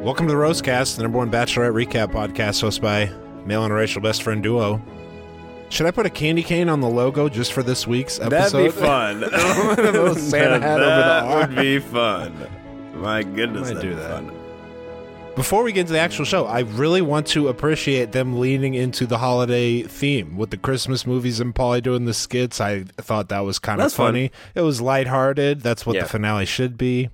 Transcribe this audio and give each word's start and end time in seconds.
Welcome 0.00 0.26
to 0.28 0.32
the 0.32 0.38
Rosecast, 0.38 0.96
the 0.96 1.02
number 1.02 1.18
one 1.18 1.30
Bachelorette 1.30 1.72
recap 1.86 2.12
podcast 2.12 2.62
hosted 2.62 2.80
by 2.80 3.10
male 3.46 3.64
and 3.64 3.72
racial 3.74 4.00
best 4.00 4.22
friend 4.22 4.42
duo. 4.42 4.80
Should 5.68 5.86
I 5.86 5.90
put 5.90 6.06
a 6.06 6.10
candy 6.10 6.42
cane 6.42 6.68
on 6.68 6.80
the 6.80 6.88
logo 6.88 7.28
just 7.28 7.52
for 7.52 7.62
this 7.62 7.86
week's 7.86 8.18
episode? 8.18 8.72
That'd 8.72 8.74
be 8.74 8.80
fun. 8.80 9.20
Santa 10.18 10.58
hat 10.60 10.80
over 10.80 10.84
the 10.84 11.02
that 11.02 11.24
arm. 11.24 11.54
would 11.54 11.56
be 11.56 11.78
fun. 11.78 12.46
My 12.94 13.22
goodness, 13.22 13.68
Might 13.68 13.74
that'd 13.74 13.90
do 13.90 13.94
that. 13.96 14.10
fun. 14.24 14.36
Before 15.36 15.62
we 15.62 15.72
get 15.72 15.82
into 15.82 15.92
the 15.92 16.00
actual 16.00 16.24
show, 16.24 16.44
I 16.46 16.60
really 16.60 17.02
want 17.02 17.26
to 17.28 17.48
appreciate 17.48 18.12
them 18.12 18.40
leaning 18.40 18.74
into 18.74 19.06
the 19.06 19.18
holiday 19.18 19.82
theme 19.82 20.36
with 20.36 20.50
the 20.50 20.56
Christmas 20.56 21.06
movies 21.06 21.40
and 21.40 21.54
Paulie 21.54 21.82
doing 21.82 22.04
the 22.04 22.14
skits. 22.14 22.60
I 22.60 22.82
thought 22.96 23.28
that 23.28 23.40
was 23.40 23.58
kind 23.58 23.80
of 23.80 23.84
That's 23.84 23.94
fun. 23.94 24.08
funny. 24.08 24.32
It 24.54 24.62
was 24.62 24.80
lighthearted. 24.80 25.60
That's 25.60 25.86
what 25.86 25.96
Yeah. 25.96 26.02
the 26.02 26.08
finale 26.08 26.46
should 26.46 26.76
be. 26.76 27.10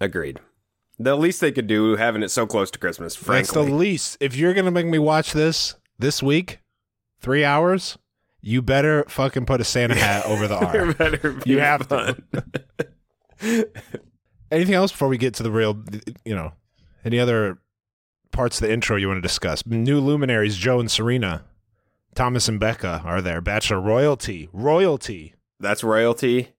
Agreed. 0.00 0.40
The 0.98 1.16
least 1.16 1.40
they 1.40 1.52
could 1.52 1.66
do 1.66 1.96
having 1.96 2.22
it 2.22 2.30
so 2.30 2.46
close 2.46 2.70
to 2.72 2.78
Christmas, 2.78 3.16
That's 3.16 3.52
the 3.52 3.62
least. 3.62 4.16
If 4.20 4.36
you're 4.36 4.54
gonna 4.54 4.70
make 4.70 4.86
me 4.86 4.98
watch 4.98 5.32
this 5.32 5.74
this 5.98 6.22
week, 6.22 6.60
three 7.20 7.44
hours, 7.44 7.98
you 8.40 8.62
better 8.62 9.04
fucking 9.08 9.46
put 9.46 9.60
a 9.60 9.64
Santa 9.64 9.94
hat 9.94 10.26
over 10.26 10.46
the 10.48 10.56
arm. 10.56 10.92
better 10.92 11.32
be 11.32 11.50
You 11.50 11.60
have 11.60 11.86
fun. 11.86 12.22
to. 13.40 13.68
Anything 14.50 14.74
else 14.74 14.92
before 14.92 15.08
we 15.08 15.16
get 15.16 15.34
to 15.34 15.42
the 15.42 15.50
real, 15.50 15.82
you 16.24 16.34
know, 16.36 16.52
any 17.04 17.18
other 17.18 17.58
parts 18.32 18.60
of 18.60 18.66
the 18.66 18.72
intro 18.72 18.96
you 18.96 19.08
want 19.08 19.16
to 19.18 19.22
discuss? 19.26 19.64
New 19.66 19.98
luminaries, 19.98 20.56
Joe 20.56 20.78
and 20.78 20.90
Serena, 20.90 21.44
Thomas 22.14 22.48
and 22.48 22.60
Becca 22.60 23.00
are 23.04 23.22
there. 23.22 23.40
Bachelor 23.40 23.80
royalty, 23.80 24.50
royalty. 24.52 25.34
That's 25.58 25.82
royalty. 25.82 26.51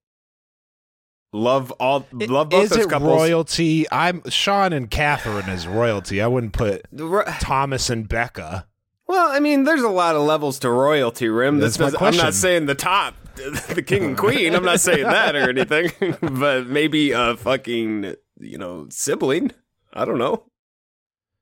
Love 1.34 1.72
all. 1.80 2.06
Love 2.14 2.50
both 2.50 2.64
Is 2.66 2.70
those 2.70 2.86
it 2.86 2.90
couples. 2.90 3.10
royalty? 3.10 3.86
I'm 3.92 4.22
Sean 4.30 4.72
and 4.72 4.90
Catherine 4.90 5.50
is 5.50 5.66
royalty. 5.68 6.22
I 6.22 6.28
wouldn't 6.28 6.54
put 6.54 6.84
ro- 6.92 7.24
Thomas 7.40 7.90
and 7.90 8.08
Becca. 8.08 8.68
Well, 9.08 9.30
I 9.32 9.40
mean, 9.40 9.64
there's 9.64 9.82
a 9.82 9.90
lot 9.90 10.16
of 10.16 10.22
levels 10.22 10.60
to 10.60 10.70
royalty, 10.70 11.28
Rim. 11.28 11.60
That's 11.60 11.78
This 11.78 11.94
my 11.94 12.00
does- 12.10 12.16
I'm 12.20 12.24
not 12.24 12.34
saying 12.36 12.68
the 12.68 12.76
top, 12.76 13.16
the 13.36 13.84
king 13.86 14.04
and 14.04 14.18
queen. 14.18 14.54
I'm 14.56 14.64
not 14.64 14.80
saying 14.80 15.04
that 15.04 15.36
or 15.36 15.50
anything, 15.50 15.92
but 16.22 16.68
maybe 16.68 17.12
a 17.12 17.36
fucking, 17.36 18.16
you 18.40 18.58
know, 18.60 18.86
sibling. 18.92 19.52
I 19.92 20.06
don't 20.06 20.20
know. 20.20 20.46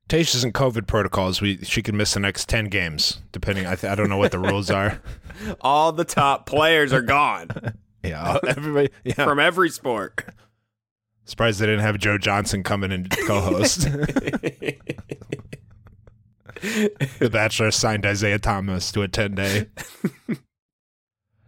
Tasha's 0.08 0.42
in 0.42 0.52
COVID 0.52 0.86
protocols. 0.86 1.40
We 1.40 1.58
she 1.64 1.82
could 1.82 1.94
miss 1.94 2.14
the 2.14 2.20
next 2.20 2.48
ten 2.48 2.64
games, 2.66 3.20
depending. 3.30 3.66
I 3.66 3.76
th- 3.76 3.90
I 3.90 3.94
don't 3.94 4.08
know 4.08 4.18
what 4.18 4.32
the 4.32 4.38
rules 4.38 4.70
are. 4.70 5.00
All 5.60 5.92
the 5.92 6.04
top 6.04 6.46
players 6.46 6.92
are 6.92 7.02
gone 7.02 7.48
Yeah, 8.02 8.38
everybody. 8.46 8.90
Yeah, 9.04 9.14
from 9.14 9.38
every 9.38 9.70
sport. 9.70 10.24
surprised 11.24 11.60
they 11.60 11.66
didn't 11.66 11.80
have 11.80 11.98
Joe 11.98 12.18
Johnson 12.18 12.62
come 12.62 12.82
in 12.84 12.92
and 12.92 13.10
co-host. 13.10 13.80
the 17.18 17.30
Bachelor 17.30 17.70
signed 17.70 18.06
Isaiah 18.06 18.38
Thomas 18.38 18.90
to 18.92 19.02
a 19.02 19.08
ten 19.08 19.34
day, 19.34 19.66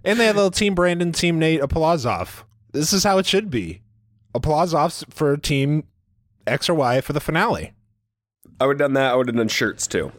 and 0.05 0.19
they 0.19 0.27
had 0.27 0.37
little 0.37 0.51
Team 0.51 0.75
Brandon, 0.75 1.13
Team 1.13 1.39
Nate, 1.39 1.61
applause 1.61 2.05
off. 2.07 2.45
This 2.73 2.93
is 2.93 3.05
how 3.05 3.19
it 3.19 3.27
should 3.27 3.51
be. 3.51 3.83
Applause 4.35 4.75
offs 4.75 5.05
for 5.11 5.37
Team 5.37 5.85
X 6.47 6.69
or 6.69 6.75
Y 6.75 7.01
for 7.01 7.13
the 7.13 7.21
finale. 7.21 7.73
I 8.61 8.67
would 8.67 8.81
have 8.81 8.87
done 8.89 8.95
that. 8.95 9.13
I 9.13 9.17
would 9.17 9.29
have 9.29 9.37
done 9.37 9.49
shirts 9.49 9.87
too. 9.87 10.13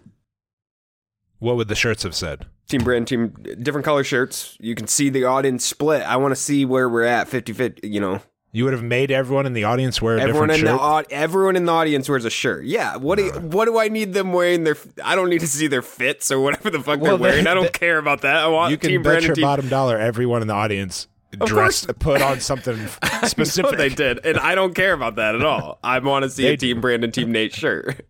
What 1.40 1.58
would 1.58 1.68
the 1.68 1.76
shirts 1.76 2.04
have 2.04 2.16
said? 2.16 2.46
Team 2.68 2.84
brand, 2.84 3.08
team, 3.08 3.30
different 3.62 3.86
color 3.86 4.04
shirts. 4.04 4.58
You 4.60 4.74
can 4.76 4.88
see 4.88 5.10
the 5.10 5.24
audience 5.26 5.64
split. 5.66 6.02
I 6.02 6.18
want 6.18 6.32
to 6.32 6.36
see 6.36 6.66
where 6.66 6.90
we're 6.90 7.04
at 7.04 7.28
50 7.28 7.54
50, 7.54 7.88
you 7.88 8.00
know. 8.00 8.22
You 8.52 8.64
would 8.64 8.74
have 8.74 8.84
made 8.84 9.12
everyone 9.12 9.46
in 9.46 9.52
the 9.54 9.66
audience 9.66 10.02
wear 10.02 10.16
a 10.18 10.22
Everyone 10.22 10.50
in 10.50 10.62
different 10.62 10.80
the 10.82 10.88
shirt. 11.02 11.06
au- 11.12 11.16
everyone 11.16 11.56
in 11.58 11.66
the 11.66 11.72
audience 11.74 12.08
wears 12.08 12.24
a 12.26 12.30
shirt. 12.30 12.64
Yeah. 12.66 12.96
What 12.96 13.18
do 13.18 13.26
you, 13.26 13.32
what 13.34 13.66
do 13.66 13.78
I 13.78 13.90
need 13.90 14.14
them 14.14 14.32
wearing 14.32 14.64
their 14.64 14.78
I 15.04 15.14
don't 15.16 15.30
need 15.30 15.42
to 15.42 15.48
see 15.48 15.68
their 15.68 15.82
fits 15.82 16.32
or 16.32 16.40
whatever 16.40 16.70
the 16.70 16.80
fuck 16.80 17.02
Well, 17.02 17.18
they're 17.18 17.30
wearing. 17.32 17.44
they- 17.44 17.52
I 17.52 17.54
don't 17.54 17.64
they- 17.66 17.70
care 17.80 17.98
about 17.98 18.22
that. 18.22 18.38
I 18.38 18.48
want 18.48 18.72
you 18.72 18.78
can 18.78 18.92
team 18.92 19.04
bet 19.04 19.24
your 19.24 19.36
team 19.36 19.42
bottom 19.44 19.68
dollar 19.68 19.98
everyone 20.00 20.42
in 20.42 20.48
the 20.48 20.54
audience 20.54 21.08
Of 21.40 21.50
dressed 21.50 21.88
course. 21.88 21.98
put 22.00 22.22
on 22.22 22.40
something 22.50 22.80
I 23.04 23.28
specific. 23.28 23.72
know 23.74 23.78
they 23.78 23.90
did, 23.90 24.26
and 24.26 24.38
I 24.40 24.56
don't 24.56 24.74
care 24.74 24.94
about 24.94 25.18
that 25.18 25.36
at 25.36 25.44
all. 25.44 25.78
I 25.84 26.00
want 26.00 26.24
to 26.24 26.30
see 26.30 26.44
They 26.44 26.54
a 26.54 26.58
team 26.58 26.78
do. 26.78 26.82
brand 26.82 27.04
and 27.04 27.14
team 27.14 27.34
Nate 27.34 27.54
shirt. 27.54 28.08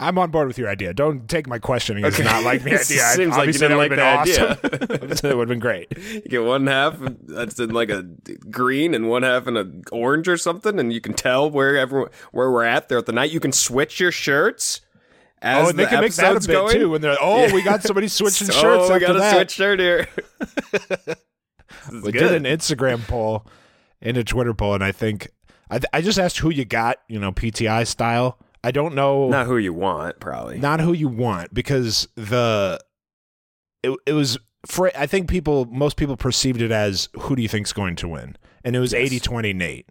I'm 0.00 0.18
on 0.18 0.30
board 0.32 0.48
with 0.48 0.58
your 0.58 0.68
idea. 0.68 0.92
Don't 0.92 1.28
take 1.28 1.46
my 1.46 1.58
questioning 1.60 2.04
as 2.04 2.14
Okay. 2.14 2.24
not 2.24 2.42
like 2.42 2.62
the 2.64 2.70
It 2.74 2.80
idea. 2.80 3.00
seems 3.14 3.36
like 3.36 3.46
you 3.46 3.52
didn't 3.52 3.70
that 3.70 3.76
would 3.76 3.90
like 3.90 3.98
have 3.98 4.60
the 4.60 4.68
been 4.68 5.10
awesome. 5.12 5.30
it 5.30 5.34
would 5.36 5.42
have 5.42 5.48
been 5.48 5.58
great. 5.60 5.96
You 5.96 6.20
get 6.22 6.42
one 6.42 6.66
half 6.66 6.96
that's 7.22 7.58
in 7.60 7.70
like 7.70 7.90
a 7.90 8.02
green 8.50 8.92
and 8.94 9.08
one 9.08 9.22
half 9.22 9.46
in 9.46 9.56
an 9.56 9.84
orange 9.92 10.26
or 10.28 10.36
something, 10.36 10.78
and 10.80 10.92
you 10.92 11.00
can 11.00 11.14
tell 11.14 11.48
where 11.50 11.76
everyone 11.78 12.10
where 12.32 12.50
we're 12.50 12.64
at 12.64 12.88
throughout 12.88 13.06
the 13.06 13.12
night. 13.12 13.30
You 13.30 13.40
can 13.40 13.52
switch 13.52 14.00
your 14.00 14.10
shirts. 14.12 14.80
As 15.42 15.66
oh, 15.66 15.70
and 15.70 15.78
they 15.78 15.84
the 15.84 15.90
can 15.90 16.00
make 16.00 16.14
that 16.14 16.36
a 16.36 16.40
bit 16.40 16.46
going. 16.48 16.72
too. 16.72 16.90
When 16.90 17.00
they're 17.02 17.10
like, 17.12 17.20
oh, 17.22 17.52
we 17.54 17.62
got 17.62 17.82
somebody 17.82 18.08
switching 18.08 18.46
So, 18.46 18.52
shirts 18.54 18.88
we 18.88 18.94
after 18.94 19.06
got 19.06 19.16
a 19.16 19.18
that. 19.18 19.34
switch 19.34 19.50
shirt 19.52 19.78
here. 19.78 20.08
We 21.92 22.12
good. 22.12 22.14
did 22.14 22.32
an 22.32 22.44
Instagram 22.44 23.06
poll 23.06 23.46
and 24.00 24.16
a 24.16 24.24
Twitter 24.24 24.54
poll, 24.54 24.74
and 24.74 24.82
I 24.82 24.90
think 24.92 25.28
I, 25.70 25.80
I 25.92 26.00
just 26.00 26.18
asked 26.18 26.38
who 26.38 26.50
you 26.50 26.64
got, 26.64 26.98
you 27.08 27.18
know, 27.18 27.30
PTI 27.30 27.86
style. 27.86 28.38
I 28.64 28.70
don't 28.70 28.94
know. 28.94 29.28
Not 29.28 29.46
who 29.46 29.56
you 29.58 29.72
want, 29.74 30.18
probably. 30.20 30.58
not 30.58 30.80
who 30.80 30.92
you 30.92 31.08
want 31.08 31.52
because 31.52 32.08
the 32.16 32.80
it, 33.82 33.96
it 34.06 34.12
was 34.14 34.38
for 34.66 34.90
I 34.96 35.06
think 35.06 35.28
people 35.28 35.66
most 35.66 35.96
people 35.96 36.16
perceived 36.16 36.62
it 36.62 36.72
as 36.72 37.08
who 37.20 37.36
do 37.36 37.42
you 37.42 37.48
think's 37.48 37.72
going 37.72 37.96
to 37.96 38.08
win 38.08 38.36
and 38.64 38.74
it 38.74 38.78
was 38.80 38.92
Yes. 38.94 39.10
80-20 39.12 39.54
Nate 39.54 39.88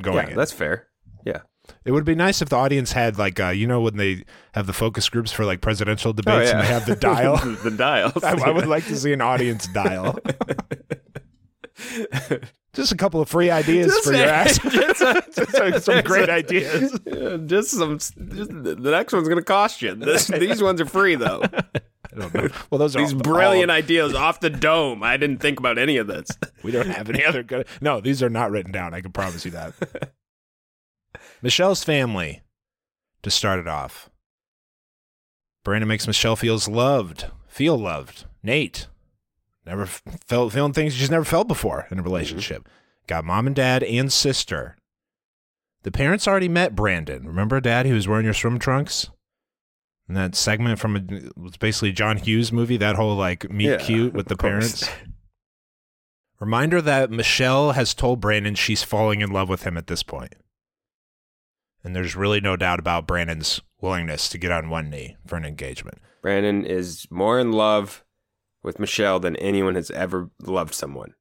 going 0.00 0.28
yeah, 0.28 0.34
that's 0.34 0.52
fair. 0.52 0.86
Yeah. 1.24 1.40
It 1.84 1.90
would 1.90 2.04
be 2.04 2.14
nice 2.14 2.40
if 2.40 2.48
the 2.48 2.56
audience 2.56 2.92
had 2.92 3.18
like 3.18 3.40
uh, 3.40 3.48
you 3.48 3.66
know 3.66 3.80
when 3.80 3.96
they 3.96 4.24
have 4.54 4.66
the 4.66 4.72
focus 4.72 5.08
groups 5.08 5.32
for 5.32 5.44
like 5.44 5.60
presidential 5.60 6.12
debates 6.12 6.50
and 6.52 6.60
they 6.60 6.66
have 6.66 6.86
the 6.86 6.96
dial. 6.96 7.36
the 7.64 7.70
dials. 7.72 8.22
I, 8.24 8.38
I 8.40 8.50
would 8.50 8.66
like 8.66 8.86
to 8.86 8.96
see 8.96 9.12
an 9.12 9.20
audience 9.20 9.66
dial. 9.66 10.18
Just 12.74 12.92
a 12.92 12.96
couple 12.96 13.20
of 13.20 13.28
free 13.28 13.50
ideas 13.50 13.86
Just 13.92 14.04
for 14.04 14.12
your 14.12 14.26
ass. 14.28 14.58
just, 14.70 15.02
uh, 15.02 15.20
Just 15.34 15.52
some- 15.52 15.80
some 15.80 16.02
great 16.04 16.28
ideas. 16.28 16.98
Just 17.46 17.70
some. 17.70 17.98
Just, 17.98 18.14
the 18.16 18.76
next 18.90 19.12
one's 19.12 19.28
gonna 19.28 19.42
cost 19.42 19.82
you. 19.82 19.94
This, 19.94 20.26
these 20.26 20.62
ones 20.62 20.80
are 20.80 20.86
free 20.86 21.14
though. 21.14 21.42
I 21.42 22.20
don't 22.20 22.34
know. 22.34 22.48
Well, 22.70 22.78
those 22.78 22.94
are 22.96 23.00
These 23.00 23.14
brilliant 23.14 23.70
ideas 23.70 24.14
off 24.14 24.40
the 24.40 24.50
dome. 24.50 25.02
I 25.02 25.16
didn't 25.16 25.38
think 25.38 25.58
about 25.58 25.78
any 25.78 25.96
of 25.96 26.06
this. 26.06 26.28
We 26.62 26.70
don't 26.70 26.88
have 26.88 27.08
any 27.10 27.24
other 27.24 27.42
good. 27.42 27.66
No, 27.80 28.00
these 28.00 28.22
are 28.22 28.30
not 28.30 28.50
written 28.50 28.72
down. 28.72 28.94
I 28.94 29.00
can 29.00 29.12
promise 29.12 29.44
you 29.44 29.50
that. 29.52 29.74
Michelle's 31.42 31.84
family, 31.84 32.42
to 33.22 33.30
start 33.30 33.60
it 33.60 33.68
off. 33.68 34.10
Brandon 35.64 35.88
makes 35.88 36.06
Michelle 36.06 36.36
feels 36.36 36.66
loved, 36.68 37.26
feel 37.46 37.76
loved. 37.78 38.24
Nate, 38.42 38.88
never 39.68 39.86
felt 39.86 40.52
feeling 40.52 40.72
things 40.72 40.94
she's 40.94 41.10
never 41.10 41.24
felt 41.24 41.48
before 41.48 41.86
in 41.90 41.98
a 41.98 42.02
mm-hmm. 42.02 42.10
relationship. 42.10 42.68
Got 43.06 43.24
mom 43.24 43.46
and 43.46 43.56
dad 43.56 43.82
and 43.82 44.12
sister. 44.12 44.76
The 45.82 45.92
parents 45.92 46.26
already 46.26 46.48
met 46.48 46.74
Brandon. 46.74 47.26
Remember, 47.26 47.60
Dad, 47.60 47.86
he 47.86 47.92
was 47.92 48.08
wearing 48.08 48.24
your 48.24 48.34
swim 48.34 48.58
trunks? 48.58 49.08
And 50.08 50.16
that 50.16 50.34
segment 50.34 50.78
from 50.78 50.96
a, 50.96 50.98
it 50.98 51.38
was 51.38 51.56
basically 51.56 51.92
John 51.92 52.16
Hughes 52.16 52.52
movie, 52.52 52.76
that 52.78 52.96
whole 52.96 53.14
like 53.14 53.50
meet 53.50 53.68
Yeah, 53.68 53.76
cute 53.78 54.12
with 54.12 54.26
the 54.28 54.36
course. 54.36 54.82
parents. 54.82 54.90
Reminder 56.40 56.80
that 56.80 57.10
Michelle 57.10 57.72
has 57.72 57.94
told 57.94 58.20
Brandon 58.20 58.54
she's 58.54 58.82
falling 58.82 59.20
in 59.20 59.30
love 59.30 59.48
with 59.48 59.62
him 59.62 59.76
at 59.76 59.86
this 59.86 60.02
point. 60.02 60.34
And 61.82 61.94
there's 61.94 62.16
really 62.16 62.40
no 62.40 62.56
doubt 62.56 62.78
about 62.78 63.06
Brandon's 63.06 63.60
willingness 63.80 64.28
to 64.30 64.38
get 64.38 64.52
on 64.52 64.70
one 64.70 64.90
knee 64.90 65.16
for 65.26 65.36
an 65.36 65.44
engagement. 65.44 65.98
Brandon 66.22 66.64
is 66.64 67.06
more 67.10 67.38
in 67.38 67.52
love 67.52 68.04
with 68.62 68.78
Michelle 68.78 69.20
than 69.20 69.36
anyone 69.36 69.74
has 69.74 69.90
ever 69.90 70.30
loved 70.42 70.74
someone. 70.74 71.14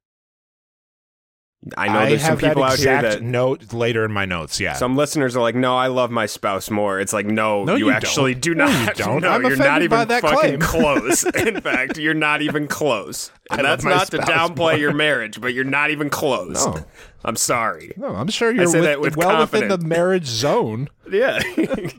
I 1.75 1.87
know 1.87 2.05
there's 2.07 2.21
some 2.23 2.37
people 2.37 2.63
out 2.63 2.77
here 2.77 3.01
that 3.01 3.23
note 3.23 3.73
later 3.73 4.05
in 4.05 4.11
my 4.11 4.25
notes. 4.25 4.59
Yeah, 4.59 4.73
some 4.73 4.95
listeners 4.95 5.35
are 5.35 5.41
like, 5.41 5.55
"No, 5.55 5.75
I 5.75 5.87
love 5.87 6.11
my 6.11 6.27
spouse 6.27 6.69
more." 6.69 6.99
It's 6.99 7.13
like, 7.13 7.25
no, 7.25 7.63
No, 7.63 7.75
you, 7.75 7.87
you 7.87 7.91
actually 7.91 8.35
don't. 8.35 8.41
do 8.41 8.55
No, 8.55 8.67
you 8.67 8.85
don't. 8.93 9.21
No, 9.23 9.29
I'm 9.31 9.41
you're 9.43 9.55
not 9.55 9.81
even 9.81 10.07
fucking 10.07 10.59
close. 10.61 11.23
In 11.23 11.59
fact, 11.59 11.97
you're 11.97 12.13
not 12.13 12.43
even 12.43 12.67
close. 12.67 13.31
And 13.49 13.61
I 13.61 13.71
that's 13.71 13.83
not 13.83 14.07
to 14.11 14.19
downplay 14.19 14.55
more. 14.55 14.73
your 14.75 14.93
marriage, 14.93 15.41
but 15.41 15.53
you're 15.55 15.63
not 15.63 15.89
even 15.89 16.11
close. 16.11 16.63
No. 16.63 16.85
I'm 17.25 17.35
sorry. 17.35 17.91
no, 17.97 18.09
I'm 18.15 18.29
sure 18.29 18.51
you're 18.51 18.71
with- 18.71 18.99
with 18.99 19.17
well 19.17 19.39
within 19.41 19.67
the 19.67 19.79
marriage 19.79 20.27
zone. 20.27 20.89
Yeah. 21.11 21.41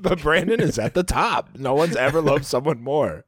but 0.01 0.21
Brandon 0.23 0.61
is 0.61 0.79
at 0.79 0.95
the 0.95 1.03
top. 1.03 1.51
No 1.59 1.75
one's 1.75 1.97
ever 1.97 2.21
loved 2.21 2.45
someone 2.45 2.81
more. 2.81 3.25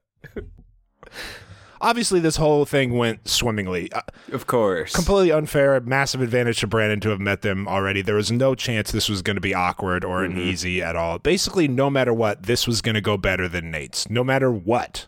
Obviously, 1.83 2.21
this 2.21 2.37
whole 2.37 2.65
thing 2.67 2.93
went 2.99 3.27
swimmingly. 3.27 3.91
Uh, 3.93 4.03
of 4.33 4.47
course. 4.47 4.95
completely 4.95 5.33
unfair, 5.33 5.81
massive 5.81 6.21
advantage 6.21 6.61
to 6.61 6.67
Brandon 6.67 7.01
to 7.01 7.09
have 7.11 7.21
met 7.21 7.41
them 7.43 7.67
already. 7.67 8.03
There 8.03 8.15
was 8.17 8.31
no 8.31 8.55
chance 8.55 8.93
this 8.93 9.09
was 9.09 9.23
going 9.23 9.37
to 9.37 9.41
be 9.41 9.55
awkward 9.55 10.05
or 10.05 10.21
Mm-hmm. 10.21 10.37
an 10.39 10.43
easy 10.43 10.83
at 10.83 10.95
all. 10.97 11.19
Basically, 11.19 11.69
no 11.69 11.89
matter 11.89 12.13
what, 12.13 12.43
this 12.43 12.67
was 12.67 12.83
going 12.83 12.97
to 12.97 13.01
go 13.01 13.17
better 13.17 13.49
than 13.49 13.71
Nate's. 13.71 14.11
No 14.11 14.23
matter 14.23 14.53
what. 14.53 15.07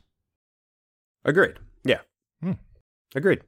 Agreed. 1.25 1.59
Yeah. 1.85 2.01
Hmm. 2.43 2.53
Agreed. 3.15 3.43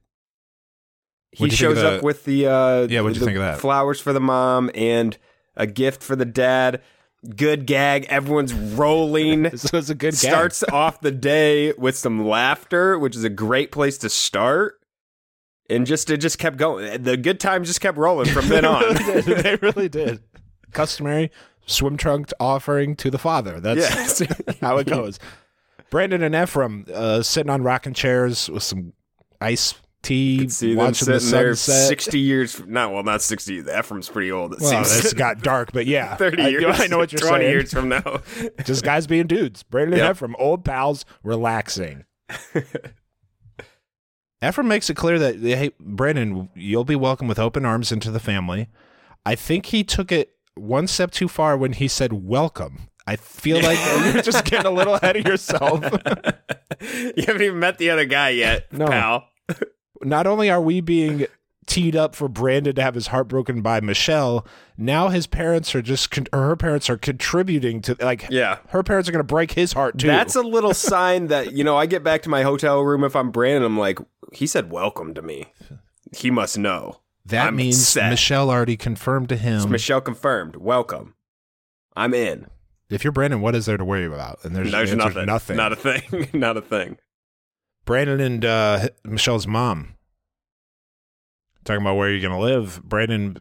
He 1.31 1.43
What'd 1.43 1.59
you 1.59 1.67
think 1.67 1.77
shows 1.77 1.83
up 1.83 1.99
the- 2.01 2.05
with 2.05 2.23
the 2.25 2.47
uh 2.47 2.87
Yeah, 2.89 3.01
what'd 3.01 3.17
you 3.17 3.25
think 3.25 3.37
of 3.37 3.41
that? 3.43 3.59
Flowers 3.59 3.99
for 3.99 4.13
the 4.13 4.21
mom 4.21 4.69
and 4.75 5.17
a 5.57 5.67
gift 5.67 6.01
for 6.03 6.15
the 6.15 6.25
dad. 6.25 6.81
Good 7.35 7.65
gag. 7.65 8.05
Everyone's 8.09 8.53
rolling. 8.53 9.43
This 9.55 9.71
was 9.71 9.89
a 9.89 9.95
good 9.95 10.13
gag. 10.13 10.19
Starts 10.31 10.63
off 10.63 11.01
the 11.01 11.11
day 11.11 11.71
with 11.73 11.95
some 11.95 12.27
laughter, 12.27 12.99
which 12.99 13.15
is 13.15 13.23
a 13.23 13.29
great 13.29 13.71
place 13.71 13.97
to 13.99 14.09
start. 14.09 14.75
And 15.69 15.87
just 15.87 16.09
it 16.09 16.17
just 16.17 16.37
kept 16.37 16.57
going. 16.57 17.03
The 17.03 17.17
good 17.17 17.39
times 17.39 17.67
just 17.67 17.81
kept 17.81 17.97
rolling 17.97 18.29
from 18.29 18.47
then 18.49 18.65
on. 18.65 18.83
They 19.23 19.57
really 19.61 19.89
did. 19.89 20.21
Customary 20.71 21.31
swim 21.65 21.97
trunk 21.97 22.29
offering 22.39 22.95
to 22.97 23.09
the 23.09 23.17
father. 23.17 23.59
That's 23.59 24.21
how 24.61 24.77
it 24.77 24.87
goes. 24.87 25.19
Brandon 25.89 26.21
and 26.21 26.35
Ephraim 26.35 26.85
uh, 26.93 27.21
sitting 27.23 27.49
on 27.49 27.63
rocking 27.63 27.93
chairs 27.93 28.49
with 28.49 28.63
some 28.63 28.93
iced 29.41 29.77
tea, 30.05 30.47
See 30.49 30.69
them 30.69 30.77
watching 30.77 31.07
the 31.07 31.19
sitting 31.19 31.31
there 31.39 31.55
sunset. 31.55 31.87
sixty 31.89 32.19
years. 32.19 32.65
Not 32.65 32.93
well, 32.93 33.03
not 33.03 33.21
sixty. 33.21 33.55
Ephraim's 33.59 34.07
pretty 34.09 34.31
old. 34.31 34.53
It 34.53 34.61
well, 34.61 34.83
seems 34.85 35.03
it's 35.03 35.13
got 35.13 35.41
dark, 35.41 35.71
but 35.73 35.85
yeah, 35.85 36.15
thirty 36.17 36.43
I, 36.43 36.47
years. 36.47 36.63
I 36.79 36.87
know 36.87 36.97
what 36.97 37.11
you're 37.11 37.19
20 37.19 37.43
saying. 37.43 37.51
years 37.51 37.73
from 37.73 37.89
now. 37.89 38.21
Just 38.63 38.83
guys 38.83 39.07
being 39.07 39.27
dudes. 39.27 39.63
Brandon 39.63 39.97
Yep. 39.97 40.07
and 40.07 40.15
Ephraim, 40.15 40.35
old 40.39 40.63
pals, 40.63 41.05
relaxing. 41.23 42.05
Ephraim 44.43 44.67
makes 44.67 44.89
it 44.89 44.95
clear 44.95 45.17
that 45.17 45.35
hey, 45.39 45.71
Brandon, 45.79 46.49
you'll 46.55 46.83
be 46.85 46.95
welcome 46.95 47.27
with 47.27 47.39
open 47.39 47.65
arms 47.65 47.91
into 47.91 48.11
the 48.11 48.19
family. 48.19 48.67
I 49.25 49.35
think 49.35 49.67
he 49.67 49.83
took 49.83 50.11
it 50.11 50.33
one 50.55 50.87
step 50.87 51.11
too 51.11 51.27
far 51.27 51.57
when 51.57 51.73
he 51.73 51.87
said 51.87 52.13
welcome. 52.13 52.89
I 53.07 53.15
feel 53.15 53.61
like 53.61 53.77
you're 54.13 54.21
just 54.23 54.45
getting 54.45 54.65
a 54.65 54.71
little 54.71 54.95
ahead 54.95 55.15
of 55.15 55.25
yourself. 55.27 55.81
you 56.81 57.23
haven't 57.25 57.41
even 57.41 57.59
met 57.59 57.77
the 57.77 57.89
other 57.91 58.05
guy 58.05 58.29
yet, 58.29 58.71
No. 58.73 58.87
pal. 58.87 59.27
Not 60.01 60.27
only 60.27 60.49
are 60.49 60.61
we 60.61 60.81
being 60.81 61.25
teed 61.67 61.95
up 61.95 62.15
for 62.15 62.27
Brandon 62.27 62.75
to 62.75 62.81
have 62.81 62.93
his 62.95 63.07
heart 63.07 63.27
broken 63.27 63.61
by 63.61 63.79
Michelle, 63.81 64.45
now 64.77 65.07
his 65.09 65.25
parents 65.25 65.73
are 65.73 65.81
just, 65.81 66.11
con- 66.11 66.27
or 66.31 66.41
her 66.47 66.55
parents 66.55 66.89
are 66.91 66.97
contributing 66.97 67.81
to, 67.81 67.97
like, 67.99 68.27
Yeah. 68.29 68.59
her 68.69 68.83
parents 68.83 69.09
are 69.09 69.11
going 69.11 69.19
to 69.19 69.23
break 69.23 69.51
his 69.53 69.73
heart 69.73 69.97
too. 69.97 70.05
That's 70.07 70.35
a 70.35 70.41
little 70.43 70.73
sign 70.75 71.27
that, 71.27 71.53
you 71.53 71.63
know, 71.63 71.75
I 71.75 71.87
get 71.87 72.03
back 72.03 72.21
to 72.23 72.29
my 72.29 72.43
hotel 72.43 72.81
room 72.81 73.03
if 73.03 73.15
I'm 73.15 73.31
Brandon, 73.31 73.63
I'm 73.63 73.79
like, 73.79 73.97
he 74.31 74.45
said 74.45 74.71
welcome 74.71 75.13
to 75.15 75.21
me. 75.23 75.53
He 76.15 76.29
must 76.29 76.57
know. 76.57 76.99
that 77.25 77.47
I'm 77.47 77.55
means 77.55 77.87
set. 77.87 78.11
Michelle 78.11 78.51
already 78.51 78.77
confirmed 78.77 79.29
to 79.29 79.35
him. 79.35 79.67
Michelle 79.71 80.01
confirmed. 80.01 80.57
Welcome. 80.57 81.15
I'm 81.95 82.13
in. 82.13 82.45
if 82.91 83.03
you're 83.03 83.11
Brandon, 83.11 83.41
what 83.41 83.55
is 83.55 83.65
there 83.65 83.77
to 83.77 83.85
worry 83.85 84.05
about? 84.05 84.43
And 84.45 84.55
there's, 84.55 84.71
There's 84.71 84.93
nothing. 84.93 85.25
nothing. 85.25 85.57
Not 85.57 85.71
a 85.71 85.75
thing. 85.75 86.29
Not 86.33 86.57
a 86.57 86.61
thing. 86.61 86.97
Brandon 87.85 88.19
and 88.19 88.43
uh, 88.45 88.89
Michelle's 89.03 89.47
mom 89.47 89.93
talking 91.63 91.81
about 91.81 91.95
where 91.95 92.11
you're 92.11 92.21
going 92.27 92.33
to 92.33 92.39
live. 92.39 92.81
Brandon, 92.83 93.37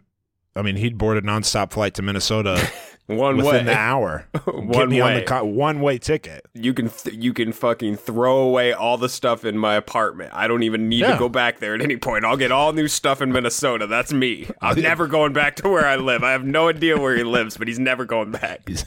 I 0.56 0.62
mean, 0.62 0.76
he'd 0.76 0.96
board 0.98 1.16
a 1.16 1.22
nonstop 1.22 1.72
flight 1.72 1.94
to 1.94 2.02
Minnesota 2.02 2.66
One 3.06 3.36
within 3.36 3.52
way. 3.52 3.62
the 3.64 3.76
hour. 3.76 4.26
One 4.46 4.88
me 4.88 4.98
on 5.00 5.12
way. 5.12 5.22
co- 5.24 5.44
one 5.44 5.80
way 5.82 5.98
ticket. 5.98 6.46
you 6.54 6.72
can 6.72 6.88
th- 6.88 7.14
you 7.14 7.34
can 7.34 7.52
fucking 7.52 7.96
throw 7.96 8.38
away 8.38 8.72
all 8.72 8.96
the 8.96 9.10
stuff 9.10 9.44
in 9.44 9.58
my 9.58 9.74
apartment. 9.74 10.30
I 10.32 10.48
don't 10.48 10.62
even 10.62 10.88
need 10.88 11.00
Yeah. 11.00 11.12
to 11.12 11.18
go 11.18 11.28
back 11.28 11.58
there 11.58 11.74
at 11.74 11.82
any 11.82 11.98
point. 11.98 12.24
I'll 12.24 12.38
get 12.38 12.50
all 12.50 12.72
new 12.72 12.88
stuff 12.88 13.20
in 13.20 13.30
Minnesota. 13.30 13.86
That's 13.86 14.10
me. 14.14 14.48
I'm 14.62 14.80
never 14.80 15.06
going 15.06 15.34
back 15.34 15.56
to 15.56 15.68
where 15.68 15.86
I 15.86 15.96
live. 15.96 16.22
I 16.24 16.32
have 16.32 16.44
no 16.46 16.68
idea 16.70 16.96
where 16.98 17.14
he 17.14 17.24
lives, 17.24 17.58
but 17.58 17.68
he's 17.68 17.78
never 17.78 18.06
going 18.06 18.30
back. 18.30 18.66
He's 18.66 18.86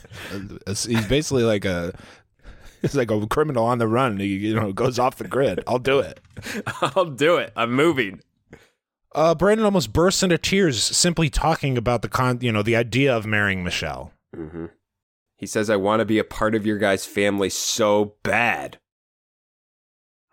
he's 0.84 1.06
basically 1.06 1.44
like 1.44 1.64
a 1.64 1.94
he's 2.82 2.94
like 2.94 3.10
a 3.10 3.26
criminal 3.26 3.64
on 3.64 3.78
the 3.78 3.88
run. 3.88 4.18
He 4.18 4.26
you 4.26 4.54
know 4.54 4.72
goes 4.72 4.98
off 4.98 5.16
the 5.16 5.28
grid. 5.28 5.62
I'll 5.66 5.78
do 5.78 5.98
it. 6.00 6.20
I'll 6.66 7.06
do 7.06 7.36
it. 7.36 7.52
I'm 7.56 7.72
moving. 7.72 8.20
Uh, 9.14 9.34
Brandon 9.34 9.64
almost 9.64 9.92
bursts 9.92 10.22
into 10.22 10.38
tears 10.38 10.82
simply 10.82 11.30
talking 11.30 11.78
about 11.78 12.02
the 12.02 12.08
con, 12.08 12.38
you 12.40 12.52
know, 12.52 12.62
the 12.62 12.76
idea 12.76 13.16
of 13.16 13.26
marrying 13.26 13.64
Michelle. 13.64 14.12
Mm-hmm. 14.36 14.66
He 15.36 15.46
says, 15.46 15.70
I 15.70 15.76
want 15.76 16.00
to 16.00 16.04
be 16.04 16.18
a 16.18 16.24
part 16.24 16.54
of 16.54 16.66
your 16.66 16.78
guys' 16.78 17.06
family 17.06 17.48
so 17.48 18.16
bad. 18.22 18.78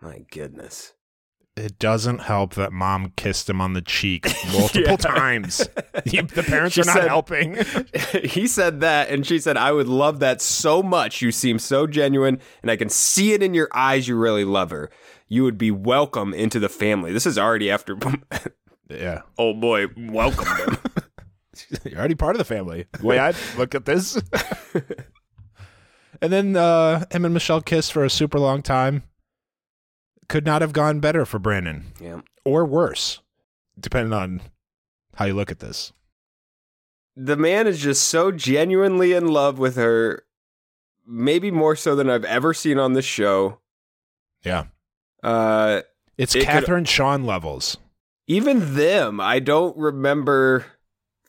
My 0.00 0.24
goodness. 0.30 0.92
It 1.56 1.78
doesn't 1.78 2.18
help 2.20 2.54
that 2.56 2.70
mom 2.70 3.12
kissed 3.16 3.48
him 3.48 3.62
on 3.62 3.72
the 3.72 3.80
cheek 3.80 4.26
multiple 4.52 4.82
Yeah. 4.90 4.96
times. 4.96 5.68
The 6.04 6.44
parents 6.46 6.74
She 6.74 6.82
are 6.82 6.84
not 6.84 6.96
said- 6.96 7.08
helping. 7.08 7.56
he 8.24 8.46
said 8.46 8.80
that, 8.80 9.08
and 9.08 9.26
she 9.26 9.38
said, 9.38 9.56
I 9.56 9.72
would 9.72 9.88
love 9.88 10.20
that 10.20 10.40
so 10.42 10.82
much. 10.82 11.22
You 11.22 11.32
seem 11.32 11.58
so 11.58 11.86
genuine, 11.86 12.38
and 12.62 12.70
I 12.70 12.76
can 12.76 12.88
see 12.90 13.32
it 13.32 13.42
in 13.42 13.54
your 13.54 13.68
eyes. 13.72 14.06
You 14.06 14.16
really 14.16 14.44
love 14.44 14.70
her. 14.70 14.90
You 15.28 15.42
would 15.44 15.56
be 15.58 15.70
welcome 15.70 16.34
into 16.34 16.60
the 16.60 16.68
family. 16.68 17.12
This 17.12 17.24
is 17.26 17.38
already 17.38 17.70
after 17.70 17.96
yeah, 18.88 19.22
Oh 19.38 19.52
boy 19.54 19.86
welcome 19.96 20.78
you're 21.84 21.98
already 21.98 22.14
part 22.14 22.36
of 22.36 22.38
the 22.38 22.44
family. 22.44 22.86
The 23.00 23.06
way 23.06 23.18
I 23.18 23.32
look 23.56 23.74
at 23.74 23.86
this. 23.86 24.20
and 26.20 26.30
then 26.32 26.54
uh, 26.56 27.04
him 27.10 27.24
and 27.24 27.32
Michelle 27.34 27.62
kissed 27.62 27.92
for 27.94 28.04
a 28.04 28.10
super 28.10 28.38
long 28.38 28.62
time. 28.62 29.02
Could 30.28 30.44
not 30.44 30.60
have 30.62 30.72
gone 30.72 31.00
better 31.00 31.24
for 31.24 31.38
Brandon, 31.38 31.86
yeah. 32.00 32.20
or 32.44 32.64
worse, 32.64 33.20
depending 33.78 34.12
on 34.12 34.40
how 35.14 35.26
you 35.26 35.34
look 35.34 35.50
at 35.52 35.60
this. 35.60 35.92
The 37.16 37.36
man 37.36 37.66
is 37.66 37.78
just 37.80 38.08
so 38.08 38.30
genuinely 38.32 39.12
in 39.12 39.28
love 39.28 39.58
with 39.58 39.76
her, 39.76 40.24
maybe 41.06 41.50
more 41.50 41.76
so 41.76 41.94
than 41.96 42.10
I've 42.10 42.24
ever 42.24 42.52
seen 42.52 42.78
on 42.78 42.92
this 42.92 43.04
show. 43.04 43.60
Yeah, 44.42 44.64
Uh, 45.22 45.82
it's 46.18 46.34
It 46.34 46.40
could- 46.40 46.46
Catherine 46.48 46.84
Sean 46.84 47.24
levels. 47.24 47.78
even 48.26 48.74
them, 48.74 49.20
I 49.20 49.38
don't 49.38 49.76
remember 49.76 50.66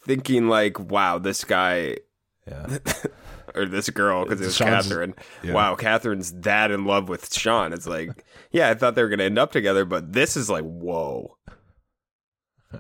thinking 0.02 0.48
like, 0.50 0.80
"Wow, 0.80 1.20
this 1.20 1.44
guy 1.44 1.98
Yeah, 2.48 2.78
or 3.56 3.66
this 3.66 3.90
girl," 3.90 4.24
because 4.24 4.42
it 4.42 4.46
was 4.46 4.56
Sean's- 4.56 4.88
Catherine. 4.88 5.14
yeah. 5.44 5.54
Wow, 5.54 5.76
Catherine's 5.76 6.32
that 6.42 6.72
in 6.72 6.86
love 6.86 7.08
with 7.10 7.34
Sean. 7.34 7.72
It's 7.74 7.88
like, 7.88 8.10
yeah, 8.52 8.70
I 8.70 8.74
thought 8.74 8.96
they 8.96 9.04
were 9.04 9.10
gonna 9.10 9.24
end 9.24 9.40
up 9.40 9.52
together, 9.52 9.86
but 9.86 10.14
this 10.14 10.38
is 10.38 10.50
like, 10.50 10.64
whoa. 10.64 11.38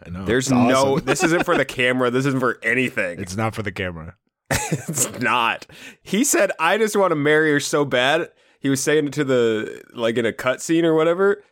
I 0.06 0.10
know. 0.10 0.26
There's 0.26 0.52
awesome. 0.52 0.68
no. 0.68 1.00
This 1.00 1.24
isn't 1.24 1.46
for 1.46 1.58
the 1.58 1.66
camera. 1.78 2.12
This 2.12 2.26
isn't 2.26 2.40
for 2.40 2.60
anything. 2.62 3.20
It's 3.20 3.38
not 3.38 3.56
for 3.56 3.64
the 3.64 3.72
camera. 3.72 4.16
it's 4.52 5.20
not. 5.20 5.66
He 6.02 6.24
said, 6.24 6.52
"I 6.60 6.78
just 6.78 6.96
want 6.96 7.12
to 7.12 7.16
marry 7.16 7.52
her 7.52 7.60
so 7.60 7.86
bad." 7.86 8.30
He 8.60 8.70
was 8.70 8.82
saying 8.82 9.08
it 9.08 9.14
to 9.14 9.24
the 9.24 9.82
like 9.94 10.18
in 10.18 10.26
a 10.26 10.34
cutscene 10.34 10.84
or 10.84 10.94
whatever. 10.94 11.44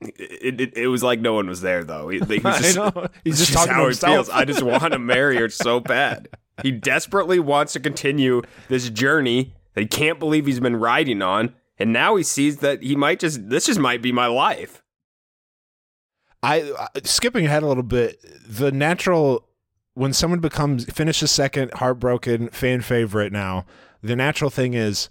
It, 0.00 0.60
it, 0.60 0.76
it 0.76 0.88
was 0.88 1.02
like 1.02 1.20
no 1.20 1.32
one 1.32 1.48
was 1.48 1.62
there 1.62 1.84
though. 1.84 2.08
He, 2.08 2.18
he 2.28 2.38
was 2.38 2.44
I 2.44 2.60
just, 2.60 2.76
know. 2.76 3.06
He's 3.24 3.38
just 3.38 3.52
talking 3.52 3.68
to 3.68 3.74
how 3.74 3.88
he 3.88 3.94
feels. 3.94 4.28
I 4.28 4.44
just 4.44 4.62
want 4.62 4.92
to 4.92 4.98
marry 4.98 5.36
her 5.36 5.48
so 5.48 5.80
bad. 5.80 6.28
He 6.62 6.70
desperately 6.70 7.38
wants 7.38 7.74
to 7.74 7.80
continue 7.80 8.42
this 8.68 8.88
journey 8.90 9.54
that 9.74 9.82
he 9.82 9.86
can't 9.86 10.18
believe 10.18 10.46
he's 10.46 10.60
been 10.60 10.76
riding 10.76 11.20
on, 11.20 11.54
and 11.78 11.92
now 11.92 12.16
he 12.16 12.22
sees 12.22 12.58
that 12.58 12.82
he 12.82 12.96
might 12.96 13.20
just 13.20 13.48
this 13.48 13.66
just 13.66 13.78
might 13.80 14.02
be 14.02 14.12
my 14.12 14.26
life. 14.26 14.82
I, 16.42 16.72
skipping 17.04 17.46
ahead 17.46 17.62
a 17.62 17.66
little 17.66 17.82
bit. 17.82 18.20
The 18.48 18.70
natural 18.70 19.48
when 19.94 20.12
someone 20.12 20.40
becomes 20.40 20.84
finishes 20.92 21.30
second, 21.30 21.72
heartbroken, 21.74 22.48
fan 22.50 22.82
favorite 22.82 23.32
now, 23.32 23.64
the 24.02 24.14
natural 24.14 24.50
thing 24.50 24.74
is 24.74 25.08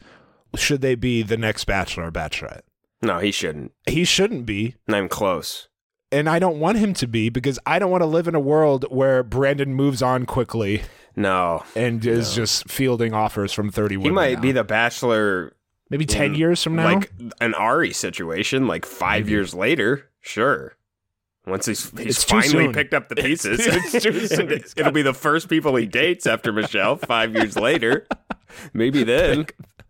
should 0.55 0.81
they 0.81 0.95
be 0.95 1.23
the 1.23 1.37
next 1.37 1.65
bachelor 1.65 2.05
or 2.07 2.11
bachelorette? 2.11 2.61
No, 3.01 3.19
he 3.19 3.31
shouldn't. 3.31 3.71
He 3.87 4.05
shouldn't 4.05 4.45
be. 4.45 4.75
Not 4.87 4.97
even 4.97 5.09
close. 5.09 5.67
And 6.11 6.29
I 6.29 6.39
don't 6.39 6.59
want 6.59 6.77
him 6.77 6.93
to 6.95 7.07
be 7.07 7.29
because 7.29 7.59
I 7.65 7.77
don't 7.79 7.91
want 7.91 8.01
to 8.03 8.07
live 8.07 8.27
in 8.27 8.35
a 8.35 8.39
world 8.39 8.85
where 8.89 9.21
Brandon 9.23 9.73
moves 9.73 10.01
on 10.01 10.25
quickly 10.25 10.83
No. 11.15 11.63
and 11.75 12.05
is 12.05 12.33
just 12.33 12.69
fielding 12.69 13.13
offers 13.13 13.51
from 13.51 13.69
30 13.71 13.99
He 13.99 14.09
might 14.11 14.35
now. 14.35 14.39
be 14.41 14.51
the 14.53 14.63
bachelor 14.63 15.53
maybe 15.89 16.05
10 16.05 16.25
in, 16.25 16.35
years 16.35 16.61
from 16.63 16.75
now. 16.75 16.85
Like 16.95 17.11
an 17.41 17.53
Arie 17.55 17.93
situation, 17.93 18.67
like 18.67 18.85
five 18.85 19.23
Maybe. 19.25 19.31
years 19.31 19.53
later. 19.53 20.09
Sure. 20.21 20.75
Once 21.47 21.67
he's 21.67 21.91
he's 21.99 22.23
finally 22.23 22.73
picked 22.73 22.93
up 22.95 23.07
the 23.07 23.15
pieces, 23.17 23.59
It's 23.61 24.03
too 24.03 24.27
soon. 24.27 24.51
And 24.51 24.63
it'll 24.77 24.91
be 24.91 25.03
the 25.03 25.13
first 25.13 25.47
people 25.47 25.75
he 25.75 25.85
dates 25.85 26.25
after 26.25 26.51
Michelle 26.51 26.95
five 26.95 27.33
years 27.35 27.55
later. 27.55 28.07
Maybe 28.73 29.03
then. 29.03 29.45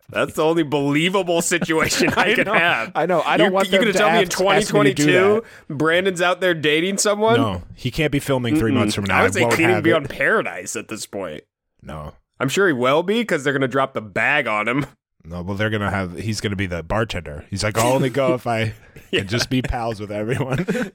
That's 0.09 0.33
the 0.35 0.43
only 0.43 0.63
believable 0.63 1.41
situation 1.41 2.09
I, 2.17 2.31
I 2.31 2.33
can 2.35 2.45
know. 2.45 2.53
have. 2.53 2.91
I 2.93 3.05
know. 3.05 3.21
I 3.21 3.37
don't 3.37 3.45
You're- 3.45 3.53
want 3.55 3.69
You're 3.69 3.79
gonna 3.81 3.93
to 3.93 3.97
tell 3.97 4.11
me 4.11 4.17
in 4.19 4.25
ask- 4.27 4.39
ask 4.41 4.73
me 4.73 4.93
to 4.93 5.03
2022 5.03 5.43
Brandon's 5.69 6.21
out 6.21 6.41
there 6.41 6.53
dating 6.53 6.97
someone? 6.99 7.37
no, 7.37 7.63
he 7.73 7.89
can't 7.89 8.11
be 8.11 8.19
filming 8.19 8.55
three 8.57 8.71
Mm-mm. 8.71 8.75
months 8.75 8.93
from 8.93 9.05
now. 9.05 9.19
I 9.19 9.23
would 9.23 9.33
say 9.33 9.39
he 9.39 9.47
can't 9.47 9.61
even 9.71 9.81
be 9.81 9.89
it. 9.91 9.95
on 9.95 10.05
Paradise 10.07 10.75
at 10.75 10.89
this 10.89 11.05
point. 11.05 11.43
No. 11.81 12.13
I'm 12.39 12.49
sure 12.49 12.67
he 12.67 12.73
will 12.73 13.01
be 13.01 13.21
because 13.21 13.43
they're 13.45 13.53
gonna 13.53 13.67
drop 13.67 13.93
the 13.93 14.01
bag 14.01 14.45
on 14.45 14.67
him. 14.67 14.85
No, 15.27 15.41
well, 15.41 15.55
they're 15.55 15.69
gonna 15.69 15.89
have. 15.91 16.17
He's 16.17 16.41
gonna 16.41 16.55
be 16.55 16.67
the 16.67 16.83
bartender. 16.83 17.45
He's 17.49 17.63
like, 17.63 17.77
I'll 17.77 17.93
only 17.93 18.09
go 18.09 18.33
if 18.35 18.47
I 18.47 18.73
can 19.11 19.27
just 19.27 19.49
be 19.49 19.61
pals 19.61 19.99
with 19.99 20.11
everyone. 20.11 20.65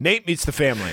Nate 0.00 0.26
meets 0.26 0.44
the 0.44 0.52
family, 0.52 0.92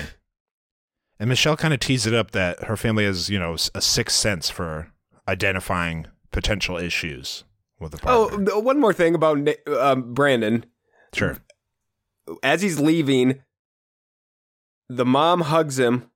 and 1.20 1.28
Michelle 1.28 1.56
kind 1.56 1.72
of 1.72 1.80
teases 1.80 2.06
it 2.06 2.14
up 2.14 2.32
that 2.32 2.64
her 2.64 2.76
family 2.76 3.04
has, 3.04 3.30
you 3.30 3.38
know, 3.38 3.56
a 3.74 3.80
sixth 3.80 4.16
sense 4.16 4.50
for 4.50 4.90
identifying 5.28 6.06
potential 6.32 6.76
issues 6.76 7.44
with 7.78 7.92
the 7.92 7.98
Oh, 8.08 8.28
partner. 8.28 8.46
th- 8.46 8.64
one 8.64 8.80
more 8.80 8.92
thing 8.92 9.14
about 9.14 9.38
um, 9.68 10.12
Brandon. 10.14 10.64
sure. 11.14 11.38
As 12.42 12.62
he's 12.62 12.80
leaving, 12.80 13.42
the 14.88 15.04
mom 15.06 15.42
hugs 15.42 15.78
him, 15.78 16.10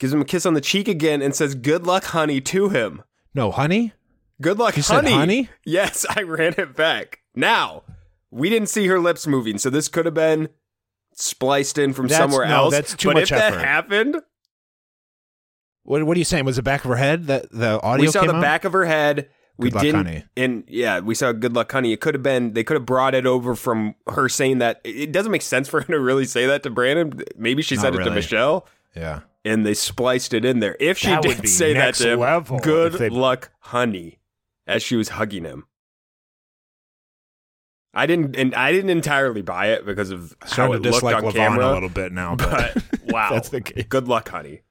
gives 0.00 0.14
him 0.14 0.22
a 0.22 0.24
kiss 0.24 0.46
on 0.46 0.54
the 0.54 0.62
cheek 0.62 0.88
again, 0.88 1.20
and 1.20 1.34
says, 1.34 1.54
"Good 1.54 1.86
luck, 1.86 2.04
honey," 2.04 2.40
to 2.40 2.70
him. 2.70 3.02
No, 3.34 3.50
honey. 3.50 3.92
Good 4.40 4.58
luck, 4.58 4.76
You 4.76 4.82
said 4.82 4.96
honey. 5.04 5.12
honey? 5.12 5.48
Yes, 5.64 6.04
I 6.10 6.22
ran 6.22 6.54
it 6.58 6.76
back. 6.76 7.20
Now, 7.34 7.82
we 8.30 8.50
didn't 8.50 8.68
see 8.68 8.86
her 8.86 9.00
lips 9.00 9.26
moving, 9.26 9.56
so 9.58 9.70
this 9.70 9.88
could 9.88 10.04
have 10.04 10.14
been 10.14 10.48
spliced 11.14 11.78
in 11.78 11.92
from 11.94 12.08
That's- 12.08 12.30
somewhere 12.30 12.46
no, 12.48 12.64
else. 12.64 12.74
that's 12.74 12.94
too 12.94 13.08
but 13.08 13.14
much 13.14 13.22
if 13.24 13.38
that 13.38 13.54
effort. 13.54 13.64
happened, 13.64 14.16
What 15.84 16.04
What 16.04 16.16
are 16.16 16.18
you 16.18 16.24
saying? 16.24 16.44
Was 16.44 16.58
it 16.58 16.62
back 16.62 16.84
of 16.84 16.90
her 16.90 16.96
head 16.96 17.26
that 17.28 17.50
the 17.52 17.80
audio 17.80 18.06
we 18.06 18.10
saw 18.12 18.20
came 18.20 18.28
the 18.28 18.34
out? 18.36 18.42
back 18.42 18.64
of 18.64 18.72
her 18.72 18.84
head. 18.84 19.28
We 19.58 19.70
Good 19.70 19.74
luck, 19.76 19.82
didn't, 19.84 20.06
honey. 20.06 20.24
and 20.36 20.64
yeah, 20.68 21.00
we 21.00 21.14
saw 21.14 21.32
"Good 21.32 21.54
luck, 21.54 21.72
honey." 21.72 21.92
It 21.94 22.00
could 22.02 22.12
have 22.14 22.22
been 22.22 22.52
they 22.52 22.62
could 22.64 22.74
have 22.74 22.84
brought 22.84 23.14
it 23.14 23.24
over 23.24 23.54
from 23.54 23.94
her 24.08 24.28
saying 24.28 24.58
that. 24.58 24.80
It 24.84 25.12
doesn't 25.12 25.32
make 25.32 25.40
sense 25.42 25.66
for 25.68 25.80
her 25.80 25.86
to 25.86 25.98
really 25.98 26.26
say 26.26 26.44
that 26.46 26.62
to 26.64 26.70
Brandon. 26.70 27.22
Maybe 27.38 27.62
she 27.62 27.76
Not 27.76 27.82
said 27.82 27.94
it 27.94 28.04
to. 28.04 28.10
Michelle, 28.10 28.66
Yeah. 28.94 29.20
and 29.46 29.64
they 29.64 29.72
spliced 29.72 30.34
it 30.34 30.44
in 30.44 30.58
there. 30.60 30.76
If 30.78 30.98
she 30.98 31.06
That 31.06 31.22
did 31.22 31.40
be 31.40 31.48
say 31.48 31.72
that 31.72 31.94
to 31.94 32.10
him, 32.14 32.20
level 32.20 32.58
"Good 32.58 33.00
luck, 33.12 33.50
honey," 33.60 34.18
as 34.66 34.82
she 34.82 34.96
was 34.96 35.10
hugging 35.10 35.44
him. 35.44 35.66
I 37.94 38.04
didn't, 38.06 38.36
and 38.36 38.54
I 38.54 38.72
didn't 38.72 38.90
entirely 38.90 39.40
buy 39.40 39.68
it 39.68 39.86
because 39.86 40.10
of 40.10 40.36
how 40.42 40.64
it 40.72 40.76
to 40.78 40.82
looked 40.82 40.94
dislike 40.94 41.16
on 41.16 41.22
LaVonne 41.24 41.32
camera. 41.34 41.70
a 41.70 41.72
little 41.72 41.88
bit 41.88 42.12
now, 42.12 42.36
but, 42.36 42.74
But 42.74 42.84
wow, 43.12 43.30
that's 43.30 43.48
the 43.48 43.62
case. 43.62 43.86
good 43.88 44.06
luck, 44.06 44.28
honey. 44.28 44.62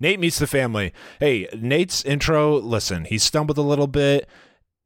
Nate 0.00 0.18
meets 0.18 0.38
the 0.38 0.46
family. 0.48 0.92
Hey, 1.20 1.48
Nate's 1.56 2.04
intro, 2.04 2.56
listen, 2.58 3.04
he 3.04 3.18
stumbled 3.18 3.58
a 3.58 3.62
little 3.62 3.86
bit. 3.86 4.28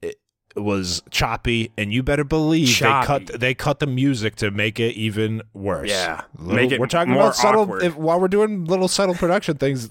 It 0.02 0.18
was 0.56 1.02
choppy, 1.10 1.72
and 1.78 1.94
you 1.94 2.02
better 2.02 2.24
believe 2.24 2.68
they 2.78 2.84
cut 3.04 3.26
they 3.40 3.54
cut 3.54 3.78
the 3.78 3.86
music 3.86 4.36
to 4.36 4.50
make 4.50 4.78
it 4.78 4.94
even 4.94 5.40
worse. 5.54 5.88
Yeah, 5.88 6.22
Little- 6.36 6.54
make 6.54 6.72
it 6.72 6.78
we're 6.80 6.86
talking 6.88 7.14
about 7.14 7.34
subtle 7.36 7.78
if, 7.82 7.96
while 7.96 8.20
we're 8.20 8.28
doing 8.28 8.66
little 8.66 8.88
subtle 8.88 9.14
production 9.14 9.56
things. 9.56 9.90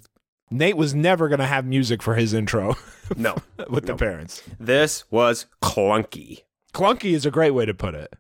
Nate 0.52 0.76
was 0.78 0.94
never 0.94 1.30
going 1.30 1.40
to 1.40 1.46
have 1.46 1.66
music 1.66 2.04
for 2.04 2.16
his 2.16 2.34
intro 2.34 2.76
No, 3.16 3.38
with 3.70 3.86
the 3.86 3.96
parents. 3.96 4.44
this 4.60 5.10
was 5.10 5.46
clunky. 5.62 6.44
Clunky 6.74 7.14
is 7.14 7.26
a 7.26 7.32
great 7.32 7.52
way 7.52 7.66
to 7.66 7.74
put 7.74 7.96
it. 7.96 8.14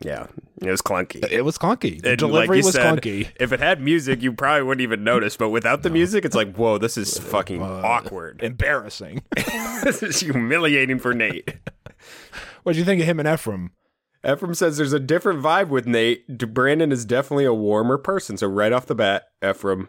Yeah, 0.00 0.26
it 0.60 0.68
was 0.70 0.82
clunky. 0.82 1.24
It 1.30 1.42
was 1.42 1.58
clunky. 1.58 2.02
The 2.02 2.10
And 2.10 2.18
delivery 2.18 2.56
like 2.58 2.64
was 2.64 2.74
said, 2.74 2.98
clunky. 3.00 3.28
If 3.38 3.52
it 3.52 3.60
had 3.60 3.80
music, 3.80 4.20
you 4.20 4.32
probably 4.32 4.62
wouldn't 4.64 4.82
even 4.82 5.04
notice. 5.04 5.36
But 5.36 5.50
without 5.50 5.82
the 5.82 5.90
music, 5.90 6.24
it's 6.24 6.34
like, 6.34 6.56
whoa, 6.56 6.78
this 6.78 6.96
is 6.96 7.18
fucking 7.30 7.62
Uh, 7.62 7.82
awkward. 7.84 8.42
Embarrassing. 8.42 9.22
this 9.84 10.02
is 10.02 10.18
humiliating 10.18 10.98
for 10.98 11.14
Nate. 11.14 11.56
what 12.64 12.72
do 12.72 12.78
you 12.80 12.84
think 12.84 13.00
of 13.00 13.06
him 13.06 13.20
and 13.20 13.28
Ephraim? 13.28 13.70
Ephraim 14.28 14.54
says 14.54 14.76
there's 14.76 14.92
a 14.92 14.98
different 15.00 15.40
vibe 15.40 15.68
with 15.68 15.86
Nate. 15.86 16.26
Brandon 16.52 16.90
is 16.90 17.04
definitely 17.04 17.44
a 17.44 17.54
warmer 17.54 17.96
person. 17.98 18.36
So 18.36 18.48
right 18.48 18.72
off 18.72 18.86
the 18.86 18.94
bat, 18.96 19.24
Ephraim, 19.44 19.88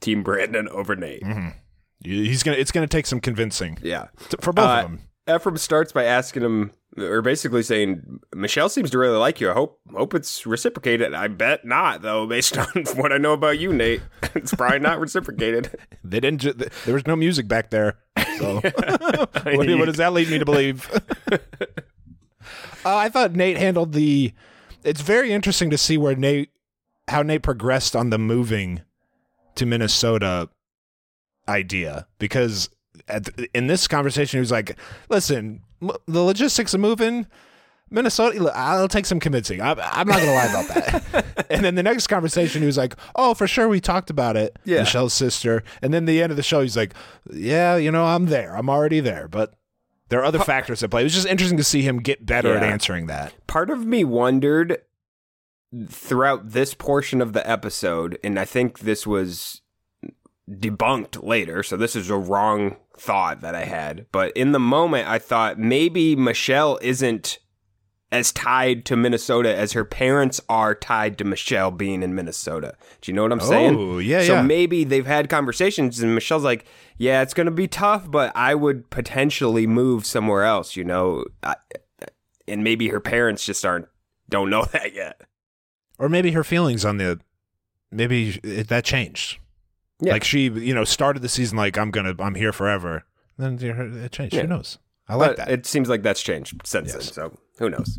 Team 0.00 0.22
Brandon 0.22 0.68
over 0.68 0.96
Nate. 0.96 1.22
Mm. 1.22 1.54
He's 2.02 2.42
gonna. 2.42 2.56
It's 2.56 2.72
gonna 2.72 2.86
take 2.86 3.06
some 3.06 3.20
convincing 3.20 3.78
Yeah. 3.82 4.06
t- 4.28 4.36
for 4.40 4.52
both 4.52 4.64
Uh, 4.66 4.76
of 4.78 4.82
them. 4.84 5.00
Ephraim 5.28 5.58
starts 5.58 5.92
by 5.92 6.04
asking 6.04 6.42
him, 6.42 6.72
or 6.96 7.20
basically 7.22 7.62
saying, 7.62 8.18
Michelle 8.34 8.68
seems 8.70 8.90
to 8.90 8.98
really 8.98 9.18
like 9.18 9.40
you. 9.40 9.50
I 9.50 9.52
hope 9.52 9.78
hope 9.94 10.14
it's 10.14 10.44
reciprocated. 10.46 11.12
I 11.14 11.28
bet 11.28 11.64
not, 11.64 12.02
though, 12.02 12.26
based 12.26 12.56
on 12.58 12.66
what 12.96 13.12
I 13.12 13.18
know 13.18 13.34
about 13.34 13.58
you, 13.58 13.72
Nate. 13.72 14.00
it's 14.34 14.54
probably 14.54 14.78
not 14.80 14.98
reciprocated. 14.98 15.70
They 16.02 16.18
didn't. 16.20 16.40
Ju- 16.40 16.54
there 16.54 16.94
was 16.94 17.06
no 17.06 17.14
music 17.14 17.46
back 17.46 17.70
there. 17.70 17.98
So 18.38 18.54
what, 18.56 19.44
what 19.44 19.84
does 19.84 19.98
that 19.98 20.12
lead 20.14 20.30
me 20.30 20.38
to 20.38 20.44
believe? 20.46 20.90
uh, 21.30 21.36
I 22.84 23.08
thought 23.10 23.32
Nate 23.32 23.58
handled 23.58 23.92
the. 23.92 24.32
It's 24.82 25.02
very 25.02 25.32
interesting 25.32 25.68
to 25.70 25.78
see 25.78 25.98
where 25.98 26.16
Nate, 26.16 26.50
how 27.08 27.22
Nate 27.22 27.42
progressed 27.42 27.94
on 27.94 28.10
the 28.10 28.18
moving 28.18 28.80
to 29.56 29.66
Minnesota 29.66 30.48
idea 31.48 32.06
because 32.18 32.68
at 33.08 33.24
the, 33.24 33.48
in 33.54 33.66
this 33.66 33.88
conversation 33.88 34.38
he 34.38 34.40
was 34.40 34.50
like, 34.52 34.78
"Listen, 35.08 35.62
m- 35.82 35.90
the 36.06 36.22
logistics 36.22 36.74
of 36.74 36.80
moving." 36.80 37.26
Minnesota, 37.92 38.52
I'll 38.54 38.86
take 38.86 39.04
some 39.04 39.18
convincing. 39.18 39.60
I'm, 39.60 39.76
I'm 39.80 40.06
not 40.06 40.18
going 40.20 40.28
to 40.28 40.32
lie 40.32 40.46
about 40.46 40.68
that. 40.68 41.46
and 41.50 41.64
then 41.64 41.74
the 41.74 41.82
next 41.82 42.06
conversation, 42.06 42.62
he 42.62 42.66
was 42.66 42.76
like, 42.76 42.94
"Oh, 43.16 43.34
for 43.34 43.48
sure, 43.48 43.68
we 43.68 43.80
talked 43.80 44.10
about 44.10 44.36
it." 44.36 44.56
Yeah. 44.64 44.78
Michelle's 44.80 45.12
sister. 45.12 45.64
And 45.82 45.92
then 45.92 46.04
the 46.04 46.22
end 46.22 46.30
of 46.30 46.36
the 46.36 46.42
show, 46.44 46.60
he's 46.60 46.76
like, 46.76 46.94
"Yeah, 47.32 47.76
you 47.76 47.90
know, 47.90 48.04
I'm 48.04 48.26
there. 48.26 48.56
I'm 48.56 48.70
already 48.70 49.00
there." 49.00 49.26
But 49.26 49.54
there 50.08 50.20
are 50.20 50.24
other 50.24 50.38
factors 50.38 50.84
at 50.84 50.90
play. 50.90 51.00
It 51.00 51.04
was 51.04 51.14
just 51.14 51.26
interesting 51.26 51.58
to 51.58 51.64
see 51.64 51.82
him 51.82 51.98
get 51.98 52.24
better 52.24 52.56
at 52.56 52.62
answering 52.62 53.08
that. 53.08 53.32
part 53.48 53.70
of 53.70 53.84
me 53.84 54.04
wondered 54.04 54.78
throughout 55.88 56.50
this 56.50 56.74
portion 56.74 57.20
of 57.20 57.32
the 57.32 57.48
episode, 57.48 58.18
and 58.24 58.38
I 58.38 58.44
think 58.44 58.80
this 58.80 59.06
was 59.06 59.62
debunked 60.50 61.22
later, 61.22 61.62
so 61.62 61.76
this 61.76 61.94
is 61.94 62.10
a 62.10 62.16
wrong 62.16 62.76
thought 62.98 63.40
that 63.40 63.54
I 63.54 63.64
had. 63.64 64.06
But 64.12 64.36
in 64.36 64.52
the 64.52 64.58
moment, 64.58 65.08
I 65.08 65.18
thought 65.18 65.58
maybe 65.58 66.16
Michelle 66.16 66.78
isn't 66.82 67.38
as 68.12 68.32
tied 68.32 68.84
to 68.84 68.96
Minnesota 68.96 69.54
as 69.54 69.72
her 69.72 69.84
parents 69.84 70.40
are 70.48 70.74
tied 70.74 71.16
to 71.18 71.24
Michelle 71.24 71.70
being 71.70 72.02
in 72.02 72.14
Minnesota. 72.14 72.74
Do 73.00 73.10
you 73.10 73.14
know 73.14 73.22
what 73.22 73.32
I'm 73.32 73.40
saying? 73.40 73.76
Oh, 73.78 73.98
yeah, 73.98 74.22
so 74.24 74.34
yeah. 74.34 74.42
maybe 74.42 74.82
they've 74.82 75.06
had 75.06 75.28
conversations, 75.28 76.00
and 76.00 76.14
Michelle's 76.14 76.42
like, 76.42 76.64
"Yeah, 76.98 77.22
it's 77.22 77.34
going 77.34 77.46
to 77.46 77.52
be 77.52 77.68
tough, 77.68 78.10
but 78.10 78.32
I 78.34 78.54
would 78.54 78.90
potentially 78.90 79.66
move 79.66 80.04
somewhere 80.04 80.42
else." 80.42 80.74
You 80.74 80.84
know, 80.84 81.24
I, 81.42 81.54
and 82.48 82.64
maybe 82.64 82.88
her 82.88 83.00
parents 83.00 83.46
just 83.46 83.64
aren't 83.64 83.86
don't 84.28 84.50
know 84.50 84.64
that 84.72 84.94
yet. 84.94 85.20
Or 86.00 86.08
maybe 86.08 86.32
her 86.32 86.42
feelings 86.42 86.84
on 86.84 86.96
the 86.96 87.20
maybe 87.92 88.40
it, 88.42 88.66
that 88.68 88.84
changed. 88.84 89.38
Yeah. 90.00 90.12
Like 90.14 90.24
she, 90.24 90.44
you 90.48 90.74
know, 90.74 90.84
started 90.84 91.20
the 91.20 91.28
season 91.28 91.56
like 91.58 91.76
I'm 91.78 91.90
gonna, 91.90 92.14
I'm 92.18 92.34
here 92.34 92.52
forever. 92.52 93.04
Then 93.38 93.58
it 93.62 94.10
changed. 94.10 94.34
Yeah. 94.34 94.42
Who 94.42 94.48
knows? 94.48 94.78
I 95.08 95.14
like 95.14 95.30
but 95.30 95.36
that. 95.36 95.50
it 95.50 95.66
seems 95.66 95.88
like 95.88 96.02
that's 96.02 96.22
changed 96.22 96.60
since 96.64 96.92
then. 96.92 97.02
So 97.02 97.38
who 97.58 97.68
knows? 97.70 97.98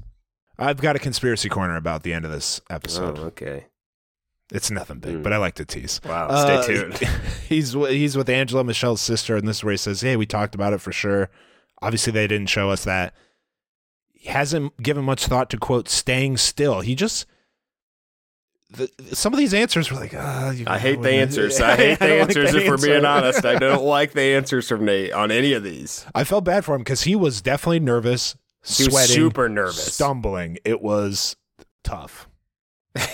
I've 0.58 0.81
got 0.81 0.96
a 0.96 1.00
conspiracy 1.00 1.48
corner 1.50 1.75
about 1.75 2.03
the 2.03 2.13
end 2.13 2.25
of 2.25 2.31
this 2.31 2.60
episode. 2.70 3.20
Oh, 3.20 3.24
okay. 3.25 3.67
It's 4.51 4.70
nothing 4.72 5.00
big, 5.00 5.15
Mm. 5.17 5.24
but 5.24 5.31
I 5.31 5.38
like 5.38 5.55
to 5.55 5.65
tease. 5.65 6.01
Wow. 6.03 6.27
Uh, 6.27 6.62
Stay 6.63 6.74
tuned. 6.74 6.98
he's 7.48 7.74
he's 7.74 8.17
with 8.17 8.29
Angela, 8.29 8.63
Michelle's 8.63 9.00
sister, 9.01 9.36
and 9.38 9.48
this 9.48 9.58
is 9.58 9.63
where 9.63 9.72
he 9.72 9.77
says, 9.77 10.01
"Hey, 10.01 10.15
we 10.17 10.25
talked 10.25 10.55
about 10.55 10.74
it 10.74 10.81
for 10.81 10.91
sure." 10.91 11.29
Obviously, 11.81 12.12
they 12.12 12.27
didn't 12.27 12.50
show 12.50 12.70
us 12.70 12.84
that. 12.84 13.13
He 14.12 14.27
hasn't 14.29 14.81
given 14.84 15.05
much 15.05 15.25
thought 15.25 15.50
to 15.51 15.58
quote 15.58 15.88
staying 15.88 16.38
still. 16.38 16.81
He 16.81 16.96
just 16.96 17.25
the, 18.72 18.90
some 19.13 19.34
of 19.34 19.40
these 19.40 19.54
answers 19.54 19.92
were 19.92 19.98
like, 20.00 20.13
ah, 20.16 20.54
I 20.68 20.80
hate 20.80 21.01
the 21.01 21.12
answers. 21.12 21.60
I 21.60 21.75
hate 21.75 22.00
the 22.00 22.06
like 22.08 22.22
answers. 22.30 22.51
that 22.54 22.62
if 22.63 22.68
we're 22.70 22.78
being 22.78 23.06
honest, 23.06 23.46
I 23.46 23.58
don't 23.60 23.84
like 23.98 24.13
the 24.13 24.22
answers 24.22 24.68
from 24.68 24.86
Nate 24.86 25.12
on 25.13 25.30
any 25.32 25.54
of 25.54 25.63
these. 25.63 26.06
I 26.16 26.24
felt 26.24 26.44
bad 26.46 26.63
for 26.66 26.75
him 26.75 26.82
because 26.82 27.04
he 27.04 27.16
was 27.16 27.42
definitely 27.42 27.82
nervous, 27.82 28.36
He 28.66 28.84
sweating, 28.86 29.16
super 29.16 29.50
nervous. 29.50 29.94
stumbling. 29.94 30.58
It 30.66 30.82
was 30.82 31.36
tough. 31.84 32.28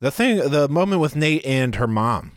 The 0.00 0.10
thing, 0.10 0.36
the 0.50 0.68
moment 0.68 1.00
with 1.00 1.16
Nate 1.16 1.44
and 1.46 1.74
her 1.76 1.86
mom. 1.86 2.32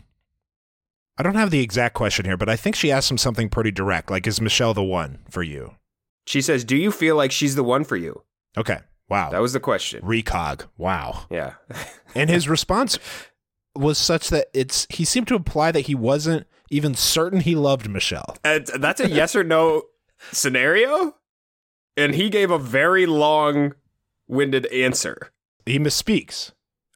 I 1.18 1.22
don't 1.22 1.34
have 1.34 1.50
the 1.50 1.60
exact 1.60 1.94
question 1.94 2.24
here, 2.24 2.38
but 2.38 2.48
I 2.48 2.56
think 2.56 2.74
she 2.74 2.90
asked 2.90 3.10
him 3.10 3.18
something 3.18 3.50
pretty 3.50 3.70
direct, 3.70 4.10
like, 4.10 4.26
"Is 4.26 4.40
Michelle 4.40 4.72
the 4.72 4.82
one 4.82 5.18
for 5.28 5.42
you?" 5.42 5.74
She 6.26 6.40
says, 6.40 6.64
"Do 6.64 6.74
you 6.74 6.90
feel 6.90 7.16
like 7.16 7.30
she's 7.30 7.56
the 7.56 7.62
one 7.62 7.84
for 7.84 7.96
you?" 7.96 8.22
Okay, 8.56 8.78
wow, 9.10 9.30
That 9.30 9.42
was 9.42 9.52
the 9.52 9.60
question. 9.60 10.00
recog. 10.02 10.66
Wow, 10.78 11.26
Yeah. 11.30 11.54
and 12.14 12.30
his 12.30 12.48
response 12.48 12.98
was 13.74 13.98
such 13.98 14.30
that 14.30 14.48
it's 14.54 14.86
he 14.90 15.04
seemed 15.04 15.28
to 15.28 15.34
imply 15.36 15.70
that 15.72 15.82
he 15.82 15.94
wasn't 15.94 16.46
even 16.70 16.94
certain 16.94 17.40
he 17.40 17.54
loved 17.54 17.88
Michelle. 17.88 18.36
And 18.44 18.66
that's 18.66 19.00
a 19.00 19.08
yes 19.10 19.34
or 19.36 19.44
no 19.44 19.82
scenario, 20.32 21.16
and 21.96 22.14
he 22.14 22.30
gave 22.30 22.50
a 22.50 22.58
very 22.58 23.06
long-winded 23.06 24.66
answer. 24.66 25.30
He 25.66 25.78
misspeaks 25.78 26.52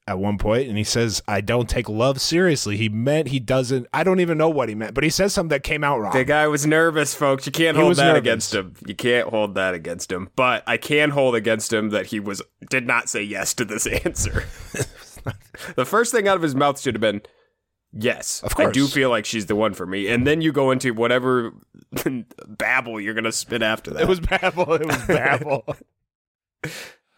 at 0.07 0.19
one 0.19 0.37
point, 0.39 0.69
and 0.69 0.77
he 0.77 0.85
says, 0.85 1.23
"I 1.27 1.41
don't 1.41 1.69
take 1.69 1.89
love 1.89 2.21
seriously." 2.21 2.77
He 2.77 2.89
meant 2.89 3.29
he 3.29 3.41
doesn't. 3.41 3.87
I 3.95 4.05
don't 4.05 4.21
even 4.21 4.37
know 4.37 4.51
what 4.51 4.69
he 4.69 4.75
meant, 4.75 4.95
but 4.95 5.03
he 5.05 5.11
says 5.11 5.33
something 5.33 5.49
that 5.51 5.63
came 5.63 5.83
out 5.83 5.99
wrong. 6.01 6.13
The 6.13 6.25
guy 6.25 6.47
was 6.47 6.67
nervous, 6.67 7.15
folks. 7.15 7.47
You 7.47 7.53
can't 7.53 7.77
He 7.77 7.83
hold 7.83 7.97
that 7.97 8.05
nervous. 8.09 8.19
against 8.19 8.55
him. 8.55 8.75
You 8.87 8.95
can't 8.95 9.29
hold 9.29 9.55
that 9.55 9.73
against 9.75 10.13
him. 10.13 10.29
But 10.37 10.63
I 10.67 10.77
can 10.77 11.11
hold 11.11 11.35
against 11.35 11.73
him 11.73 11.91
that 11.91 12.07
he 12.07 12.21
was 12.21 12.43
did 12.69 12.87
not 12.87 13.09
say 13.09 13.23
yes 13.23 13.55
to 13.55 13.65
this 13.65 13.87
answer. 14.05 14.45
the 15.77 15.85
first 15.87 16.13
thing 16.13 16.29
out 16.29 16.37
of 16.37 16.43
his 16.43 16.55
mouth 16.55 16.79
should 16.81 16.95
have 16.95 17.01
been 17.01 17.23
yes. 17.93 18.43
Of 18.43 18.55
course. 18.55 18.69
I 18.69 18.73
do 18.73 18.87
feel 18.87 19.09
like 19.09 19.25
she's 19.25 19.47
the 19.47 19.57
one 19.57 19.73
for 19.73 19.87
me. 19.87 20.09
And 20.09 20.27
then 20.27 20.43
you 20.43 20.53
go 20.53 20.71
into 20.71 20.93
whatever 20.93 21.53
babble 22.47 23.01
you're 23.01 23.15
gonna 23.15 23.33
spit 23.33 23.63
after 23.63 23.91
that. 23.93 24.03
It 24.03 24.09
was 24.09 24.21
babble. 24.21 24.75
It 24.75 24.87
was 24.87 25.03
babble. 25.07 25.65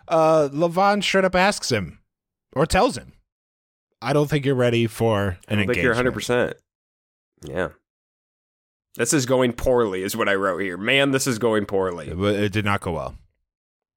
uh, 0.08 0.48
LaVonne 0.52 1.02
straight 1.02 1.24
up 1.24 1.34
asks 1.34 1.70
him, 1.70 1.98
or 2.56 2.66
tells 2.66 2.96
him, 2.96 3.12
"I 4.02 4.12
don't 4.12 4.28
think 4.28 4.44
you're 4.44 4.54
ready 4.56 4.86
for 4.88 5.38
I 5.48 5.52
an 5.52 5.58
don't 5.58 5.66
think 5.68 5.82
you're 5.82 5.92
100. 5.92 6.12
percent 6.12 6.54
Yeah. 7.44 7.68
This 8.96 9.12
is 9.12 9.26
going 9.26 9.52
poorly, 9.52 10.02
is 10.02 10.16
what 10.16 10.28
I 10.28 10.34
wrote 10.34 10.58
here. 10.58 10.78
Man, 10.78 11.10
this 11.10 11.26
is 11.26 11.38
going 11.38 11.66
poorly. 11.66 12.12
But 12.14 12.34
it 12.36 12.50
did 12.50 12.64
not 12.64 12.80
go 12.80 12.92
well. 12.92 13.14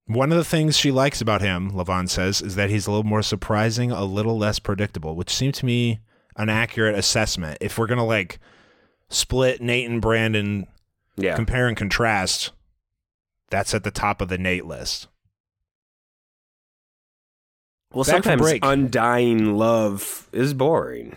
One 0.07 0.31
of 0.31 0.37
the 0.37 0.43
things 0.43 0.75
she 0.75 0.91
likes 0.91 1.21
about 1.21 1.41
him, 1.41 1.71
LaVonne 1.71 2.09
says, 2.09 2.41
is 2.41 2.55
that 2.55 2.69
he's 2.69 2.85
a 2.85 2.91
little 2.91 3.05
more 3.05 3.21
surprising, 3.21 3.91
a 3.91 4.03
little 4.03 4.37
less 4.37 4.59
predictable, 4.59 5.15
which 5.15 5.29
seemed 5.33 5.53
to 5.55 5.65
me 5.65 5.99
an 6.35 6.49
accurate 6.49 6.95
assessment. 6.97 7.59
If 7.61 7.77
we're 7.77 7.87
gonna 7.87 8.05
like 8.05 8.39
split 9.09 9.61
Nate 9.61 9.89
and 9.89 10.01
Brandon, 10.01 10.67
Yeah. 11.15 11.35
compare 11.35 11.67
and 11.67 11.77
contrast, 11.77 12.51
that's 13.49 13.73
at 13.73 13.83
the 13.83 13.91
top 13.91 14.19
of 14.19 14.27
the 14.29 14.37
Nate 14.37 14.65
list. 14.65 15.07
Well, 17.93 18.03
back 18.03 18.24
sometimes 18.24 18.60
undying 18.62 19.55
love 19.55 20.29
is 20.31 20.53
boring. 20.53 21.15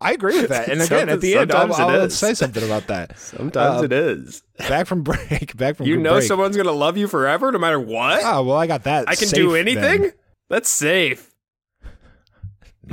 I 0.00 0.12
agree 0.12 0.40
with 0.40 0.50
that. 0.50 0.68
And 0.68 0.82
again, 0.82 1.08
at 1.08 1.20
the 1.20 1.36
end, 1.36 1.52
I'll, 1.52 1.72
I'll 1.72 2.10
say 2.10 2.34
something 2.34 2.62
about 2.62 2.88
that. 2.88 3.18
Sometimes 3.18 3.82
Uh, 3.82 3.84
it 3.84 3.92
is. 3.92 4.42
Back 4.58 4.86
from 4.86 5.02
break. 5.02 5.56
Back 5.56 5.76
from 5.76 5.84
break. 5.84 5.88
You 5.88 5.96
know 5.96 6.14
break. 6.14 6.24
someone's 6.28 6.56
gonna 6.56 6.72
love 6.72 6.96
you 6.96 7.06
forever, 7.08 7.52
no 7.52 7.58
matter 7.58 7.78
what. 7.80 8.20
Oh 8.24 8.42
well, 8.42 8.56
I 8.56 8.66
got 8.66 8.84
that. 8.84 9.08
I 9.08 9.14
can 9.14 9.28
safe 9.28 9.36
do 9.36 9.54
anything. 9.54 10.02
then. 10.02 10.12
That's 10.48 10.68
safe. 10.68 11.32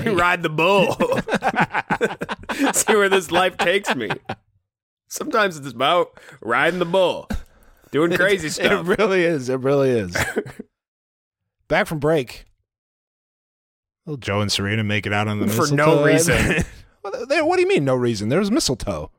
You 0.04 0.18
ride 0.18 0.44
the 0.44 0.50
bull. 0.50 0.96
See 2.74 2.96
where 2.96 3.10
this 3.10 3.32
life 3.32 3.58
takes 3.58 3.94
me. 3.96 4.10
Sometimes 5.08 5.58
it's 5.58 5.72
about 5.72 6.20
riding 6.42 6.80
the 6.80 6.86
bull, 6.86 7.28
doing 7.94 8.12
crazy 8.18 8.50
stuff. 8.50 8.86
It 8.90 8.98
really 9.00 9.24
is. 9.24 9.48
It 9.48 9.62
really 9.62 9.92
is. 9.92 10.18
Back 11.70 11.88
from 11.88 12.00
break. 12.00 12.46
Well, 14.06 14.18
Joe 14.18 14.42
and 14.42 14.52
Serena 14.52 14.84
make 14.84 15.06
it 15.06 15.14
out 15.14 15.30
on 15.30 15.40
the 15.40 15.48
For 15.48 15.62
mistletoe. 15.62 15.76
no 15.96 16.04
reason. 16.04 16.66
Well, 17.06 17.26
there- 17.26 17.44
what 17.44 17.58
do 17.58 17.64
you 17.64 17.68
mean 17.68 17.84
no 17.84 17.96
reason? 17.96 18.30
There 18.30 18.39
was 18.39 18.50
mistletoe. 18.50 19.12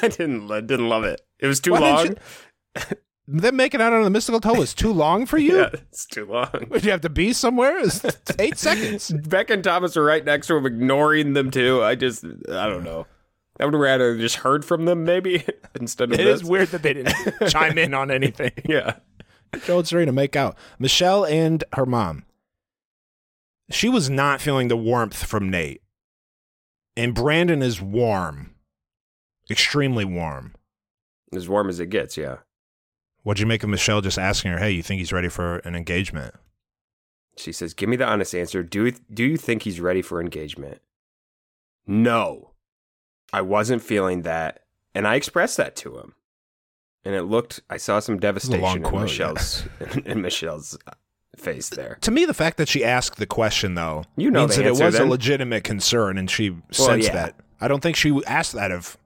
I 0.00 0.08
didn't. 0.08 0.50
I 0.50 0.62
didn't 0.62 0.88
love 0.88 1.04
it. 1.04 1.20
It 1.38 1.46
was 1.46 1.60
too 1.60 1.72
Why 1.72 1.80
long. 1.80 2.06
didn't 2.06 2.18
Them 3.28 3.56
making 3.56 3.82
out 3.82 3.92
on 3.92 4.04
the 4.04 4.08
mistletoe 4.08 4.54
was 4.54 4.72
too 4.72 4.90
long 4.90 5.26
for 5.26 5.36
you. 5.36 5.58
Yeah, 5.58 5.68
it's 5.74 6.06
too 6.06 6.24
long. 6.24 6.48
Would 6.70 6.82
you 6.82 6.92
have 6.92 7.02
to 7.02 7.10
be 7.10 7.34
somewhere? 7.34 7.76
It's 7.80 8.02
eight 8.38 8.56
seconds. 8.56 9.10
Beck 9.10 9.50
and 9.50 9.62
Thomas 9.62 9.98
are 9.98 10.02
right 10.04 10.24
next 10.24 10.46
to 10.46 10.56
him, 10.56 10.64
ignoring 10.64 11.34
them 11.34 11.50
too. 11.50 11.82
I 11.82 11.94
just, 11.94 12.24
I 12.24 12.66
don't 12.70 12.84
know. 12.84 13.06
I 13.58 13.64
would 13.64 13.74
rather 13.74 14.16
just 14.18 14.36
heard 14.36 14.64
from 14.64 14.84
them 14.84 15.04
maybe 15.04 15.44
instead 15.80 16.12
of 16.12 16.20
It 16.20 16.24
this. 16.24 16.42
is 16.42 16.44
weird 16.44 16.68
that 16.68 16.82
they 16.82 16.92
didn't 16.94 17.14
chime 17.48 17.78
in 17.78 17.94
on 17.94 18.10
anything. 18.10 18.52
Yeah. 18.66 18.96
Joe 19.64 19.78
and 19.78 19.88
Serena 19.88 20.12
make 20.12 20.36
out. 20.36 20.56
Michelle 20.78 21.24
and 21.24 21.62
her 21.74 21.86
mom. 21.86 22.24
She 23.70 23.88
was 23.88 24.10
not 24.10 24.40
feeling 24.40 24.68
the 24.68 24.76
warmth 24.76 25.24
from 25.24 25.48
Nate. 25.50 25.82
And 26.96 27.14
Brandon 27.14 27.62
is 27.62 27.80
warm. 27.80 28.54
Extremely 29.50 30.04
warm. 30.04 30.54
As 31.34 31.48
warm 31.48 31.68
as 31.68 31.80
it 31.80 31.86
gets. 31.90 32.16
Yeah. 32.16 32.38
What'd 33.22 33.40
you 33.40 33.46
make 33.46 33.62
of 33.62 33.68
Michelle 33.70 34.00
just 34.00 34.18
asking 34.18 34.52
her, 34.52 34.58
hey, 34.58 34.70
you 34.72 34.82
think 34.82 34.98
he's 34.98 35.12
ready 35.12 35.28
for 35.28 35.58
an 35.58 35.74
engagement? 35.74 36.34
She 37.38 37.52
says, 37.52 37.74
"Give 37.74 37.88
me 37.88 37.96
the 37.96 38.06
honest 38.06 38.34
answer. 38.34 38.62
Do 38.62 38.90
do 39.12 39.22
you 39.24 39.36
think 39.36 39.62
he's 39.62 39.78
ready 39.80 40.00
for 40.00 40.20
engagement?" 40.22 40.80
No, 41.86 42.45
I 43.36 43.42
wasn't 43.42 43.82
feeling 43.82 44.22
that, 44.22 44.60
and 44.94 45.06
I 45.06 45.16
expressed 45.16 45.58
that 45.58 45.76
to 45.76 45.98
him. 45.98 46.14
And 47.04 47.14
it 47.14 47.24
looked. 47.24 47.60
I 47.68 47.76
saw 47.76 48.00
some 48.00 48.18
devastation 48.18 48.78
in 48.78 48.82
quote, 48.82 49.02
Michelle's 49.02 49.64
in 50.06 50.22
Michelle's 50.22 50.76
uh, 50.86 50.92
face 51.36 51.68
there. 51.68 51.98
To 52.00 52.10
me, 52.10 52.24
the 52.24 52.32
fact 52.34 52.56
that 52.56 52.66
she 52.66 52.82
asked 52.82 53.18
the 53.18 53.26
question, 53.26 53.74
though, 53.74 54.04
You 54.16 54.30
know 54.30 54.40
means 54.40 54.56
that 54.56 54.64
answer, 54.66 54.82
it 54.82 54.86
was 54.86 54.94
then. 54.94 55.06
a 55.06 55.10
legitimate 55.10 55.64
concern, 55.64 56.16
and 56.16 56.30
she 56.30 56.56
sensed 56.70 57.08
yeah. 57.08 57.12
that. 57.14 57.34
I 57.60 57.68
don't 57.68 57.82
think 57.82 57.94
she 57.96 58.18
asked 58.26 58.54
that 58.54 58.72
of. 58.72 58.96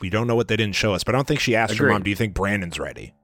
We 0.00 0.10
don't 0.10 0.26
know 0.26 0.34
what 0.34 0.48
they 0.48 0.56
didn't 0.56 0.74
show 0.74 0.92
us, 0.92 1.04
but 1.04 1.14
I 1.14 1.18
don't 1.18 1.28
think 1.28 1.38
she 1.38 1.54
asked 1.54 1.78
her 1.78 1.88
mom, 1.88 2.02
"Do 2.02 2.10
you 2.10 2.16
think 2.16 2.34
Brandon's 2.34 2.80
ready?" 2.80 3.14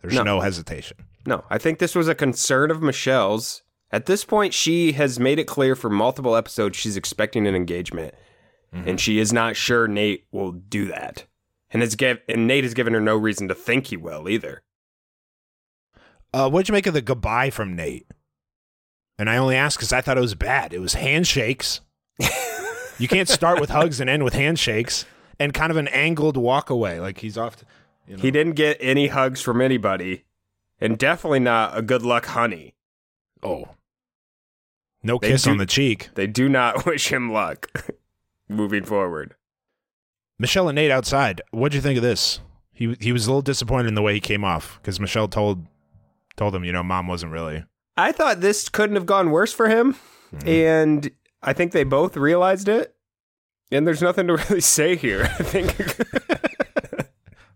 There's 0.00 0.14
No. 0.14 0.22
no 0.22 0.40
hesitation. 0.40 0.96
No, 1.26 1.44
I 1.50 1.58
think 1.58 1.78
this 1.78 1.94
was 1.94 2.08
a 2.08 2.14
concern 2.14 2.70
of 2.70 2.80
Michelle's. 2.82 3.62
At 3.90 4.06
this 4.06 4.24
point, 4.24 4.54
she 4.54 4.92
has 4.92 5.20
made 5.20 5.38
it 5.38 5.44
clear 5.46 5.76
for 5.76 5.90
multiple 5.90 6.34
episodes 6.36 6.76
she's 6.78 6.96
expecting 6.96 7.46
an 7.46 7.54
engagement, 7.54 8.14
and 8.74 9.00
she 9.00 9.18
is 9.18 9.32
not 9.32 9.54
sure 9.56 9.86
Nate 9.86 10.24
will 10.32 10.52
do 10.52 10.86
that. 10.88 11.26
And 11.70 11.82
it's 11.82 11.94
give, 11.94 12.18
and 12.28 12.46
Nate 12.46 12.64
has 12.64 12.74
given 12.74 12.92
her 12.94 13.00
no 13.00 13.16
reason 13.16 13.48
to 13.48 13.54
think 13.54 13.86
he 13.86 13.96
will 13.96 14.28
either. 14.28 14.62
Uh, 16.32 16.50
what'd 16.50 16.68
you 16.68 16.72
make 16.72 16.86
of 16.86 16.94
the 16.94 17.00
goodbye 17.02 17.50
from 17.50 17.76
Nate? 17.76 18.06
And 19.18 19.30
I 19.30 19.36
only 19.36 19.54
asked 19.56 19.78
because 19.78 19.92
I 19.92 20.00
thought 20.00 20.18
it 20.18 20.22
was 20.22 20.34
bad. 20.34 20.72
It 20.72 20.80
was 20.80 20.94
handshakes. 20.94 21.80
you 22.98 23.06
can't 23.08 23.28
start 23.28 23.60
with 23.60 23.70
hugs 23.70 24.00
and 24.00 24.10
end 24.10 24.24
with 24.24 24.34
handshakes, 24.34 25.04
and 25.38 25.54
kind 25.54 25.70
of 25.70 25.76
an 25.76 25.88
angled 25.88 26.36
walk 26.36 26.70
away, 26.70 26.98
like 27.00 27.18
he's 27.18 27.38
off. 27.38 27.56
To, 27.56 27.64
you 28.08 28.16
know. 28.16 28.22
He 28.22 28.30
didn't 28.32 28.54
get 28.54 28.76
any 28.80 29.06
hugs 29.08 29.40
from 29.40 29.60
anybody, 29.60 30.24
and 30.80 30.98
definitely 30.98 31.40
not 31.40 31.76
a 31.78 31.82
good 31.82 32.02
luck 32.02 32.26
honey. 32.26 32.74
Oh, 33.42 33.68
no 35.02 35.18
They 35.18 35.28
kiss 35.30 35.44
do- 35.44 35.50
on 35.50 35.58
the 35.58 35.66
cheek. 35.66 36.10
They 36.14 36.26
do 36.26 36.48
not 36.48 36.84
wish 36.86 37.12
him 37.12 37.32
luck 37.32 37.70
moving 38.48 38.84
forward. 38.84 39.34
Michelle 40.38 40.68
and 40.68 40.76
Nate 40.76 40.90
outside. 40.90 41.40
What'd 41.50 41.74
you 41.74 41.80
think 41.80 41.96
of 41.96 42.02
this? 42.02 42.40
He 42.72 42.96
he 43.00 43.12
was 43.12 43.26
a 43.26 43.30
little 43.30 43.42
disappointed 43.42 43.88
in 43.88 43.94
the 43.94 44.02
way 44.02 44.14
he 44.14 44.20
came 44.20 44.44
off 44.44 44.78
because 44.82 44.98
Michelle 44.98 45.28
told 45.28 45.66
told 46.36 46.54
him, 46.54 46.64
you 46.64 46.72
know, 46.72 46.82
mom 46.82 47.06
wasn't 47.06 47.32
really. 47.32 47.64
I 47.96 48.10
thought 48.10 48.40
this 48.40 48.68
couldn't 48.68 48.96
have 48.96 49.06
gone 49.06 49.30
worse 49.30 49.52
for 49.52 49.68
him, 49.68 49.94
mm-hmm. 50.34 50.48
and 50.48 51.10
I 51.42 51.52
think 51.52 51.72
they 51.72 51.84
both 51.84 52.16
realized 52.16 52.68
it. 52.68 52.94
And 53.70 53.86
there's 53.86 54.02
nothing 54.02 54.26
to 54.26 54.36
really 54.48 54.60
say 54.60 54.96
here. 54.96 55.22
I 55.22 55.42
think 55.42 55.76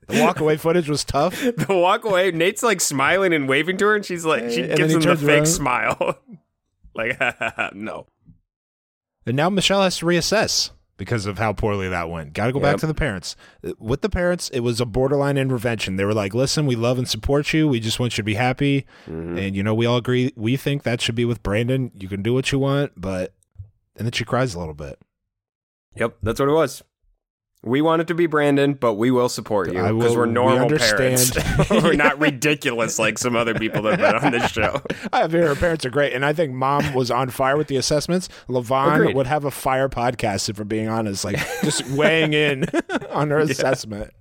The 0.09 0.15
walkaway 0.15 0.59
footage 0.59 0.89
was 0.89 1.05
tough. 1.05 1.39
the 1.43 1.53
walkaway, 1.53 2.33
Nate's 2.33 2.63
like 2.63 2.81
smiling 2.81 3.35
and 3.35 3.47
waving 3.47 3.77
to 3.77 3.87
her, 3.87 3.95
and 3.95 4.05
she's 4.05 4.25
like, 4.25 4.51
she 4.51 4.63
And 4.63 4.77
gives 4.77 4.95
him 4.95 5.03
the 5.03 5.17
fake 5.17 5.29
around. 5.29 5.47
smile. 5.47 6.19
like, 6.95 7.21
no. 7.75 8.07
And 9.27 9.37
now 9.37 9.51
Michelle 9.51 9.83
has 9.83 9.99
to 9.99 10.07
reassess 10.07 10.71
because 10.99 11.25
of 11.25 11.39
how 11.39 11.55
poorly 11.55 11.89
that 11.89 12.11
went. 12.11 12.35
Got 12.35 12.47
to 12.49 12.53
go 12.53 12.61
back 12.61 12.77
to 12.79 12.87
the 12.87 12.93
parents. 12.93 13.35
With 13.79 14.03
the 14.03 14.11
parents, 14.11 14.51
it 14.51 14.61
was 14.61 14.79
a 14.83 14.85
borderline 14.85 15.39
intervention. 15.39 15.97
They 15.97 16.05
were 16.05 16.13
like, 16.13 16.35
"Listen, 16.35 16.67
we 16.67 16.77
love 16.77 16.99
and 16.99 17.09
support 17.09 17.55
you. 17.55 17.67
We 17.67 17.81
just 17.81 17.99
want 17.99 18.13
you 18.19 18.23
to 18.23 18.27
be 18.27 18.35
happy, 18.35 18.85
Mm-hmm. 19.09 19.39
and 19.39 19.57
you 19.57 19.63
know, 19.63 19.75
we 19.75 19.87
all 19.87 19.97
agree. 19.97 20.33
We 20.37 20.57
think 20.59 20.83
that 20.83 21.01
should 21.01 21.15
be 21.15 21.25
with 21.25 21.43
Brandon. 21.43 21.91
You 21.95 22.09
can 22.09 22.23
do 22.23 22.35
what 22.35 22.53
you 22.53 22.59
want, 22.59 22.93
but." 22.97 23.33
And 23.97 24.07
then 24.07 24.13
she 24.13 24.25
cries 24.25 24.55
a 24.55 24.59
little 24.61 24.75
bit. 24.75 24.99
Yep, 25.97 26.19
that's 26.23 26.39
what 26.39 26.49
it 26.49 26.53
was. 26.53 26.83
We 27.65 27.83
want 27.83 28.01
it 28.01 28.07
to 28.09 28.15
be 28.15 28.27
Brandon, 28.27 28.75
but 28.75 28.95
we 28.95 29.11
will 29.11 29.29
support 29.29 29.73
you 29.73 29.83
because 29.83 30.17
we're 30.17 30.29
we 30.29 30.33
normal 30.33 30.69
parents. 30.69 31.33
we're 31.71 31.95
not 31.95 32.21
ridiculous 32.21 33.01
like 33.01 33.19
some 33.19 33.35
other 33.35 33.55
people 33.55 33.83
that 33.83 33.99
have 33.99 34.23
been 34.23 34.25
on 34.25 34.33
this 34.33 34.51
show. 34.53 34.81
I 35.13 35.19
have 35.19 35.33
her 35.33 35.57
parents 35.57 35.85
are 35.85 35.91
great, 35.91 36.13
and 36.13 36.25
I 36.25 36.33
think 36.33 36.53
mom 36.53 36.95
was 36.95 37.11
on 37.11 37.31
fire 37.31 37.57
with 37.57 37.67
the 37.67 37.77
assessments. 37.77 38.29
LaVonne 38.49 38.95
Agreed. 38.95 39.17
would 39.17 39.27
have 39.27 39.45
a 39.45 39.51
fire 39.51 39.89
podcast 39.89 40.49
if 40.49 40.59
we're 40.59 40.65
being 40.65 40.89
honest, 40.89 41.25
like 41.25 41.37
just 41.63 41.85
weighing 41.91 42.33
in 42.33 42.65
on 43.11 43.31
her 43.31 43.39
assessment. 43.39 44.13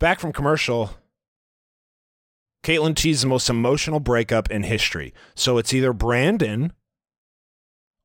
Back 0.00 0.18
from 0.18 0.32
commercial, 0.32 0.90
Kaitlyn 2.64 2.96
teased 2.96 3.22
the 3.22 3.28
most 3.28 3.48
emotional 3.48 4.00
breakup 4.00 4.50
in 4.50 4.64
history. 4.64 5.14
So 5.36 5.58
it's 5.58 5.72
either 5.72 5.92
Brandon 5.92 6.72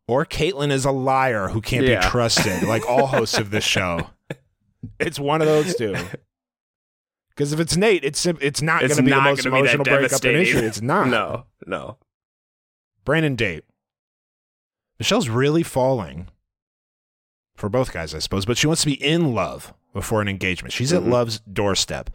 or 0.10 0.26
Kaitlyn 0.26 0.72
is 0.72 0.86
a 0.86 0.92
liar 0.92 1.50
who 1.50 1.62
can't 1.62 1.86
Yeah. 1.86 2.02
be 2.02 2.08
trusted, 2.10 2.64
like 2.64 2.88
all 2.90 3.08
hosts 3.08 3.38
of 3.38 3.52
this 3.52 3.64
show. 3.64 4.10
It's 5.00 5.20
one 5.20 5.42
of 5.42 5.48
those 5.48 5.76
two. 5.76 5.96
Because 7.30 7.54
if 7.54 7.60
it's 7.62 7.78
Nate, 7.78 8.04
it's 8.04 8.26
it's 8.26 8.62
not 8.62 8.82
going 8.82 8.96
to 8.96 9.02
be 9.02 9.12
the 9.12 9.22
most 9.22 9.44
gonna 9.46 9.56
be 9.62 9.68
that 9.68 9.76
emotional 9.76 9.84
breakup 9.86 10.26
in 10.26 10.36
history. 10.36 10.60
It's 10.62 10.82
not. 10.82 11.08
No, 11.08 11.46
no. 11.66 11.98
Brandon 13.06 13.36
date. 13.38 13.64
Michelle's 15.00 15.30
really 15.30 15.64
falling 15.64 16.28
for 17.56 17.70
both 17.70 17.94
guys, 17.94 18.14
I 18.14 18.20
suppose, 18.20 18.46
but 18.46 18.58
she 18.58 18.68
wants 18.68 18.82
to 18.82 18.88
be 18.88 19.02
in 19.02 19.34
love 19.34 19.74
before 19.94 20.22
an 20.22 20.28
engagement. 20.28 20.74
She's 20.74 20.92
at 20.92 21.04
Mhm. 21.04 21.10
love's 21.12 21.40
doorstep. 21.42 22.10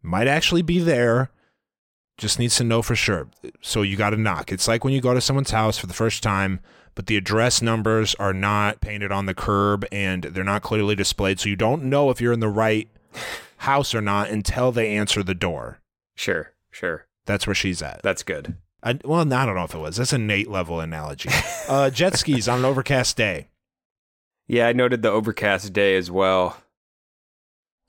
Might 0.00 0.26
actually 0.26 0.62
be 0.62 0.78
there. 0.78 1.30
Just 2.16 2.38
needs 2.38 2.56
to 2.56 2.64
know 2.64 2.80
for 2.80 2.96
sure. 2.96 3.28
So 3.60 3.82
you 3.82 3.96
got 3.96 4.10
to 4.10 4.16
knock. 4.16 4.52
It's 4.52 4.66
like 4.68 4.84
when 4.84 4.94
you 4.94 5.02
go 5.02 5.12
to 5.12 5.20
someone's 5.20 5.50
house 5.50 5.76
for 5.76 5.86
the 5.86 5.94
first 5.94 6.22
time, 6.22 6.60
but 6.94 7.06
the 7.06 7.16
address 7.16 7.62
numbers 7.62 8.14
are 8.16 8.32
not 8.34 8.80
painted 8.80 9.10
on 9.12 9.26
the 9.26 9.34
curb 9.34 9.84
and 9.90 10.24
they're 10.24 10.44
not 10.44 10.62
clearly 10.62 10.94
displayed. 10.94 11.40
So 11.40 11.48
you 11.48 11.56
don't 11.56 11.84
know 11.84 12.10
if 12.10 12.20
you're 12.20 12.32
in 12.32 12.40
the 12.40 12.48
right 12.48 12.88
house 13.58 13.94
or 13.94 14.00
not 14.00 14.30
until 14.30 14.72
they 14.72 14.94
answer 14.94 15.22
the 15.22 15.34
door. 15.34 15.80
Sure, 16.14 16.52
sure. 16.70 17.06
That's 17.26 17.46
where 17.46 17.54
she's 17.54 17.82
at. 17.82 18.02
That's 18.02 18.22
good. 18.22 18.56
I, 18.82 18.98
well, 19.04 19.20
I 19.20 19.46
don't 19.46 19.54
know 19.54 19.64
if 19.64 19.74
it 19.74 19.78
was. 19.78 19.96
That's 19.96 20.12
a 20.12 20.18
Nate 20.18 20.50
level 20.50 20.80
analogy. 20.80 21.30
Uh, 21.68 21.88
jet 21.88 22.16
skis 22.18 22.48
on 22.48 22.58
an 22.58 22.64
overcast 22.64 23.16
day. 23.16 23.46
Yeah, 24.48 24.66
I 24.66 24.72
noted 24.72 25.00
the 25.00 25.10
overcast 25.10 25.72
day 25.72 25.96
as 25.96 26.10
well. 26.10 26.56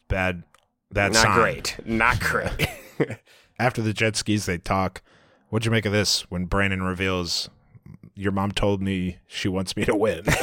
Bad, 0.08 0.44
bad 0.92 1.14
Not 1.14 1.24
sign. 1.24 1.40
great. 1.40 1.76
Not 1.86 2.20
great. 2.20 2.68
After 3.60 3.82
the 3.82 3.92
jet 3.92 4.16
skis, 4.16 4.46
they 4.46 4.60
talk. 4.60 5.02
What'd 5.50 5.66
you 5.66 5.72
make 5.72 5.88
of 5.88 5.92
this 5.92 6.30
when 6.30 6.46
Brandon 6.46 6.84
reveals, 6.84 7.50
Your 8.16 8.32
mom 8.32 8.52
told 8.52 8.82
me 8.82 9.18
she 9.28 9.48
wants 9.48 9.76
me 9.76 9.86
to 9.86 9.96
win? 9.96 10.24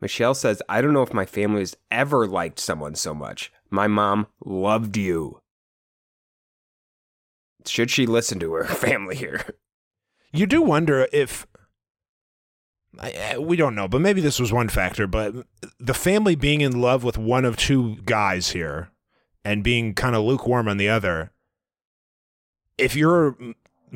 Michelle 0.00 0.34
says, 0.34 0.62
I 0.68 0.80
don't 0.80 0.92
know 0.92 1.02
if 1.02 1.14
my 1.14 1.26
family 1.26 1.60
has 1.60 1.76
ever 1.90 2.26
liked 2.26 2.58
someone 2.58 2.94
so 2.94 3.14
much. 3.14 3.52
My 3.70 3.86
mom 3.86 4.26
loved 4.44 4.96
you. 4.96 5.40
Should 7.66 7.90
she 7.90 8.06
listen 8.06 8.38
to 8.40 8.52
her 8.54 8.64
family 8.64 9.16
here? 9.16 9.44
you 10.32 10.46
do 10.46 10.62
wonder 10.62 11.08
if. 11.12 11.46
We 13.38 13.56
don't 13.56 13.74
know, 13.74 13.88
but 13.88 14.00
maybe 14.00 14.22
this 14.22 14.38
was 14.38 14.54
one 14.54 14.70
factor. 14.70 15.06
But 15.06 15.34
the 15.78 15.92
family 15.92 16.34
being 16.34 16.62
in 16.62 16.80
love 16.80 17.04
with 17.04 17.18
one 17.18 17.44
of 17.44 17.58
two 17.58 17.96
guys 18.04 18.50
here 18.50 18.88
and 19.44 19.62
being 19.62 19.92
kind 19.92 20.16
of 20.16 20.24
lukewarm 20.24 20.66
on 20.66 20.78
the 20.78 20.88
other. 20.88 21.30
If 22.78 22.96
you're 22.96 23.36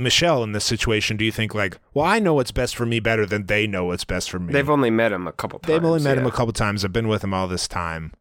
Michelle 0.01 0.43
in 0.43 0.53
this 0.53 0.65
situation, 0.65 1.17
do 1.17 1.25
you 1.25 1.33
think 1.33 1.55
like, 1.55 1.79
well, 1.95 2.05
I 2.07 2.19
know 2.19 2.35
what's 2.35 2.51
best 2.51 2.75
for 2.77 2.87
me 2.87 2.99
better 3.01 3.27
than 3.27 3.47
they 3.47 3.67
know 3.67 3.85
what's 3.87 4.05
best 4.05 4.31
for 4.31 4.39
me? 4.39 4.53
They've 4.53 4.69
only 4.71 4.91
met 4.91 5.13
him 5.13 5.27
a 5.29 5.33
couple 5.33 5.59
times. 5.59 5.69
They've 5.73 5.85
only 5.85 6.03
met 6.03 6.19
him 6.19 6.27
a 6.27 6.31
couple 6.33 6.53
times. 6.53 6.85
I've 6.85 6.93
been 6.93 7.09
with 7.09 7.23
him 7.23 7.33
all 7.35 7.47
this 7.49 7.69
time. 7.69 8.13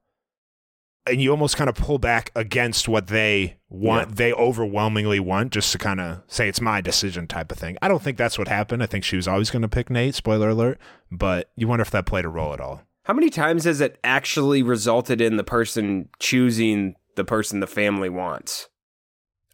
And 1.08 1.22
you 1.22 1.32
almost 1.32 1.58
kind 1.58 1.70
of 1.70 1.76
pull 1.76 1.98
back 1.98 2.32
against 2.36 2.88
what 2.88 3.08
they 3.08 3.58
want, 3.70 4.10
Yeah. 4.10 4.16
they 4.16 4.34
overwhelmingly 4.34 5.20
want, 5.20 5.52
just 5.52 5.72
to 5.72 5.78
kind 5.80 6.00
of 6.00 6.22
say 6.28 6.48
it's 6.48 6.62
my 6.62 6.82
decision 6.82 7.26
type 7.26 7.52
of 7.52 7.58
thing. 7.58 7.78
I 7.82 7.88
don't 7.88 8.02
think 8.04 8.18
that's 8.18 8.38
what 8.38 8.48
happened. 8.48 8.84
I 8.84 8.86
think 8.86 9.04
she 9.04 9.16
was 9.16 9.28
always 9.28 9.50
going 9.50 9.64
to 9.64 9.68
pick 9.70 9.90
Nate, 9.90 10.14
spoiler 10.14 10.50
alert. 10.50 10.78
But 11.10 11.50
you 11.56 11.68
wonder 11.68 11.82
if 11.82 11.90
that 11.92 12.06
played 12.06 12.26
a 12.26 12.30
role 12.30 12.54
at 12.54 12.60
all. 12.60 12.84
How 13.06 13.14
many 13.16 13.32
times 13.32 13.64
has 13.64 13.82
it 13.82 13.98
actually 14.04 14.62
resulted 14.62 15.20
in 15.20 15.38
the 15.38 15.44
person 15.44 16.10
choosing 16.20 16.96
the 17.16 17.24
person 17.24 17.60
the 17.60 17.66
family 17.66 18.10
wants? 18.10 18.70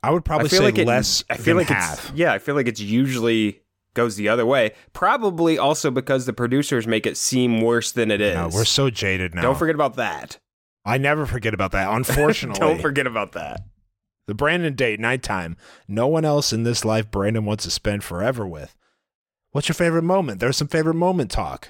I 0.06 0.12
would 0.12 0.24
probably 0.24 0.50
feel 0.50 0.62
say 0.62 0.82
it, 0.82 0.86
less 0.86 1.24
I 1.30 1.38
feel 1.38 1.56
than 1.56 1.58
like 1.58 1.68
half. 1.68 2.10
it's 2.10 2.18
yeah. 2.18 2.32
I 2.32 2.40
feel 2.40 2.54
like 2.56 2.68
it's 2.68 2.80
usually 2.80 3.62
goes 3.96 4.16
the 4.18 4.30
other 4.30 4.46
way. 4.46 4.74
Probably 4.94 5.58
also 5.58 5.90
because 5.90 6.26
the 6.26 6.34
producers 6.34 6.86
make 6.86 7.08
it 7.08 7.18
seem 7.18 7.62
worse 7.62 7.92
than 7.92 8.12
it 8.12 8.22
is. 8.22 8.36
No, 8.36 8.50
we're 8.54 8.66
so 8.66 8.90
jaded 8.92 9.34
now. 9.34 9.42
Don't 9.42 9.58
forget 9.58 9.74
about 9.74 9.96
that. 9.96 10.38
I 10.86 11.00
never 11.00 11.26
forget 11.26 11.56
about 11.56 11.72
that. 11.72 11.90
Unfortunately, 11.96 12.60
Don't 12.60 12.82
forget 12.82 13.08
about 13.08 13.32
that. 13.32 13.62
The 14.28 14.36
Brandon 14.36 14.76
date, 14.76 15.00
nighttime. 15.00 15.58
No 15.88 16.08
one 16.08 16.26
else 16.26 16.54
in 16.54 16.64
this 16.64 16.86
life 16.86 17.10
Brandon 17.10 17.46
wants 17.46 17.64
to 17.64 17.72
spend 17.72 18.04
forever 18.04 18.46
with. 18.48 18.76
What's 19.52 19.68
your 19.70 19.74
favorite 19.76 20.04
moment? 20.04 20.40
There's 20.40 20.58
some 20.58 20.68
favorite 20.68 20.96
moment 20.96 21.32
talk. 21.32 21.70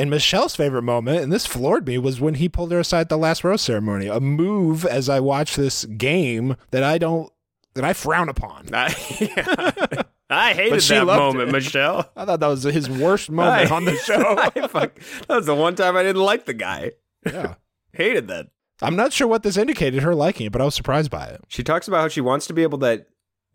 And 0.00 0.08
Michelle's 0.08 0.56
favorite 0.56 0.80
moment, 0.82 1.20
and 1.22 1.30
this 1.30 1.44
floored 1.44 1.86
me, 1.86 1.98
was 1.98 2.22
when 2.22 2.34
he 2.36 2.48
pulled 2.48 2.72
her 2.72 2.80
aside 2.80 3.00
at 3.02 3.08
the 3.10 3.18
last 3.18 3.44
rose 3.44 3.60
ceremony. 3.60 4.06
A 4.06 4.18
move 4.18 4.86
as 4.86 5.10
I 5.10 5.20
watch 5.20 5.56
this 5.56 5.84
game 5.84 6.56
that 6.70 6.82
I 6.82 6.96
don't, 6.96 7.30
that 7.74 7.84
I 7.84 7.92
frown 7.92 8.30
upon. 8.30 8.70
I, 8.72 8.94
yeah. 9.20 10.02
I 10.30 10.54
hated 10.54 10.80
that 10.80 11.04
moment, 11.04 11.50
it. 11.50 11.52
Michelle. 11.52 12.10
I 12.16 12.24
thought 12.24 12.40
that 12.40 12.46
was 12.46 12.62
his 12.62 12.88
worst 12.88 13.30
moment 13.30 13.70
I- 13.70 13.74
on 13.76 13.84
the 13.84 13.94
show. 13.96 14.36
I 14.38 14.66
fuck- 14.68 14.98
that 15.28 15.36
was 15.36 15.44
the 15.44 15.54
one 15.54 15.74
time 15.74 15.96
I 15.98 16.02
didn't 16.02 16.22
like 16.22 16.46
the 16.46 16.54
guy. 16.54 16.92
yeah. 17.26 17.56
Hated 17.92 18.28
that. 18.28 18.46
I'm 18.80 18.96
not 18.96 19.12
sure 19.12 19.26
what 19.26 19.42
this 19.42 19.58
indicated 19.58 20.02
her 20.02 20.14
liking 20.14 20.46
it, 20.46 20.52
but 20.52 20.62
I 20.62 20.64
was 20.64 20.74
surprised 20.74 21.10
by 21.10 21.26
it. 21.26 21.42
She 21.48 21.62
talks 21.62 21.88
about 21.88 22.00
how 22.00 22.08
she 22.08 22.22
wants 22.22 22.46
to 22.46 22.54
be 22.54 22.62
able 22.62 22.78
to 22.78 23.04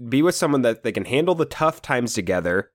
be 0.07 0.21
with 0.21 0.35
someone 0.35 0.61
that 0.61 0.83
they 0.83 0.91
can 0.91 1.05
handle 1.05 1.33
the 1.33 1.45
tough 1.45 1.81
times 1.81 2.13
together 2.13 2.69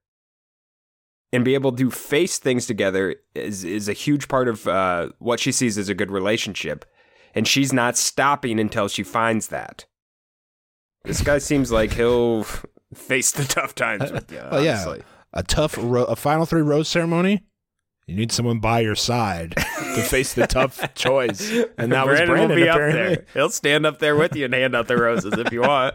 and 1.32 1.44
be 1.44 1.54
able 1.54 1.72
to 1.72 1.90
face 1.90 2.38
things 2.38 2.66
together 2.66 3.16
is 3.34 3.64
is 3.64 3.88
a 3.88 3.92
huge 3.92 4.28
part 4.28 4.48
of 4.48 4.66
uh, 4.66 5.10
what 5.18 5.40
she 5.40 5.52
sees 5.52 5.78
as 5.78 5.88
a 5.88 5.94
good 5.94 6.10
relationship. 6.10 6.84
And 7.34 7.46
she's 7.46 7.72
not 7.72 7.96
stopping 7.96 8.58
until 8.58 8.88
she 8.88 9.04
finds 9.04 9.48
that. 9.48 9.84
This 11.04 11.22
guy 11.22 11.38
seems 11.38 11.70
like 11.70 11.92
he'll 11.92 12.42
face 12.94 13.30
the 13.30 13.44
tough 13.44 13.74
times 13.74 14.10
with 14.10 14.32
you. 14.32 14.42
Well, 14.50 14.64
yeah. 14.64 14.96
a 15.32 15.42
tough 15.44 15.76
ro- 15.78 16.04
a 16.04 16.16
final 16.16 16.44
three 16.46 16.62
rose 16.62 16.88
ceremony 16.88 17.44
you 18.10 18.16
need 18.16 18.32
someone 18.32 18.58
by 18.58 18.80
your 18.80 18.96
side 18.96 19.54
to 19.54 20.02
face 20.02 20.34
the 20.34 20.44
tough 20.44 20.94
choice 20.94 21.48
and 21.78 21.92
that 21.92 22.04
was 22.06 22.18
Brandon 22.18 22.26
brandon 22.26 22.48
will 22.48 22.56
be 22.56 22.66
apparently 22.66 23.02
up 23.02 23.08
there. 23.08 23.26
He'll 23.34 23.50
stand 23.50 23.86
up 23.86 24.00
there 24.00 24.16
with 24.16 24.34
you 24.34 24.46
and 24.46 24.54
hand 24.54 24.74
out 24.74 24.88
the 24.88 24.96
roses 24.96 25.34
if 25.34 25.52
you 25.52 25.60
want. 25.60 25.94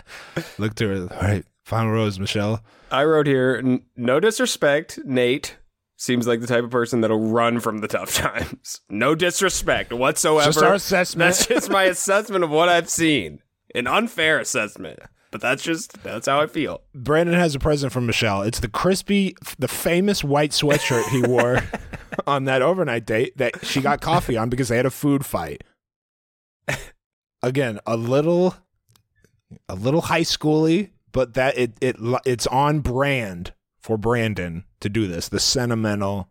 look 0.58 0.74
to 0.74 0.88
her 0.88 1.14
all 1.14 1.22
right 1.22 1.46
final 1.66 1.90
rose 1.92 2.18
michelle 2.18 2.62
I 2.90 3.04
wrote 3.04 3.26
here, 3.26 3.60
"N- 3.62 3.82
no 3.96 4.20
disrespect, 4.20 5.00
Nate 5.04 5.58
seems 5.96 6.26
like 6.26 6.40
the 6.40 6.46
type 6.46 6.62
of 6.62 6.70
person 6.70 7.00
that'll 7.00 7.18
run 7.30 7.58
from 7.58 7.78
the 7.78 7.88
tough 7.88 8.14
times. 8.14 8.80
No 8.88 9.14
disrespect 9.16 9.92
whatsoever. 9.92 10.46
Just 10.52 10.62
our 10.62 10.74
assessment. 10.74 11.26
That's 11.26 11.46
just 11.46 11.68
my 11.70 11.84
assessment 11.84 12.44
of 12.44 12.50
what 12.50 12.68
I've 12.68 12.88
seen. 12.88 13.40
An 13.74 13.86
unfair 13.88 14.38
assessment, 14.38 15.00
but 15.32 15.40
that's 15.40 15.62
just 15.64 16.00
that's 16.04 16.26
how 16.28 16.40
I 16.40 16.46
feel. 16.46 16.82
brandon 16.94 17.34
has 17.34 17.54
a 17.54 17.58
present 17.58 17.92
from 17.92 18.06
michelle 18.06 18.42
it's 18.42 18.60
the 18.60 18.68
crispy 18.68 19.34
the 19.58 19.68
famous 19.68 20.22
white 20.22 20.52
sweatshirt 20.52 21.06
he 21.08 21.20
wore 21.22 21.62
on 22.26 22.44
that 22.44 22.62
overnight 22.62 23.04
date 23.04 23.36
that 23.36 23.66
she 23.66 23.80
got 23.80 24.00
coffee 24.00 24.36
on 24.36 24.48
because 24.48 24.68
they 24.68 24.76
had 24.76 24.86
a 24.86 24.90
food 24.90 25.26
fight 25.26 25.64
again 27.42 27.78
a 27.86 27.96
little 27.96 28.54
a 29.68 29.74
little 29.74 30.00
high 30.02 30.22
schooly 30.22 30.90
but 31.16 31.34
that 31.34 31.56
it 31.58 31.72
it 31.80 31.96
it's 32.24 32.46
on 32.48 32.80
brand 32.80 33.52
for 33.80 33.96
brandon 33.96 34.64
to 34.80 34.88
do 34.88 35.06
this 35.08 35.28
the 35.28 35.40
sentimental 35.40 36.28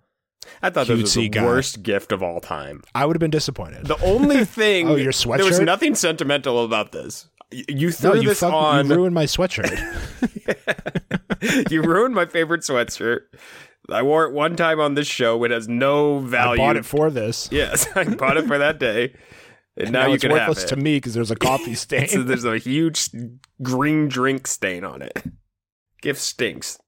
I 0.62 0.70
thought 0.70 0.86
this 0.86 1.02
was 1.02 1.14
the 1.16 1.28
guy. 1.28 1.44
worst 1.44 1.82
gift 1.82 2.12
of 2.12 2.22
all 2.22 2.40
time. 2.40 2.84
I 2.94 3.08
would 3.08 3.16
have 3.16 3.20
been 3.20 3.32
disappointed. 3.32 3.88
The 3.88 4.00
only 4.04 4.46
thing, 4.60 4.88
Oh, 4.88 4.96
your 4.96 5.12
sweatshirt. 5.12 5.38
There 5.38 5.46
was 5.48 5.60
nothing 5.60 5.96
sentimental 5.96 6.64
about 6.64 6.92
this. 6.92 7.28
You 7.50 7.88
no, 7.88 7.92
threw 7.92 8.22
you, 8.22 8.30
this 8.30 8.42
fuck, 8.42 8.54
on. 8.54 8.88
you 8.88 8.96
ruined 8.96 9.16
my 9.16 9.26
sweatshirt. 9.26 9.72
you 11.72 11.82
ruined 11.82 12.14
my 12.14 12.28
favorite 12.28 12.62
sweatshirt. 12.62 13.22
I 13.90 14.02
wore 14.04 14.26
it 14.26 14.34
one 14.34 14.56
time 14.56 14.80
on 14.80 14.94
this 14.94 15.08
show. 15.08 15.44
It 15.44 15.52
has 15.52 15.68
no 15.68 16.20
value. 16.20 16.62
I 16.62 16.66
bought 16.66 16.78
it 16.78 16.86
for 16.86 17.10
this. 17.10 17.50
Yes, 17.52 17.88
I 17.96 18.04
bought 18.04 18.38
it 18.38 18.46
for 18.46 18.60
that 18.60 18.80
day, 18.80 19.16
and 19.78 19.92
now, 19.92 20.02
now 20.02 20.08
you 20.08 20.14
it's 20.16 20.22
can 20.22 20.32
have 20.32 20.48
worthless 20.48 20.64
it. 20.66 20.68
to 20.68 20.76
me 20.76 20.98
because 20.98 21.14
there's 21.14 21.32
a 21.32 21.36
coffee 21.36 21.76
stain. 21.76 22.08
So 22.08 22.24
there's 22.24 22.46
a 22.46 22.58
huge 22.58 23.10
green 23.62 24.08
drink 24.08 24.48
stain 24.48 24.84
on 24.84 25.02
it. 25.02 25.24
Gift 26.02 26.22
stinks. 26.22 26.80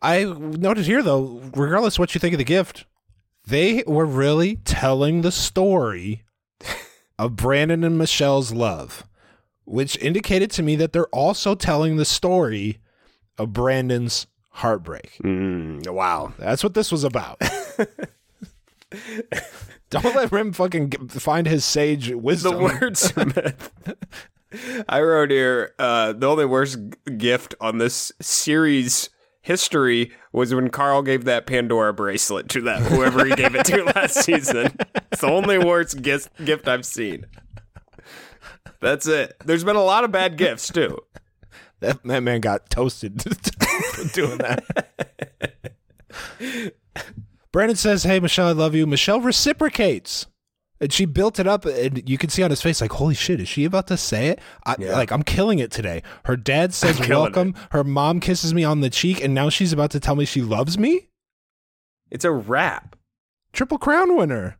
I 0.00 0.24
noted 0.24 0.86
here 0.86 1.02
though, 1.02 1.42
regardless 1.54 1.98
what 1.98 2.14
you 2.14 2.18
think 2.20 2.34
of 2.34 2.38
the 2.38 2.44
gift, 2.44 2.86
they 3.46 3.84
were 3.86 4.06
really 4.06 4.56
telling 4.56 5.22
the 5.22 5.32
story 5.32 6.24
of 7.18 7.36
Brandon 7.36 7.84
and 7.84 7.98
Michelle's 7.98 8.52
love, 8.52 9.04
which 9.64 9.96
indicated 9.98 10.50
to 10.52 10.62
me 10.62 10.76
that 10.76 10.92
they're 10.92 11.06
also 11.08 11.54
telling 11.54 11.96
the 11.96 12.04
story 12.04 12.78
of 13.38 13.52
Brandon's 13.52 14.26
heartbreak. 14.50 15.18
Mm, 15.22 15.88
wow. 15.88 16.32
That's 16.38 16.62
what 16.62 16.74
this 16.74 16.92
was 16.92 17.04
about. 17.04 17.40
Don't 19.92 20.16
let 20.16 20.32
Rim 20.32 20.52
fucking 20.54 20.90
find 21.08 21.46
his 21.46 21.66
sage 21.66 22.10
wisdom. 22.10 22.54
The 22.54 22.60
wordsmith. 22.60 23.96
I 24.88 25.00
wrote 25.02 25.30
here 25.30 25.74
uh, 25.78 26.14
the 26.14 26.26
only 26.26 26.46
worst 26.46 26.78
gift 27.18 27.54
on 27.60 27.76
this 27.76 28.10
series 28.20 29.10
history 29.42 30.12
was 30.32 30.54
when 30.54 30.70
Karl 30.70 31.02
gave 31.02 31.24
that 31.24 31.46
Pandora 31.46 31.92
bracelet 31.92 32.48
to 32.50 32.62
that 32.62 32.80
whoever 32.82 33.24
he 33.26 33.34
gave 33.34 33.54
it 33.54 33.66
to 33.66 33.84
last 33.96 34.14
season. 34.24 34.74
It's 35.10 35.20
the 35.20 35.26
only 35.26 35.58
worst 35.58 36.00
gift 36.00 36.42
gift 36.42 36.68
I've 36.68 36.86
seen. 36.86 37.26
That's 38.80 39.06
it. 39.06 39.36
There's 39.44 39.64
been 39.64 39.76
a 39.76 39.84
lot 39.84 40.04
of 40.04 40.10
bad 40.10 40.38
gifts 40.38 40.68
too. 40.72 40.98
That, 41.80 42.02
that 42.04 42.22
man 42.22 42.40
got 42.40 42.70
toasted 42.70 43.18
doing 44.12 44.38
that. 44.38 45.11
Brandon 47.52 47.76
says, 47.76 48.02
Hey, 48.04 48.18
Michelle, 48.18 48.48
I 48.48 48.52
love 48.52 48.74
you. 48.74 48.86
Michelle 48.86 49.20
reciprocates. 49.20 50.26
And 50.80 50.92
she 50.92 51.04
built 51.04 51.38
it 51.38 51.46
up, 51.46 51.64
and 51.64 52.08
you 52.10 52.18
can 52.18 52.28
see 52.28 52.42
on 52.42 52.50
his 52.50 52.60
face, 52.60 52.80
like, 52.80 52.90
holy 52.90 53.14
shit, 53.14 53.38
is 53.38 53.46
she 53.46 53.64
about 53.64 53.86
to 53.86 53.96
say 53.96 54.26
it? 54.26 54.40
I, 54.66 54.74
Yeah. 54.80 54.94
Like, 54.96 55.12
I'm 55.12 55.22
killing 55.22 55.60
it 55.60 55.70
today. 55.70 56.02
Her 56.24 56.36
dad 56.36 56.74
says 56.74 57.08
welcome. 57.08 57.54
Her 57.70 57.84
mom 57.84 58.18
kisses 58.18 58.52
me 58.52 58.64
on 58.64 58.80
the 58.80 58.90
cheek, 58.90 59.22
and 59.22 59.32
now 59.32 59.48
she's 59.48 59.72
about 59.72 59.92
to 59.92 60.00
tell 60.00 60.16
me 60.16 60.24
she 60.24 60.42
loves 60.42 60.76
me? 60.76 61.08
It's 62.10 62.24
a 62.24 62.32
wrap. 62.32 62.96
Triple 63.52 63.78
crown 63.78 64.16
winner. 64.16 64.58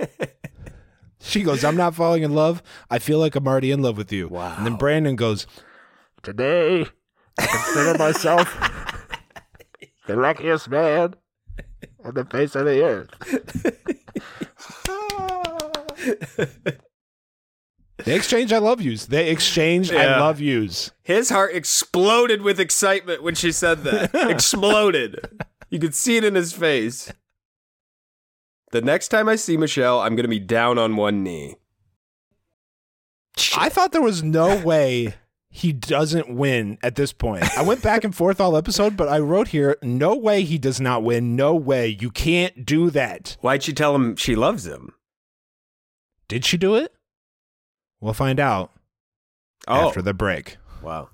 she 1.20 1.42
goes, 1.42 1.64
I'm 1.64 1.76
not 1.76 1.94
falling 1.94 2.22
in 2.22 2.34
love. 2.34 2.62
I 2.90 2.98
feel 2.98 3.18
like 3.18 3.34
I'm 3.34 3.48
already 3.48 3.70
in 3.70 3.80
love 3.80 3.96
with 3.96 4.12
you. 4.12 4.28
Wow. 4.28 4.56
And 4.58 4.66
then 4.66 4.76
Brandon 4.76 5.16
goes, 5.16 5.46
Today, 6.22 6.84
I 7.38 7.46
consider 7.46 7.96
myself 7.96 8.58
the 10.06 10.16
luckiest 10.16 10.68
man 10.68 11.14
on 12.04 12.14
the 12.14 12.24
face 12.24 12.54
of 12.54 12.64
the 12.66 12.82
earth. 12.82 13.10
they 18.04 18.14
exchange 18.14 18.52
I 18.52 18.58
love 18.58 18.80
yous. 18.80 19.06
They 19.06 19.30
exchange 19.30 19.92
I 19.92 20.18
love 20.18 20.40
yous. 20.40 20.92
His 21.02 21.30
heart 21.30 21.54
exploded 21.54 22.42
with 22.42 22.58
excitement 22.60 23.22
when 23.22 23.34
she 23.34 23.52
said 23.52 23.84
that. 23.84 24.10
exploded. 24.30 25.20
You 25.68 25.78
could 25.78 25.94
see 25.94 26.16
it 26.16 26.24
in 26.24 26.34
his 26.34 26.52
face. 26.52 27.12
The 28.72 28.80
next 28.80 29.08
time 29.08 29.28
I 29.28 29.36
see 29.36 29.56
Michelle, 29.56 30.00
I'm 30.00 30.14
going 30.14 30.24
to 30.24 30.28
be 30.28 30.38
down 30.38 30.78
on 30.78 30.96
one 30.96 31.22
knee. 31.22 31.56
I 33.56 33.68
thought 33.68 33.92
there 33.92 34.02
was 34.02 34.22
no 34.22 34.56
way 34.58 35.14
he 35.52 35.72
doesn't 35.72 36.32
win 36.34 36.78
at 36.82 36.94
this 36.94 37.12
point. 37.12 37.44
I 37.58 37.62
went 37.62 37.82
back 37.82 38.04
and 38.04 38.14
forth 38.14 38.40
all 38.40 38.56
episode, 38.56 38.96
but 38.96 39.08
I 39.08 39.18
wrote 39.18 39.48
here, 39.48 39.76
no 39.82 40.14
way 40.14 40.42
he 40.42 40.58
does 40.58 40.80
not 40.80 41.02
win. 41.02 41.34
No 41.34 41.54
way. 41.56 41.88
You 41.88 42.10
can't 42.10 42.64
do 42.64 42.88
that. 42.90 43.36
Why'd 43.40 43.64
she 43.64 43.72
tell 43.72 43.94
him 43.94 44.14
she 44.16 44.36
loves 44.36 44.64
him? 44.66 44.94
Did 46.28 46.44
she 46.44 46.56
do 46.56 46.76
it? 46.76 46.94
We'll 48.00 48.14
find 48.14 48.38
out 48.38 48.70
Oh, 49.68 49.88
after 49.88 50.00
the 50.02 50.14
break. 50.14 50.56
wow. 50.82 51.08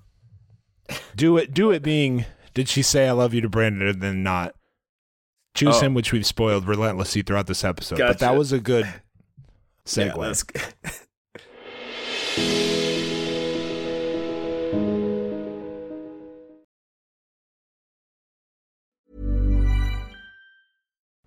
Do 1.15 1.35
it 1.37 1.53
do 1.53 1.71
it 1.71 1.81
being 1.83 2.25
did 2.53 2.69
she 2.69 2.81
say 2.81 3.07
I 3.07 3.11
love 3.11 3.33
you 3.33 3.41
to 3.41 3.49
Brandon 3.49 3.87
and 3.87 4.01
then 4.01 4.23
not 4.23 4.55
choose 5.55 5.75
Oh. 5.77 5.79
him, 5.81 5.93
which 5.95 6.13
we've 6.13 6.25
spoiled 6.25 6.67
relentlessly 6.67 7.23
throughout 7.23 7.47
this 7.47 7.63
episode. 7.63 7.97
But 7.97 8.19
that 8.19 8.37
was 8.37 8.51
a 8.53 8.59
good 8.59 8.85
Yeah, 8.85 10.13
segue. 10.13 10.45
that's- 10.83 11.03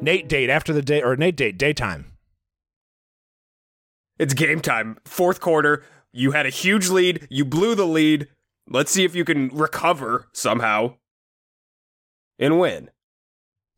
Nate 0.00 0.28
date 0.28 0.50
after 0.50 0.72
the 0.72 0.82
day 0.82 1.02
or 1.02 1.16
Nate 1.16 1.36
date 1.36 1.58
daytime. 1.58 2.06
It's 4.18 4.34
game 4.34 4.60
time. 4.60 4.98
Fourth 5.04 5.40
quarter. 5.40 5.82
You 6.12 6.32
had 6.32 6.44
a 6.46 6.50
huge 6.50 6.88
lead. 6.88 7.26
You 7.30 7.44
blew 7.44 7.74
the 7.74 7.86
lead. 7.86 8.28
Let's 8.68 8.90
see 8.92 9.04
if 9.04 9.14
you 9.14 9.24
can 9.24 9.48
recover 9.48 10.28
somehow 10.32 10.94
and 12.38 12.58
win. 12.58 12.90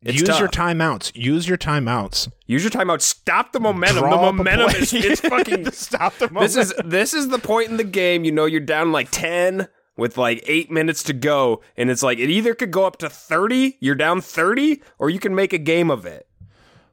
It's 0.01 0.19
Use 0.19 0.27
your 0.39 0.49
tough. 0.49 0.51
timeouts. 0.51 1.11
Use 1.15 1.47
your 1.47 1.57
timeouts. 1.57 2.29
Use 2.45 2.63
your 2.63 2.71
timeout. 2.71 3.01
Stop 3.01 3.53
the 3.53 3.59
momentum. 3.61 3.99
Draw 3.99 4.25
the 4.25 4.33
momentum 4.33 4.69
is 4.75 4.93
it's 4.93 5.21
fucking 5.21 5.71
Stop 5.71 6.17
the 6.17 6.27
momentum. 6.29 6.41
This 6.41 6.55
is 6.57 6.73
this 6.83 7.13
is 7.13 7.29
the 7.29 7.39
point 7.39 7.69
in 7.69 7.77
the 7.77 7.85
game. 7.85 8.25
You 8.25 8.33
know 8.33 8.45
you're 8.45 8.59
down 8.59 8.91
like 8.91 9.09
ten 9.11 9.69
with 9.97 10.17
like 10.17 10.43
eight 10.47 10.71
minutes 10.71 11.03
to 11.03 11.13
go, 11.13 11.61
and 11.77 11.89
it's 11.89 12.03
like 12.03 12.17
it 12.19 12.29
either 12.29 12.53
could 12.55 12.71
go 12.71 12.85
up 12.85 12.97
to 12.97 13.09
thirty. 13.09 13.77
You're 13.79 13.95
down 13.95 14.21
thirty, 14.21 14.81
or 14.99 15.09
you 15.09 15.19
can 15.19 15.35
make 15.35 15.53
a 15.53 15.57
game 15.57 15.89
of 15.91 16.05
it. 16.05 16.27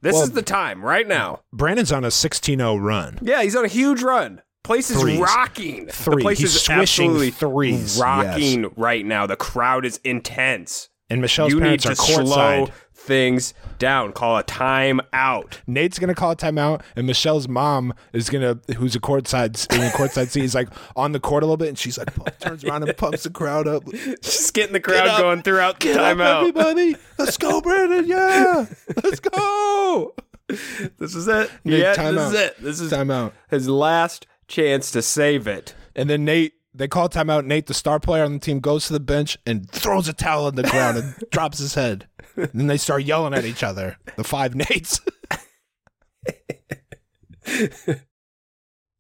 This 0.02 0.14
Well- 0.14 0.22
is 0.24 0.30
the 0.32 0.42
time 0.42 0.82
right 0.82 1.06
now. 1.06 1.40
Brandon's 1.52 1.92
on 1.92 2.04
a 2.04 2.10
16-0 2.10 2.78
run. 2.80 3.18
Yeah, 3.20 3.42
he's 3.42 3.54
on 3.54 3.66
a 3.66 3.68
huge 3.68 4.02
run. 4.02 4.40
Place 4.64 4.90
is 4.90 4.98
Threes. 5.00 5.18
rocking. 5.20 5.88
Three. 5.88 6.16
The 6.16 6.22
place 6.22 6.38
He's 6.38 6.54
is 6.54 6.62
swishing 6.62 6.80
absolutely 7.10 7.30
threes, 7.30 7.98
rocking 8.00 8.72
right 8.76 9.04
now. 9.04 9.26
The 9.26 9.36
crowd 9.36 9.84
is 9.84 10.00
intense. 10.04 10.88
And 11.10 11.20
Michelle's 11.20 11.52
you 11.52 11.60
need 11.60 11.80
to 11.80 11.90
are 11.90 11.94
slow 11.96 12.24
courtside. 12.66 12.72
Things 13.00 13.54
down. 13.78 14.12
Call 14.12 14.36
a 14.36 14.42
time 14.42 15.00
out. 15.12 15.60
Nate's 15.66 15.98
gonna 15.98 16.14
call 16.14 16.32
a 16.32 16.36
timeout, 16.36 16.82
and 16.96 17.06
Michelle's 17.06 17.48
mom 17.48 17.94
is 18.12 18.28
gonna, 18.28 18.58
who's 18.76 18.94
a 18.94 19.00
courtside 19.00 19.72
in 19.74 19.80
the 19.80 19.88
courtside 19.88 20.28
seat, 20.28 20.44
is 20.44 20.54
like 20.54 20.68
on 20.96 21.12
the 21.12 21.20
court 21.20 21.42
a 21.42 21.46
little 21.46 21.56
bit, 21.56 21.68
and 21.68 21.78
she's 21.78 21.98
like 21.98 22.38
turns 22.38 22.64
around 22.64 22.82
and 22.82 22.96
pumps 22.96 23.24
the 23.24 23.30
crowd 23.30 23.66
up. 23.66 23.84
Just 24.22 24.54
getting 24.54 24.72
the 24.72 24.80
crowd 24.80 25.08
up. 25.08 25.20
going 25.20 25.42
throughout 25.42 25.80
the 25.80 25.86
Get 25.86 25.96
up, 25.98 26.18
everybody! 26.18 26.96
Let's 27.18 27.36
go, 27.36 27.60
Brandon! 27.60 28.06
Yeah, 28.06 28.66
let's 29.02 29.20
go! 29.20 30.14
This 30.98 31.14
is 31.14 31.28
it. 31.28 31.50
Nate, 31.64 31.80
yeah, 31.80 31.94
timeout. 31.94 32.14
this 32.14 32.26
is 32.26 32.34
it. 32.34 32.56
This 32.60 32.80
is 32.80 32.92
Timeout. 32.92 33.32
his 33.50 33.68
last 33.68 34.26
chance 34.48 34.90
to 34.90 35.00
save 35.00 35.46
it. 35.46 35.74
And 35.94 36.10
then 36.10 36.24
Nate, 36.24 36.54
they 36.72 36.88
call 36.88 37.08
timeout. 37.08 37.44
Nate, 37.44 37.66
the 37.66 37.74
star 37.74 37.98
player 38.00 38.24
on 38.24 38.32
the 38.32 38.38
team, 38.38 38.60
goes 38.60 38.86
to 38.86 38.92
the 38.92 39.00
bench 39.00 39.36
and 39.46 39.68
throws 39.70 40.08
a 40.08 40.12
towel 40.12 40.46
on 40.46 40.54
the 40.54 40.62
ground 40.62 40.98
and 40.98 41.14
drops 41.30 41.58
his 41.58 41.74
head. 41.74 42.08
And 42.36 42.50
then 42.54 42.66
they 42.66 42.76
start 42.76 43.04
yelling 43.04 43.34
at 43.34 43.44
each 43.44 43.62
other. 43.62 43.96
The 44.16 44.24
five 44.24 44.54
Nates. 44.54 45.00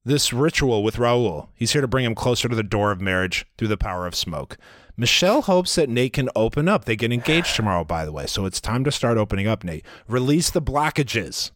this 0.04 0.32
ritual 0.32 0.82
with 0.82 0.96
Raul, 0.96 1.48
he's 1.54 1.72
here 1.72 1.82
to 1.82 1.88
bring 1.88 2.04
him 2.04 2.14
closer 2.14 2.48
to 2.48 2.56
the 2.56 2.62
door 2.62 2.90
of 2.90 3.00
marriage 3.00 3.46
through 3.56 3.68
the 3.68 3.76
power 3.76 4.06
of 4.06 4.14
smoke. 4.14 4.56
Michelle 4.96 5.42
hopes 5.42 5.76
that 5.76 5.88
Nate 5.88 6.12
can 6.12 6.28
open 6.36 6.68
up. 6.68 6.84
They 6.84 6.96
get 6.96 7.12
engaged 7.12 7.56
tomorrow, 7.56 7.84
by 7.84 8.04
the 8.04 8.12
way. 8.12 8.26
So 8.26 8.44
it's 8.44 8.60
time 8.60 8.84
to 8.84 8.92
start 8.92 9.16
opening 9.16 9.46
up, 9.46 9.64
Nate. 9.64 9.84
Release 10.08 10.50
the 10.50 10.60
blockages. 10.60 11.52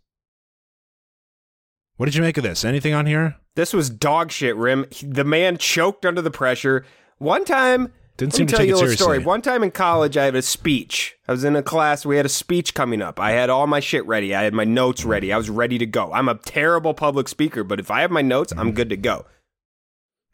What 1.96 2.06
did 2.06 2.14
you 2.14 2.22
make 2.22 2.36
of 2.36 2.42
this? 2.42 2.64
Anything 2.64 2.92
on 2.92 3.06
here? 3.06 3.36
This 3.54 3.72
was 3.72 3.88
dog 3.88 4.32
shit, 4.32 4.56
Rim. 4.56 4.86
The 5.00 5.24
man 5.24 5.58
choked 5.58 6.04
under 6.04 6.20
the 6.20 6.30
pressure. 6.30 6.84
One 7.18 7.44
time, 7.44 7.92
Didn't 8.16 8.32
let 8.32 8.36
seem 8.36 8.46
me 8.46 8.48
to 8.48 8.50
tell 8.50 8.58
take 8.58 8.68
you 8.68 8.74
it 8.74 8.78
a 8.78 8.80
little 8.80 8.96
story. 8.96 9.16
seriously. 9.16 9.26
One 9.26 9.42
time 9.42 9.62
in 9.62 9.70
college, 9.70 10.16
I 10.16 10.24
had 10.24 10.34
a 10.34 10.42
speech. 10.42 11.16
I 11.28 11.32
was 11.32 11.44
in 11.44 11.54
a 11.54 11.62
class. 11.62 12.04
We 12.04 12.16
had 12.16 12.26
a 12.26 12.30
speech 12.30 12.74
coming 12.74 13.00
up. 13.00 13.20
I 13.20 13.30
had 13.30 13.48
all 13.48 13.68
my 13.68 13.78
shit 13.78 14.04
ready. 14.06 14.34
I 14.34 14.42
had 14.42 14.54
my 14.54 14.64
notes 14.64 15.04
ready. 15.04 15.32
I 15.32 15.36
was 15.36 15.48
ready 15.48 15.78
to 15.78 15.86
go. 15.86 16.12
I'm 16.12 16.28
a 16.28 16.34
terrible 16.34 16.94
public 16.94 17.28
speaker, 17.28 17.62
but 17.62 17.78
if 17.78 17.92
I 17.92 18.00
have 18.00 18.10
my 18.10 18.22
notes, 18.22 18.52
I'm 18.52 18.58
mm-hmm. 18.58 18.70
good 18.70 18.90
to 18.90 18.96
go. 18.96 19.26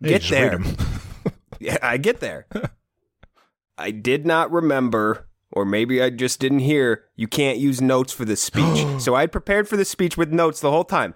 Hey, 0.03 0.19
Get 0.19 0.31
read 0.31 0.65
Yeah, 1.61 1.77
I 1.83 1.99
get 1.99 2.21
there. 2.21 2.47
I 3.79 3.91
did 3.91 4.25
not 4.25 4.51
remember, 4.51 5.29
or 5.53 5.67
maybe 5.67 6.03
I 6.03 6.09
just 6.09 6.41
didn't 6.41 6.61
hear, 6.61 7.05
you 7.17 7.29
can't 7.29 7.59
use 7.59 7.83
notes 7.83 8.15
for 8.15 8.25
this 8.25 8.41
speech. 8.41 8.87
so 8.99 9.15
I 9.15 9.21
had 9.21 9.33
prepared 9.33 9.69
for 9.69 9.77
this 9.77 9.91
speech 9.91 10.17
with 10.17 10.33
notes 10.33 10.61
the 10.61 10.71
whole 10.71 10.85
time. 10.85 11.15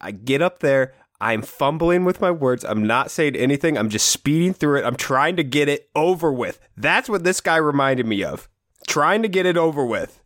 I 0.00 0.10
get 0.12 0.42
up 0.42 0.60
there. 0.60 0.94
I'm 1.20 1.42
fumbling 1.42 2.04
with 2.04 2.20
my 2.20 2.30
words. 2.30 2.64
I'm 2.64 2.86
not 2.86 3.10
saying 3.10 3.36
anything. 3.36 3.76
I'm 3.76 3.90
just 3.90 4.08
speeding 4.08 4.54
through 4.54 4.78
it. 4.78 4.84
I'm 4.86 4.96
trying 4.96 5.36
to 5.36 5.44
get 5.44 5.68
it 5.68 5.90
over 5.94 6.32
with. 6.32 6.58
That's 6.76 7.08
what 7.10 7.24
this 7.24 7.40
guy 7.42 7.56
reminded 7.56 8.06
me 8.06 8.24
of. 8.24 8.48
trying 8.88 9.20
to 9.22 9.28
get 9.28 9.44
it 9.44 9.58
over 9.58 9.84
with, 9.84 10.22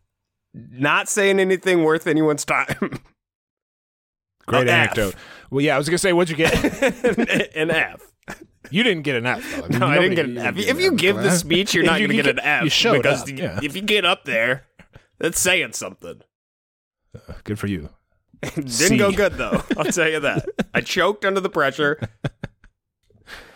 not 0.53 1.09
saying 1.09 1.39
anything 1.39 1.83
worth 1.83 2.07
anyone's 2.07 2.45
time. 2.45 2.77
Great 4.47 4.67
Oh, 4.67 4.71
F. 4.71 4.79
anecdote. 4.79 5.15
Well, 5.49 5.61
yeah, 5.61 5.75
I 5.75 5.77
was 5.77 5.89
gonna 5.89 5.97
say, 5.97 6.13
what'd 6.13 6.29
you 6.29 6.37
get? 6.45 6.53
an 7.55 7.71
F. 7.71 8.01
you 8.69 8.83
didn't 8.83 9.03
get 9.03 9.15
an 9.17 9.25
F. 9.25 9.55
Though. 9.55 9.67
mean, 9.67 9.79
No, 9.79 9.87
I 9.87 9.99
didn't 9.99 10.15
get 10.15 10.25
an 10.25 10.37
F. 10.37 10.57
If 10.57 10.79
you 10.79 10.91
give 10.93 11.17
the 11.17 11.31
speech, 11.31 11.73
you're 11.73 11.83
not 11.85 11.97
going 11.97 12.09
to 12.09 12.15
can 12.15 12.23
get 12.25 12.27
an 12.37 12.39
F. 12.39 12.63
You 12.63 12.69
showed 12.69 13.03
because 13.03 13.23
up. 13.23 13.29
yeah. 13.29 13.59
if 13.61 13.75
you 13.75 13.81
get 13.81 14.05
up 14.05 14.23
there, 14.25 14.65
that's 15.19 15.39
saying 15.39 15.73
something. 15.73 16.21
Uh, 17.15 17.33
good 17.43 17.59
for 17.59 17.67
you. 17.67 17.89
Didn't 18.55 18.69
C. 18.69 18.97
go 18.97 19.11
good 19.11 19.33
though. 19.33 19.63
I'll 19.77 19.85
tell 19.85 20.09
you 20.09 20.19
that. 20.21 20.47
I 20.73 20.81
choked 20.81 21.25
under 21.25 21.39
the 21.39 21.49
pressure. 21.49 21.99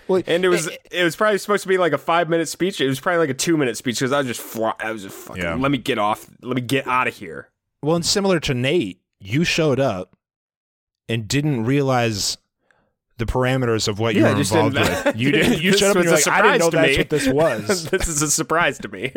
Well, 0.07 0.23
And 0.25 0.43
it 0.43 0.49
was 0.49 0.67
it 0.91 1.03
was 1.03 1.15
probably 1.15 1.37
supposed 1.37 1.61
to 1.63 1.69
be 1.69 1.77
like 1.77 1.93
a 1.93 1.97
five 1.97 2.29
minute 2.29 2.47
speech. 2.49 2.81
It 2.81 2.87
was 2.87 2.99
probably 2.99 3.19
like 3.19 3.29
a 3.29 3.33
two 3.35 3.57
minute 3.57 3.77
speech 3.77 3.99
because 3.99 4.11
I 4.11 4.17
was 4.19 4.27
just 4.27 4.41
fly, 4.41 4.73
I 4.79 4.91
was 4.91 5.03
just 5.03 5.15
fucking. 5.15 5.41
Yeah. 5.43 5.53
Let 5.55 5.69
me 5.71 5.77
get 5.77 5.99
off. 5.99 6.27
Let 6.41 6.55
me 6.55 6.61
get 6.61 6.87
out 6.87 7.07
of 7.07 7.15
here. 7.15 7.49
Well, 7.83 7.95
and 7.95 8.05
similar 8.05 8.39
to 8.41 8.53
Nate, 8.53 9.01
you 9.19 9.43
showed 9.43 9.79
up 9.79 10.15
and 11.07 11.27
didn't 11.27 11.65
realize 11.65 12.37
the 13.17 13.25
parameters 13.25 13.87
of 13.87 13.99
what 13.99 14.15
you 14.15 14.21
Yeah, 14.21 14.29
I 14.29 14.31
were 14.31 14.37
just 14.39 14.51
involved 14.51 14.75
didn't- 14.77 15.05
with. 15.05 15.15
You 15.17 15.31
didn't. 15.33 15.61
You 15.61 15.71
This 15.71 15.79
showed 15.79 15.89
up 15.91 15.95
and 15.97 16.05
you're 16.05 16.13
like, 16.15 16.27
I 16.27 16.41
didn't 16.41 16.59
know 16.59 16.69
that's 16.71 16.91
me. 16.91 16.97
what 16.97 17.09
this 17.09 17.27
was. 17.27 17.85
this 17.89 18.07
is 18.07 18.21
a 18.21 18.31
surprise 18.31 18.79
to 18.79 18.87
me. 18.87 19.13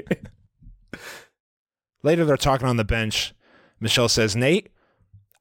Later, 2.03 2.25
they're 2.25 2.37
talking 2.37 2.67
on 2.67 2.77
the 2.77 2.85
bench. 2.85 3.33
Michelle 3.81 4.09
says, 4.09 4.35
Nate, 4.37 4.72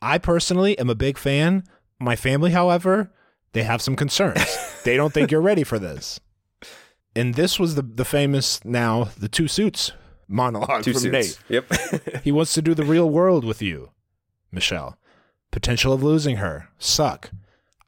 I 0.02 0.18
personally 0.18 0.78
am 0.80 0.90
a 0.90 0.96
big 0.96 1.18
fan. 1.18 1.64
My 2.00 2.16
family, 2.16 2.52
however, 2.52 3.12
they 3.54 3.64
have 3.64 3.82
some 3.82 3.96
concerns. 3.96 4.44
they 4.84 4.98
don't 4.98 5.14
think 5.14 5.32
you're 5.32 5.42
ready 5.42 5.64
for 5.64 5.78
this. 5.80 6.20
And 7.16 7.36
this 7.36 7.60
was 7.60 7.76
the, 7.76 7.82
the 7.82 8.06
famous 8.06 8.64
now, 8.66 9.10
the 9.18 9.28
two 9.30 9.48
suits 9.48 9.92
monologue 10.28 10.84
Two 10.84 10.94
from 10.94 11.02
suits. 11.02 11.40
Nate. 11.50 11.64
Yep. 11.70 12.22
He 12.24 12.32
wants 12.32 12.54
to 12.54 12.62
do 12.62 12.74
the 12.74 12.86
real 12.86 13.10
world 13.10 13.44
with 13.44 13.62
you, 13.62 13.92
Michelle. 14.52 14.98
Potential 15.52 15.92
of 15.92 16.02
losing 16.02 16.38
her. 16.38 16.70
Suck. 16.80 17.32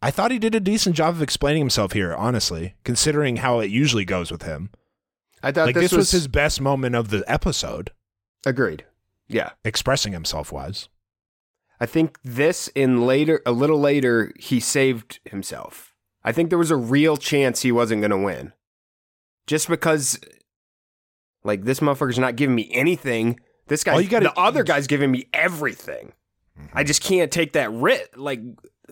I 0.01 0.11
thought 0.11 0.31
he 0.31 0.39
did 0.39 0.53
a 0.53 0.59
decent 0.59 0.97
job 0.97 1.15
of 1.15 1.21
explaining 1.21 1.61
himself 1.61 1.93
here, 1.93 2.13
honestly, 2.13 2.75
considering 2.83 3.37
how 3.37 3.59
it 3.61 3.71
usually 3.71 4.03
goes 4.03 4.29
with 4.29 4.41
him. 4.41 4.69
I 5.41 5.53
thought 5.53 5.67
Like, 5.67 5.75
this, 5.75 5.93
was 5.93 6.11
his 6.11 6.27
best 6.27 6.59
moment 6.59 6.95
of 6.95 7.09
the 7.09 7.23
episode, 7.25 7.91
agreed. 8.45 8.83
Yeah. 9.29 9.51
expressing 9.63 10.11
himself 10.11 10.51
wise. 10.51 10.89
I 11.83 11.85
think 11.85 12.17
this 12.23 12.69
in 12.69 13.05
later, 13.05 13.41
a 13.45 13.51
little 13.51 13.77
later, 13.77 14.31
he 14.39 14.61
saved 14.61 15.19
himself. 15.25 15.93
I 16.23 16.31
think 16.31 16.47
there 16.49 16.57
was 16.57 16.71
a 16.71 16.77
real 16.77 17.17
chance 17.17 17.61
he 17.61 17.73
wasn't 17.73 17.99
going 17.99 18.11
to 18.11 18.17
win. 18.17 18.53
Just 19.47 19.67
because, 19.67 20.17
like, 21.43 21.65
this 21.65 21.81
motherfucker's 21.81 22.17
not 22.17 22.37
giving 22.37 22.55
me 22.55 22.69
anything. 22.71 23.37
This 23.67 23.83
guy, 23.83 24.01
gotta- 24.03 24.29
the 24.29 24.39
other 24.39 24.63
guy's 24.63 24.87
giving 24.87 25.11
me 25.11 25.27
everything. 25.33 26.13
I 26.71 26.85
just 26.85 27.03
can't 27.03 27.29
take 27.29 27.51
that 27.51 27.69
risk. 27.73 28.11
Like, 28.15 28.39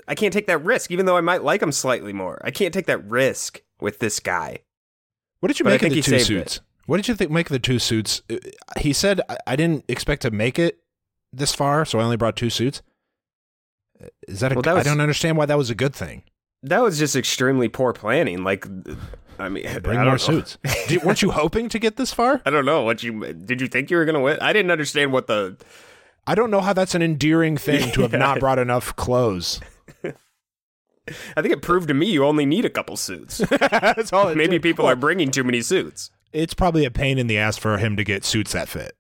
I 0.09 0.13
can't 0.13 0.33
take 0.33 0.47
that 0.47 0.61
risk, 0.65 0.91
even 0.91 1.05
though 1.05 1.15
I 1.15 1.21
might 1.21 1.45
like 1.45 1.61
him 1.61 1.71
slightly 1.71 2.11
more. 2.11 2.41
I 2.43 2.51
can't 2.51 2.73
take 2.73 2.87
that 2.87 3.09
risk 3.09 3.61
with 3.79 3.99
this 3.99 4.19
guy. 4.19 4.57
What 5.39 5.47
did 5.47 5.59
you 5.59 5.63
But 5.63 5.69
make 5.69 5.83
of 5.83 5.91
the 5.91 6.01
two 6.01 6.19
suits? 6.19 6.59
What 6.87 6.97
did 6.97 7.07
you 7.07 7.15
think 7.15 7.31
make 7.31 7.45
of 7.47 7.53
the 7.53 7.59
two 7.59 7.79
suits? 7.79 8.21
Uh, 8.29 8.35
He 8.81 8.91
said 8.91 9.21
I 9.47 9.55
didn't 9.55 9.85
expect 9.87 10.23
to 10.23 10.31
make 10.31 10.59
it 10.59 10.79
this 11.33 11.53
far, 11.53 11.85
so 11.85 11.99
I 11.99 12.03
only 12.03 12.17
brought 12.17 12.35
two 12.35 12.49
suits. 12.49 12.81
Is 14.27 14.39
that 14.39 14.51
a 14.51 14.55
Well, 14.55 14.63
that 14.63 14.77
I 14.77 14.83
don't 14.83 14.99
understand 15.01 15.37
why 15.37 15.45
that 15.45 15.57
was 15.57 15.69
a 15.69 15.75
good 15.75 15.93
thing. 15.93 16.23
That 16.63 16.81
was 16.81 16.97
just 16.99 17.15
extremely 17.15 17.69
poor 17.69 17.93
planning. 17.93 18.43
Like, 18.43 18.65
I 19.39 19.49
mean, 19.49 19.65
Bring 19.81 19.97
I 19.99 20.03
more 20.03 20.13
know. 20.13 20.17
suits. 20.17 20.57
Did, 20.87 21.03
weren't 21.03 21.21
you 21.21 21.31
hoping 21.31 21.69
to 21.69 21.79
get 21.79 21.97
this 21.97 22.13
far? 22.13 22.41
I 22.45 22.49
don't 22.49 22.65
know 22.65 22.81
what 22.83 23.03
you 23.03 23.33
did. 23.33 23.61
You 23.61 23.67
think 23.67 23.89
you 23.89 23.97
were 23.97 24.05
going 24.05 24.15
to 24.15 24.21
win? 24.21 24.37
I 24.41 24.53
didn't 24.53 24.71
understand 24.71 25.11
what 25.11 25.27
the 25.27 25.57
I 26.27 26.35
don't 26.35 26.51
know 26.51 26.61
how 26.61 26.73
that's 26.73 26.93
an 26.93 27.01
endearing 27.01 27.57
thing 27.57 27.91
to 27.93 28.01
have 28.01 28.13
not 28.13 28.39
brought 28.41 28.59
enough 28.59 28.95
clothes. 28.95 29.59
I 31.35 31.41
think 31.41 31.51
it 31.53 31.61
proved 31.63 31.87
to 31.87 31.93
me 31.95 32.05
you 32.11 32.23
only 32.23 32.45
need 32.45 32.63
a 32.65 32.69
couple 32.69 32.95
suits. 32.95 33.39
that's 33.39 34.13
all. 34.13 34.33
Maybe 34.35 34.53
did. 34.53 34.61
people 34.63 34.85
Well, 34.85 34.93
are 34.93 34.97
bringing 34.97 35.31
too 35.31 35.43
many 35.43 35.61
suits. 35.61 36.11
It's 36.31 36.53
probably 36.53 36.85
a 36.85 36.91
pain 36.91 37.17
in 37.17 37.25
the 37.27 37.37
ass 37.39 37.57
for 37.57 37.77
him 37.77 37.97
to 37.97 38.03
get 38.03 38.23
suits 38.23 38.51
that 38.53 38.69
fit. 38.69 38.95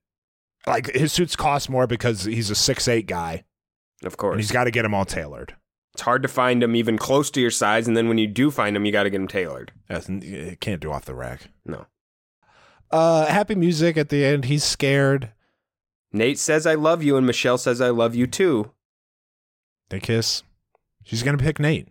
Like 0.67 0.91
his 0.93 1.11
suits 1.11 1.35
cost 1.35 1.69
more 1.69 1.87
because 1.87 2.23
he's 2.25 2.49
a 2.51 2.55
six 2.55 2.87
eight 2.87 3.07
guy, 3.07 3.43
Of 4.03 4.17
course, 4.17 4.37
he's 4.37 4.51
got 4.51 4.65
to 4.65 4.71
get 4.71 4.83
them 4.83 4.93
all 4.93 5.05
tailored. 5.05 5.55
it's 5.93 6.03
hard 6.03 6.21
to 6.21 6.27
find 6.27 6.61
them 6.61 6.75
even 6.75 6.97
close 6.97 7.31
to 7.31 7.41
your 7.41 7.51
size, 7.51 7.87
and 7.87 7.97
then 7.97 8.07
when 8.07 8.17
you 8.17 8.27
do 8.27 8.51
find 8.51 8.75
them, 8.75 8.85
you 8.85 8.91
got 8.91 9.03
to 9.03 9.09
get 9.09 9.17
them 9.17 9.27
tailored. 9.27 9.71
That's- 9.87 10.07
You 10.09 10.55
can't 10.59 10.81
do 10.81 10.91
off 10.91 11.05
the 11.05 11.15
rack. 11.15 11.49
No. 11.65 11.87
Uh, 12.91 13.25
happy 13.25 13.55
music 13.55 13.97
at 13.97 14.09
the 14.09 14.23
end. 14.25 14.45
He's 14.45 14.63
scared. 14.63 15.31
Nate 16.13 16.37
says 16.37 16.67
I 16.67 16.75
love 16.75 17.01
you, 17.01 17.15
and 17.17 17.25
Michelle 17.25 17.57
says 17.57 17.79
I 17.81 17.89
love 17.89 18.13
you 18.15 18.27
too. 18.27 18.71
They 19.89 19.99
kiss. 19.99 20.43
She's 21.03 21.23
gonna 21.23 21.37
pick 21.37 21.57
Nate. 21.59 21.87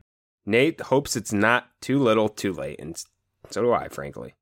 Nate 0.47 0.81
hopes 0.83 1.17
it's 1.17 1.33
not 1.33 1.69
too 1.81 1.99
little, 1.99 2.29
too 2.29 2.53
late, 2.53 2.79
and 2.81 3.03
so 3.51 3.63
do 3.63 3.73
I, 3.73 3.89
frankly. 3.89 4.35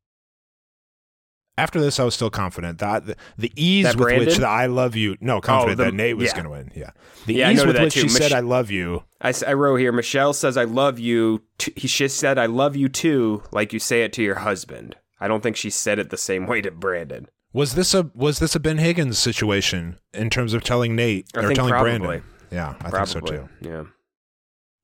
After 1.58 1.80
this, 1.80 1.98
I 1.98 2.04
was 2.04 2.14
still 2.14 2.30
confident 2.30 2.78
that 2.78 3.04
the, 3.06 3.16
the 3.36 3.52
ease 3.56 3.84
That 3.84 3.96
with 3.96 4.18
which 4.18 4.36
the 4.36 4.46
"I 4.46 4.66
love 4.66 4.94
you" 4.96 5.16
no 5.20 5.36
oh, 5.38 5.40
confident 5.40 5.76
the- 5.78 5.84
that 5.86 5.94
Nate 5.94 6.16
was 6.16 6.26
yeah. 6.28 6.36
gonna 6.36 6.50
win. 6.50 6.70
Yeah, 6.74 6.90
the 7.26 7.34
Yeah, 7.34 7.50
ease 7.50 7.66
with 7.66 7.78
which 7.78 7.94
too. 7.94 8.00
she 8.00 8.06
Mich- 8.06 8.12
said 8.14 8.32
"I 8.32 8.40
love 8.40 8.70
you." 8.70 9.02
I 9.20 9.32
wrote 9.52 9.76
here, 9.76 9.90
Michelle 9.92 10.32
says 10.32 10.56
I 10.56 10.64
love 10.64 10.98
you. 10.98 11.42
T- 11.58 11.72
she 11.88 12.06
said 12.08 12.38
I 12.38 12.46
love 12.46 12.76
you 12.76 12.88
too, 12.88 13.42
like 13.50 13.72
you 13.72 13.78
say 13.80 14.02
it 14.04 14.12
to 14.14 14.22
your 14.22 14.36
husband. 14.36 14.94
I 15.20 15.26
don't 15.26 15.42
think 15.42 15.56
she 15.56 15.70
said 15.70 15.98
it 15.98 16.10
the 16.10 16.16
same 16.16 16.46
way 16.46 16.60
to 16.60 16.70
Brandon. 16.70 17.26
Was 17.52 17.74
this 17.74 17.92
a 17.94 18.10
was 18.14 18.38
this 18.38 18.54
a 18.54 18.60
Ben 18.60 18.78
Higgins 18.78 19.18
situation 19.18 19.98
in 20.14 20.30
terms 20.30 20.54
of 20.54 20.62
telling 20.62 20.94
Nate 20.94 21.26
I 21.34 21.40
or 21.40 21.52
telling 21.54 21.70
probably. 21.72 21.98
Brandon? 21.98 22.22
Yeah, 22.52 22.74
I 22.80 22.88
Probably, 22.90 23.12
think 23.12 23.26
so 23.26 23.32
too. 23.34 23.48
Yeah. 23.60 23.82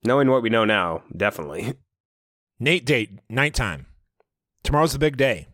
Knowing 0.03 0.29
what 0.29 0.43
we 0.43 0.49
know 0.49 0.65
now, 0.65 1.03
definitely. 1.15 1.73
Nate 2.59 2.85
date 2.85 3.19
nighttime. 3.29 3.85
Tomorrow's 4.63 4.93
the 4.93 4.99
big 4.99 5.17
day. 5.17 5.47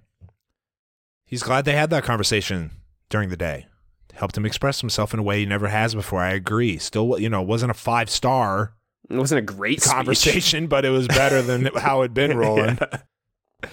He's 1.31 1.41
glad 1.43 1.63
they 1.65 1.71
had 1.77 1.89
that 1.91 2.03
conversation 2.03 2.71
during 3.09 3.29
the 3.29 3.37
day. 3.37 3.65
Helped 4.13 4.37
him 4.37 4.45
express 4.45 4.81
himself 4.81 5.13
in 5.13 5.19
a 5.21 5.23
way 5.23 5.39
he 5.39 5.45
never 5.45 5.69
has 5.69 5.95
before. 5.95 6.19
I 6.19 6.33
agree. 6.33 6.77
Still, 6.77 7.17
you 7.17 7.29
know, 7.29 7.41
wasn't 7.41 7.71
a 7.71 7.73
five 7.73 8.09
star 8.09 8.73
It 9.09 9.15
wasn't 9.15 9.39
a 9.39 9.53
great 9.53 9.81
speech. 9.81 9.93
conversation, 9.93 10.67
but 10.67 10.83
it 10.83 10.89
was 10.89 11.07
better 11.07 11.41
than 11.41 11.65
how 11.77 12.01
it'd 12.01 12.13
been 12.13 12.37
rolling. 12.37 12.77
Yeah. 12.81 13.69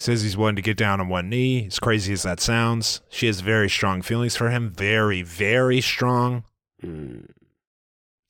Says 0.00 0.22
he's 0.22 0.36
willing 0.36 0.56
to 0.56 0.62
get 0.62 0.76
down 0.78 1.00
on 1.00 1.08
one 1.08 1.28
knee. 1.28 1.66
As 1.66 1.78
crazy 1.78 2.12
as 2.12 2.22
that 2.24 2.40
sounds, 2.40 3.02
she 3.10 3.26
has 3.26 3.40
very 3.40 3.68
strong 3.68 4.00
feelings 4.02 4.34
for 4.34 4.50
him. 4.50 4.70
Very, 4.70 5.22
very 5.22 5.80
strong. 5.82 6.42
Mm. 6.82 7.30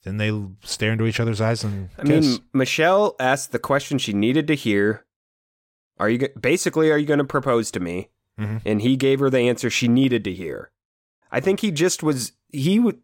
Then 0.03 0.17
they 0.19 0.33
stare 0.63 0.93
into 0.93 1.07
each 1.07 1.21
other's 1.21 1.41
eyes 1.41 1.63
and 1.65 1.89
I 1.99 2.03
kiss. 2.03 2.27
mean, 2.27 2.39
Michelle 2.53 3.15
asked 3.21 3.53
the 3.53 3.59
question 3.59 3.99
she 3.99 4.13
needed 4.13 4.47
to 4.49 4.55
hear. 4.55 5.07
Are 5.99 6.11
you 6.11 6.29
basically 6.41 6.91
are 6.91 6.99
you 6.99 7.07
going 7.07 7.19
to 7.19 7.25
propose 7.25 7.71
to 7.71 7.81
me? 7.81 8.11
Mhm. 8.41 8.63
And 8.65 8.81
he 8.83 8.97
gave 8.97 9.21
her 9.21 9.29
the 9.31 9.41
answer 9.41 9.69
she 9.71 9.87
needed 9.89 10.25
to 10.25 10.33
hear. 10.33 10.71
I 11.31 11.41
think 11.41 11.61
he 11.61 11.71
just 11.71 12.03
was 12.03 12.33
he 12.49 12.79
would 12.79 12.99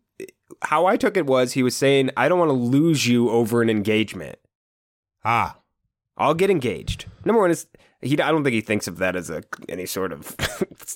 how 0.63 0.87
I 0.87 0.97
took 0.97 1.17
it 1.17 1.27
was 1.27 1.53
he 1.53 1.63
was 1.63 1.77
saying 1.77 2.11
I 2.17 2.29
don't 2.29 2.39
want 2.39 2.49
to 2.49 2.55
lose 2.55 3.07
you 3.07 3.29
over 3.31 3.63
an 3.63 3.69
engagement. 3.71 4.39
ah, 5.25 5.59
I'll 6.17 6.35
get 6.35 6.51
engaged. 6.51 7.05
Number 7.25 7.41
one 7.43 7.51
is 7.51 7.67
he. 8.01 8.15
I 8.21 8.31
don't 8.31 8.43
think 8.45 8.55
he 8.55 8.61
thinks 8.63 8.87
of 8.89 8.99
that 8.99 9.17
as 9.17 9.29
a 9.29 9.43
any 9.69 9.85
sort 9.87 10.13
of. 10.13 10.35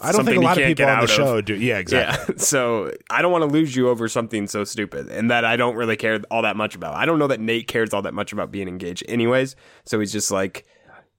I 0.03 0.13
don't 0.13 0.25
think 0.25 0.39
a 0.39 0.41
lot 0.41 0.57
of 0.59 0.65
people 0.65 0.87
on 0.87 0.93
the 0.93 0.97
out 0.99 1.05
of. 1.05 1.11
show 1.11 1.41
do. 1.43 1.55
Yeah, 1.55 1.79
exactly. 1.79 2.35
Yeah. 2.37 2.41
So 2.43 2.93
I 3.11 3.21
don't 3.21 3.33
want 3.33 3.43
to 3.43 3.51
lose 3.51 3.77
you 3.77 3.89
over 3.91 4.09
something 4.09 4.47
so 4.47 4.65
stupid 4.65 5.09
and 5.09 5.31
that 5.31 5.45
I 5.45 5.57
don't 5.57 5.77
really 5.77 5.97
care 5.97 6.21
all 6.31 6.43
that 6.43 6.57
much 6.57 6.75
about. 6.75 6.95
I 6.95 7.05
don't 7.05 7.19
know 7.19 7.27
that 7.27 7.41
Nate 7.41 7.67
cares 7.67 7.93
all 7.93 8.03
that 8.03 8.15
much 8.15 8.33
about 8.33 8.51
being 8.51 8.69
engaged, 8.69 9.03
anyways. 9.09 9.57
So 9.85 10.01
he's 10.01 10.13
just 10.13 10.31
like, 10.31 10.65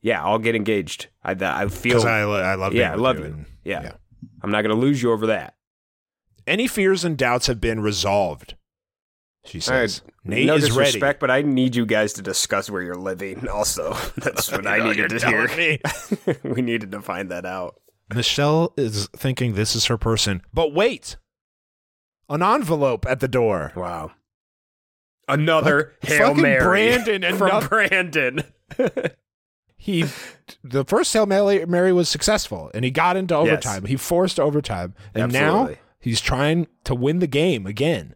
yeah, 0.02 0.24
I'll 0.24 0.40
get 0.40 0.56
engaged. 0.56 1.08
I 1.24 1.32
I 1.40 1.68
feel. 1.68 1.94
Because 1.94 2.06
I, 2.06 2.24
lo- 2.24 2.42
I 2.42 2.56
love 2.56 2.72
being 2.72 2.82
yeah, 2.82 2.92
I 2.94 2.96
love 2.96 3.18
you. 3.18 3.24
you. 3.26 3.30
and- 3.32 3.46
yeah. 3.64 3.92
I'm 4.44 4.52
not 4.52 4.62
gonna 4.64 4.74
lose 4.76 5.02
you 5.02 5.12
over 5.12 5.28
that. 5.28 5.56
Any 6.48 6.68
fears 6.68 7.04
and 7.06 7.18
doubts 7.18 7.48
have 7.48 7.62
been 7.62 7.80
resolved. 7.82 8.56
She 9.46 9.60
says. 9.60 10.02
Nate 10.24 10.46
no 10.46 10.56
is 10.56 10.66
disrespect, 10.68 11.02
ready. 11.04 11.18
but 11.20 11.32
I 11.32 11.42
need 11.42 11.76
you 11.76 11.86
guys 11.86 12.14
to 12.14 12.22
discuss 12.22 12.70
where 12.70 12.82
you're 12.84 12.96
living. 12.96 13.48
Also, 13.48 13.94
that's 14.18 14.52
what 14.52 14.68
I 14.68 14.84
needed 14.84 15.10
to 15.10 15.28
hear. 15.28 16.38
we 16.44 16.62
needed 16.62 16.92
to 16.92 17.02
find 17.02 17.30
that 17.32 17.44
out. 17.46 17.76
Michelle 18.14 18.74
is 18.78 19.08
thinking 19.16 19.54
this 19.54 19.76
is 19.76 19.86
her 19.88 19.98
person. 19.98 20.42
But 20.54 20.74
wait, 20.74 21.18
an 22.30 22.44
envelope 22.44 23.06
at 23.08 23.20
the 23.20 23.28
door. 23.28 23.72
Wow. 23.76 24.12
Another 25.28 25.94
Fuck- 26.02 26.10
Hail 26.10 26.28
fucking 26.30 26.42
Mary 26.44 26.60
Brandon, 26.64 27.22
from 27.38 27.48
another- 27.50 27.68
Brandon. 27.68 28.44
He, 29.84 30.06
the 30.64 30.86
first 30.86 31.12
Hail 31.12 31.26
Mary 31.26 31.66
Mary 31.66 31.92
was 31.92 32.08
successful, 32.08 32.70
and 32.76 32.86
he 32.86 32.92
got 32.92 33.18
into 33.18 33.34
Yes. 33.34 33.42
overtime. 33.48 33.86
He 33.86 33.96
forced 33.96 34.40
overtime, 34.40 34.94
and 35.16 35.34
now 35.34 35.72
he's 36.00 36.22
trying 36.22 36.68
to 36.84 36.94
win 36.94 37.18
the 37.18 37.26
game 37.26 37.66
again. 37.66 38.14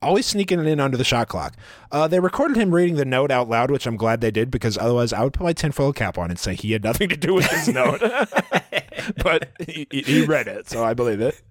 Always 0.00 0.26
sneaking 0.26 0.60
it 0.60 0.68
in 0.68 0.78
under 0.78 0.96
the 0.96 1.02
shot 1.02 1.26
clock. 1.26 1.56
Uh, 1.90 2.06
they 2.06 2.20
recorded 2.20 2.56
him 2.56 2.72
reading 2.72 2.94
the 2.94 3.04
note 3.04 3.32
out 3.32 3.48
loud, 3.48 3.72
which 3.72 3.88
I'm 3.88 3.96
glad 3.96 4.20
they 4.20 4.30
did 4.30 4.52
because 4.52 4.78
otherwise 4.78 5.12
I 5.12 5.24
would 5.24 5.32
put 5.32 5.42
my 5.42 5.52
tinfoil 5.52 5.92
cap 5.92 6.16
on 6.16 6.30
and 6.30 6.38
say 6.38 6.54
he 6.54 6.70
had 6.70 6.84
nothing 6.84 7.08
to 7.08 7.16
do 7.16 7.34
with 7.34 7.50
this 7.50 7.66
note. 7.66 8.00
but 9.24 9.48
he, 9.66 9.88
he 9.90 10.24
read 10.26 10.46
it, 10.46 10.68
so 10.68 10.84
I 10.84 10.94
believe 10.94 11.20
it. 11.20 11.42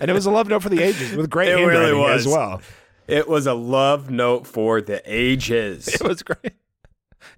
And 0.00 0.10
it 0.10 0.12
was 0.12 0.26
a 0.26 0.32
love 0.32 0.48
note 0.48 0.64
for 0.64 0.70
the 0.70 0.82
ages 0.82 1.14
with 1.14 1.30
great 1.30 1.50
It 1.50 1.58
handwriting 1.58 1.94
really 2.00 2.12
as 2.14 2.26
well. 2.26 2.60
It 3.06 3.28
was 3.28 3.46
a 3.46 3.54
love 3.54 4.10
note 4.10 4.48
for 4.48 4.80
the 4.80 5.00
ages. 5.06 5.86
It 5.94 6.02
was 6.02 6.24
great. 6.24 6.54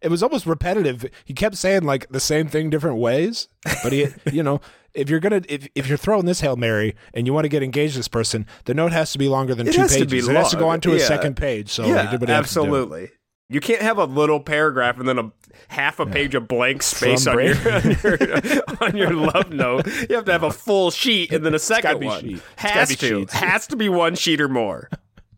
It 0.01 0.09
was 0.11 0.23
almost 0.23 0.47
repetitive. 0.47 1.05
He 1.25 1.35
kept 1.35 1.57
saying 1.57 1.83
like 1.85 2.09
the 2.11 2.21
same 2.21 2.49
thing 2.49 2.71
different 2.71 2.99
ways, 2.99 3.49
but 3.83 3.93
he, 3.93 4.09
you 4.33 4.43
know, 4.43 4.61
if 4.95 5.09
you're 5.11 5.21
gonna 5.21 5.43
if, 5.49 5.69
if 5.75 5.89
you're 5.89 5.99
throwing 5.99 6.27
this 6.27 6.41
hail 6.41 6.57
mary 6.57 6.95
and 7.13 7.27
you 7.27 7.33
want 7.33 7.45
to 7.45 7.49
get 7.49 7.63
engaged 7.63 7.97
this 7.97 8.09
person, 8.09 8.47
the 8.65 8.75
note 8.75 8.93
has 8.93 9.13
to 9.13 9.19
be 9.19 9.29
longer 9.29 9.55
than 9.55 9.69
It 9.69 9.75
two 9.75 9.81
has 9.81 9.93
to 9.93 10.01
pages. 10.07 10.27
be 10.27 10.33
it 10.33 10.37
has 10.37 10.51
to 10.51 10.57
go 10.57 10.65
long. 10.67 10.75
on 10.75 10.81
to 10.83 10.95
a 10.95 11.01
second 11.01 11.37
page. 11.37 11.71
So 11.71 11.85
yeah, 11.87 12.05
he 12.05 12.11
did 12.13 12.21
what 12.21 12.21
he 12.21 12.21
to 12.21 12.27
do. 12.27 12.33
absolutely. 12.33 13.11
You 13.51 13.61
can't 13.61 13.83
have 13.83 13.99
a 13.99 14.05
little 14.05 14.41
paragraph 14.41 14.99
and 14.99 15.07
then 15.07 15.19
a 15.19 15.31
half 15.69 16.01
a 16.01 16.07
page 16.07 16.35
of 16.35 16.49
blank 16.49 16.83
space 16.83 17.27
on 17.27 17.39
your, 17.45 17.55
on 17.75 17.91
your 18.03 18.63
on 18.81 18.97
your 18.97 19.13
love 19.13 19.51
note. 19.51 19.87
You 20.09 20.17
have 20.17 20.25
to 20.25 20.33
have 20.33 20.43
a 20.43 20.51
full 20.51 20.91
sheet 20.91 21.31
and 21.31 21.45
then 21.45 21.55
a 21.55 21.59
second 21.59 22.03
one. 22.05 22.21
sheet. 22.23 22.43
Has 22.57 22.89
to 22.97 22.97
sheets. 23.19 23.35
has 23.35 23.67
to 23.69 23.77
be 23.77 23.89
one 23.91 24.15
sheet 24.15 24.41
or 24.41 24.49
more. 24.49 24.89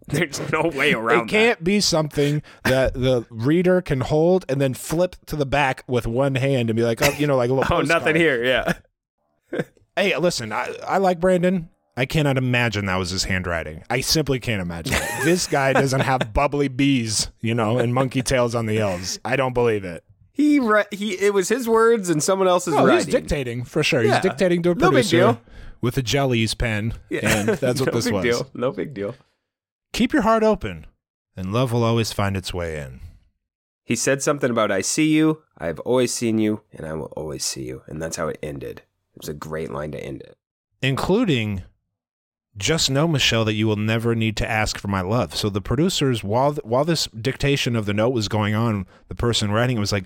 There's 0.13 0.41
no 0.53 0.69
way 0.69 0.93
around 0.93 1.21
It 1.21 1.23
It 1.25 1.29
can't 1.29 1.65
be 1.65 1.81
something 1.81 2.43
that 2.65 2.95
the 2.95 3.27
reader 3.31 3.81
can 3.83 4.01
hold 4.03 4.45
and 4.49 4.61
then 4.61 4.73
flip 4.75 5.17
to 5.27 5.37
the 5.37 5.47
back 5.47 5.83
with 5.89 6.07
one 6.07 6.37
hand 6.37 6.71
and 6.71 6.77
be 6.77 6.83
like, 6.85 7.03
oh, 7.03 7.11
you 7.19 7.27
know, 7.27 7.37
like 7.37 7.51
a 7.51 7.55
little. 7.55 7.65
that. 7.69 7.75
Oh, 7.77 7.83
nothing 7.83 8.17
here. 8.17 8.43
Yeah. 8.45 8.75
Hey, 9.99 10.15
listen, 10.19 10.53
I, 10.53 10.75
I 10.87 10.99
like 10.99 11.21
Brandon. 11.21 11.71
I 11.97 12.05
cannot 12.05 12.37
imagine 12.37 12.85
that 12.85 12.97
was 12.97 13.09
his 13.09 13.25
handwriting. 13.25 13.83
I 13.89 14.03
simply 14.03 14.39
can't 14.39 14.61
imagine 14.61 14.93
it. 14.93 15.25
this 15.25 15.47
guy 15.47 15.73
doesn't 15.73 16.01
have 16.01 16.35
bubbly 16.35 16.69
bees, 16.69 17.31
you 17.41 17.55
know, 17.55 17.79
and 17.79 17.95
monkey 17.95 18.21
tails 18.21 18.55
on 18.55 18.67
the 18.67 18.79
L's. 18.79 19.19
I 19.25 19.37
don't 19.37 19.55
believe 19.55 19.85
it. 19.85 20.05
He 20.33 20.59
re- 20.59 20.85
he. 20.91 21.15
It 21.15 21.33
was 21.33 21.49
his 21.49 21.67
words 21.67 22.11
and 22.11 22.23
someone 22.23 22.47
else's 22.47 22.75
Oh, 22.75 22.85
writing. 22.85 22.97
he's 22.97 23.07
dictating 23.07 23.65
for 23.65 23.83
sure. 23.83 24.03
Yeah. 24.03 24.13
He's 24.17 24.21
dictating 24.23 24.63
to 24.65 24.73
a 24.73 24.75
No 24.75 24.91
big 24.91 24.97
producer 24.97 25.17
deal. 25.17 25.41
with 25.81 25.97
a 25.97 26.03
jellies 26.03 26.53
pen, 26.53 26.93
Yeah. 27.09 27.21
and 27.23 27.49
that's 27.49 27.81
what 27.81 27.87
no 27.87 27.93
this 27.99 28.05
big 28.05 28.13
was. 28.13 28.23
Deal. 28.25 28.51
No 28.53 28.73
big 28.73 28.93
deal. 28.93 29.15
Keep 29.97 30.13
your 30.13 30.25
heart 30.25 30.43
open, 30.43 30.85
and 31.39 31.55
love 31.55 31.73
will 31.73 31.83
always 31.83 32.13
find 32.13 32.37
its 32.37 32.53
way 32.53 32.79
in. 32.79 33.01
He 33.83 33.97
said 33.97 34.21
something 34.21 34.51
about 34.51 34.71
I 34.71 34.83
see 34.83 35.09
you, 35.09 35.43
I've 35.57 35.79
always 35.81 36.13
seen 36.13 36.37
you, 36.37 36.61
and 36.71 36.85
I 36.85 36.93
will 36.93 37.11
always 37.17 37.47
see 37.47 37.63
you. 37.63 37.81
And 37.87 38.03
that's 38.03 38.19
how 38.19 38.29
it 38.29 38.39
ended. 38.43 38.83
It 39.15 39.23
was 39.23 39.31
a 39.31 39.33
great 39.33 39.71
line 39.71 39.93
to 39.93 39.99
end 39.99 40.21
it. 40.21 40.37
including 40.83 41.63
just 42.59 42.91
know 42.91 43.09
michelle 43.09 43.47
that 43.47 43.55
you 43.55 43.67
will 43.67 43.77
never 43.77 44.15
need 44.15 44.37
to 44.37 44.51
ask 44.51 44.77
for 44.77 44.89
my 44.89 45.01
love 45.01 45.35
so 45.35 45.49
the 45.49 45.63
producers 45.63 46.23
while 46.23 46.53
while 46.57 46.85
this 46.85 47.07
dictation 47.07 47.75
of 47.75 47.87
the 47.87 47.95
note 47.95 48.11
was 48.11 48.29
going 48.29 48.55
on 48.55 48.87
the 49.09 49.15
person 49.15 49.51
writing 49.51 49.79
it 49.79 49.81
was 49.81 49.93
like 49.93 50.05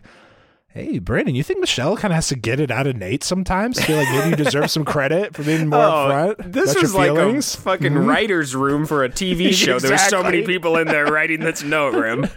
hey 0.73 0.99
brandon 0.99 1.35
you 1.35 1.43
think 1.43 1.59
michelle 1.61 1.97
kind 1.97 2.13
of 2.13 2.17
has 2.17 2.29
to 2.29 2.37
get 2.37 2.61
it 2.61 2.71
out 2.71 2.87
of 2.87 2.97
nate 2.97 3.25
sometimes 3.25 3.83
feel 3.85 3.97
like 3.97 4.09
maybe 4.11 4.31
you 4.31 4.37
deserve 4.37 4.71
some 4.71 4.85
credit 4.85 5.35
for 5.35 5.43
being 5.43 5.69
more 5.69 5.81
upfront 5.81 6.37
Oh, 6.39 6.49
this 6.49 6.73
about 6.73 6.83
was 6.83 6.95
like 6.95 7.11
a 7.11 7.43
fucking 7.43 7.93
Mhm. 7.93 8.07
writer's 8.07 8.55
room 8.55 8.87
for 8.87 9.03
a 9.05 9.09
TV 9.09 9.53
show. 9.55 9.79
There 9.79 9.91
were 9.91 9.99
so 9.99 10.23
many 10.23 10.43
people 10.43 10.77
in 10.77 10.87
there 10.87 11.07
writing 11.07 11.41
this 11.41 11.63
note, 11.65 11.95
Rim. 11.95 12.29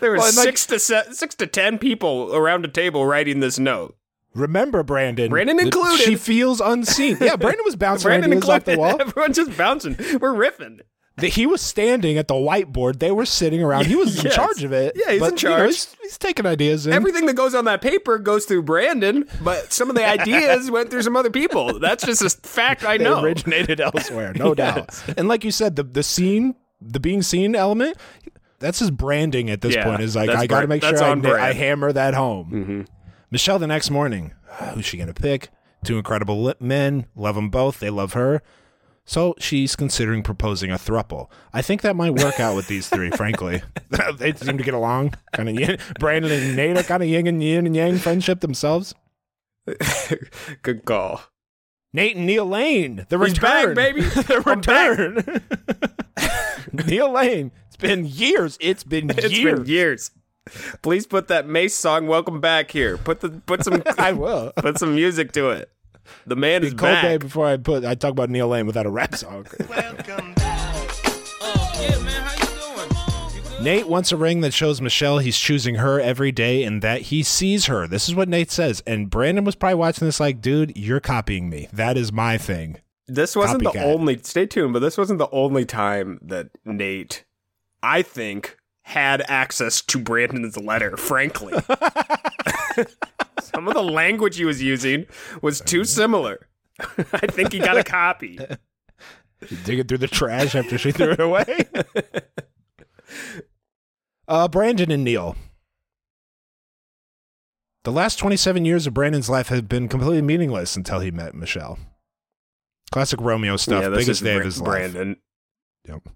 There 0.00 0.10
were 0.10 0.16
Well, 0.18 0.26
and 0.28 0.36
like- 0.36 0.44
six 0.44 0.66
to 0.66 0.78
se- 0.78 1.12
six 1.12 1.34
to 1.36 1.46
ten 1.46 1.78
people 1.78 2.34
around 2.34 2.64
a 2.64 2.68
table 2.68 3.06
writing 3.06 3.40
this 3.40 3.58
note. 3.58 3.96
remember 4.34 4.82
brandon 4.82 5.30
Brandon 5.30 5.58
included. 5.58 6.04
she 6.04 6.14
feels 6.14 6.60
unseen 6.60 7.16
yeah 7.22 7.36
brandon 7.36 7.64
was 7.64 7.74
bouncing 7.84 8.08
Brandon 8.08 8.32
ideas 8.32 8.48
off 8.50 8.64
the 8.64 8.76
wall 8.76 9.00
Everyone's 9.00 9.36
just 9.36 9.56
bouncing. 9.56 9.96
We're 10.20 10.34
riffing. 10.34 10.80
That 11.18 11.28
he 11.28 11.46
was 11.46 11.60
standing 11.62 12.18
at 12.18 12.28
the 12.28 12.34
whiteboard 12.34 12.98
they 12.98 13.10
were 13.10 13.24
sitting 13.24 13.62
around 13.62 13.86
he 13.86 13.96
was 13.96 14.22
in 14.24 14.30
charge 14.30 14.62
of 14.64 14.72
it 14.72 14.92
Yeah, 14.96 15.12
he's 15.12 15.20
but, 15.20 15.32
in 15.32 15.38
you 15.38 15.48
know, 15.48 15.56
charge. 15.58 15.66
he's, 15.74 15.96
he's 16.02 16.18
taking 16.18 16.44
ideas 16.46 16.86
in. 16.86 16.92
Everything 16.92 17.24
that 17.26 17.34
goes 17.34 17.54
on 17.54 17.64
that 17.64 17.80
paper 17.80 18.18
goes 18.18 18.44
through 18.44 18.62
Brandon, 18.62 19.26
but 19.42 19.72
some 19.72 19.88
of 19.88 19.96
the 19.96 20.06
ideas 20.06 20.70
went 20.76 20.90
through 20.90 21.02
some 21.02 21.16
other 21.16 21.30
people. 21.30 21.78
That's 21.78 22.04
just 22.04 22.22
a 22.22 22.30
fact 22.48 22.84
I 22.84 22.98
they 22.98 23.04
know. 23.04 23.22
originated 23.22 23.80
elsewhere, 23.80 24.32
no 24.34 24.54
doubt. 24.64 24.90
And 25.16 25.26
like 25.28 25.42
you 25.44 25.50
said, 25.50 25.76
the 25.76 25.82
the 25.84 26.02
scene, 26.02 26.54
the 26.80 27.00
being 27.00 27.22
seen 27.22 27.54
element, 27.56 27.96
that's 28.58 28.78
his 28.78 28.90
branding 28.90 29.48
at 29.50 29.60
this 29.62 29.74
Yeah, 29.74 29.84
point. 29.84 30.02
Is 30.02 30.16
like 30.16 30.28
I 30.30 30.46
got 30.46 30.60
to 30.62 30.66
make 30.66 30.82
sure 30.82 31.02
I, 31.02 31.10
I. 31.12 31.14
Mm-hmm. 31.16 31.58
hammer 31.58 31.92
that 31.92 32.12
home. 32.14 32.86
Michelle 33.30 33.58
the 33.58 33.66
next 33.66 33.90
morning, 33.90 34.32
who's 34.74 34.84
she 34.84 34.96
gonna 34.98 35.14
pick? 35.14 35.48
Two 35.84 35.96
incredible 35.98 36.52
men, 36.60 37.06
love 37.14 37.34
them 37.36 37.48
both. 37.50 37.80
They 37.80 37.90
love 37.90 38.12
her. 38.14 38.42
So 39.08 39.34
she's 39.38 39.76
considering 39.76 40.22
proposing 40.24 40.72
a 40.72 40.74
thruple. 40.76 41.30
I 41.52 41.62
think 41.62 41.82
that 41.82 41.94
might 41.94 42.14
work 42.14 42.40
out 42.40 42.56
with 42.56 42.66
these 42.66 42.88
three, 42.88 43.10
frankly. 43.10 43.62
they 44.18 44.32
seem 44.34 44.58
to 44.58 44.64
get 44.64 44.74
along. 44.74 45.14
Kind 45.32 45.48
of 45.48 45.54
yin. 45.58 45.78
Brandon 46.00 46.32
and 46.32 46.56
Nate 46.56 46.76
are 46.76 46.82
kind 46.82 47.02
of 47.04 47.08
yin 47.08 47.26
and 47.28 47.42
yin 47.42 47.66
and 47.66 47.76
yang 47.76 47.98
friendship 47.98 48.40
themselves. 48.40 48.94
Good 50.62 50.84
call. 50.84 51.22
Nate 51.92 52.16
and 52.16 52.26
Neil 52.26 52.44
Lane, 52.46 53.06
the 53.08 53.18
He's 53.20 53.38
back, 53.38 53.68
return, 53.68 53.74
baby. 53.76 54.00
the 54.02 54.42
return. 54.44 55.42
Neil 56.86 57.10
Lane. 57.12 57.52
It's 57.68 57.76
been 57.76 58.04
years. 58.06 58.58
It's 58.60 58.84
been 58.84 59.10
It's 59.10 59.30
years. 59.32 59.60
been 59.60 59.68
years. 59.68 60.10
Please 60.82 61.06
put 61.06 61.28
that 61.28 61.46
Mase 61.48 61.74
song 61.74 62.06
"Welcome 62.06 62.40
Back" 62.40 62.70
here. 62.70 62.96
Put 62.98 63.20
the 63.20 63.30
put 63.30 63.64
some 63.64 63.82
I 63.98 64.12
will. 64.12 64.52
put 64.56 64.78
some 64.78 64.94
music 64.94 65.32
to 65.32 65.50
it. 65.50 65.70
The 66.26 66.36
man 66.36 66.64
is 66.64 66.74
Cold 66.74 67.00
Day 67.02 67.16
before 67.16 67.46
I 67.46 67.56
put 67.56 67.84
I 67.84 67.94
talk 67.94 68.10
about 68.12 68.30
Neil 68.30 68.48
Lane 68.48 68.66
without 68.66 68.86
a 68.86 68.90
rap 68.90 69.14
song. 69.14 69.46
Nate 73.66 73.88
wants 73.88 74.12
a 74.12 74.16
ring 74.16 74.42
that 74.42 74.52
shows 74.52 74.80
Michelle 74.80 75.18
he's 75.18 75.38
choosing 75.38 75.76
her 75.76 75.98
every 75.98 76.30
day 76.30 76.62
and 76.62 76.82
that 76.82 77.02
he 77.02 77.22
sees 77.22 77.66
her. 77.66 77.88
This 77.88 78.08
is 78.08 78.14
what 78.14 78.28
Nate 78.28 78.50
says. 78.50 78.82
And 78.86 79.10
Brandon 79.10 79.44
was 79.44 79.56
probably 79.56 79.74
watching 79.76 80.06
this 80.06 80.20
like, 80.20 80.40
dude, 80.40 80.76
you're 80.76 81.00
copying 81.00 81.50
me. 81.50 81.68
That 81.72 81.96
is 81.96 82.12
my 82.12 82.38
thing. 82.38 82.76
This 83.08 83.34
wasn't 83.34 83.62
the 83.62 83.82
only. 83.82 84.18
Stay 84.22 84.46
tuned, 84.46 84.72
but 84.72 84.80
this 84.80 84.98
wasn't 84.98 85.18
the 85.18 85.30
only 85.30 85.64
time 85.64 86.18
that 86.22 86.50
Nate, 86.64 87.24
I 87.82 88.02
think, 88.02 88.56
had 88.82 89.22
access 89.28 89.80
to 89.82 89.98
Brandon's 89.98 90.56
letter. 90.56 90.96
Frankly, 90.96 91.54
some 93.40 93.68
of 93.68 93.74
the 93.74 93.82
language 93.82 94.36
he 94.36 94.44
was 94.44 94.62
using 94.62 95.06
was 95.42 95.60
too 95.60 95.84
similar. 95.84 96.48
I 96.80 97.26
think 97.26 97.52
he 97.52 97.58
got 97.58 97.76
a 97.76 97.84
copy. 97.84 98.38
digging 99.64 99.86
through 99.86 99.98
the 99.98 100.08
trash 100.08 100.54
after 100.54 100.78
she 100.78 100.92
threw 100.92 101.12
it 101.12 101.20
away. 101.20 101.64
uh, 104.28 104.48
Brandon 104.48 104.90
and 104.90 105.04
Neil. 105.04 105.36
The 107.84 107.92
last 107.92 108.18
27 108.18 108.64
years 108.64 108.86
of 108.86 108.94
Brandon's 108.94 109.30
life 109.30 109.48
had 109.48 109.68
been 109.68 109.88
completely 109.88 110.22
meaningless 110.22 110.74
until 110.74 111.00
he 111.00 111.10
met 111.10 111.34
Michelle. 111.34 111.78
Classic 112.90 113.20
Romeo 113.20 113.56
stuff, 113.56 113.82
yeah, 113.82 113.88
biggest 113.90 114.22
day 114.22 114.34
of 114.34 114.38
Bra- 114.38 114.44
his 114.44 114.60
life. 114.60 114.68
Brandon. 114.68 115.16
Yep. 115.86 116.08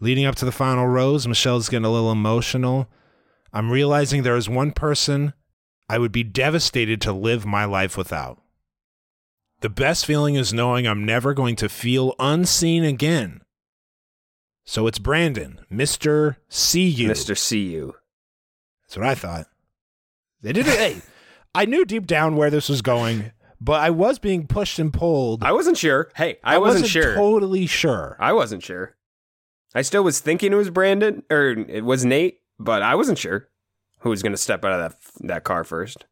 Leading 0.00 0.24
up 0.24 0.34
to 0.36 0.44
the 0.44 0.52
final 0.52 0.86
rose, 0.86 1.26
Michelle's 1.26 1.68
getting 1.68 1.84
a 1.84 1.90
little 1.90 2.12
emotional. 2.12 2.88
I'm 3.52 3.70
realizing 3.70 4.22
there 4.22 4.36
is 4.36 4.48
one 4.48 4.72
person 4.72 5.32
I 5.92 5.98
would 5.98 6.10
be 6.10 6.24
devastated 6.24 7.02
to 7.02 7.12
live 7.12 7.44
my 7.44 7.66
life 7.66 7.98
without. 7.98 8.40
The 9.60 9.68
best 9.68 10.06
feeling 10.06 10.36
is 10.36 10.50
knowing 10.50 10.86
I'm 10.86 11.04
never 11.04 11.34
going 11.34 11.54
to 11.56 11.68
feel 11.68 12.14
unseen 12.18 12.82
again. 12.82 13.42
So 14.64 14.86
it's 14.86 14.98
Brandon, 14.98 15.60
Mr. 15.70 16.36
See 16.48 16.88
You. 16.88 17.10
Mr. 17.10 17.36
See 17.36 17.72
you. 17.72 17.96
That's 18.84 18.96
what 18.96 19.06
I 19.06 19.14
thought. 19.14 19.48
They 20.40 20.54
did 20.54 20.66
it. 20.66 20.78
hey, 20.78 21.02
I 21.54 21.66
knew 21.66 21.84
deep 21.84 22.06
down 22.06 22.36
where 22.36 22.48
this 22.48 22.70
was 22.70 22.80
going, 22.80 23.32
but 23.60 23.82
I 23.82 23.90
was 23.90 24.18
being 24.18 24.46
pushed 24.46 24.78
and 24.78 24.94
pulled. 24.94 25.44
I 25.44 25.52
wasn't 25.52 25.76
sure. 25.76 26.10
Hey, 26.16 26.38
I, 26.42 26.56
wasn't, 26.56 26.86
sure. 26.86 27.14
totally 27.14 27.66
sure. 27.66 28.16
I 28.18 28.32
wasn't 28.32 28.62
sure. 28.62 28.96
I 29.74 29.82
still 29.82 30.04
was 30.04 30.20
thinking 30.20 30.54
it 30.54 30.56
was 30.56 30.70
Brandon 30.70 31.22
or 31.30 31.50
it 31.50 31.84
was 31.84 32.02
Nate, 32.02 32.38
but 32.58 32.80
I 32.80 32.94
wasn't 32.94 33.18
sure 33.18 33.50
who 34.02 34.10
was 34.10 34.22
going 34.22 34.32
to 34.32 34.38
step 34.38 34.64
out 34.64 34.72
of 34.72 34.80
that 34.80 35.28
that 35.28 35.44
car 35.44 35.64
first. 35.64 36.04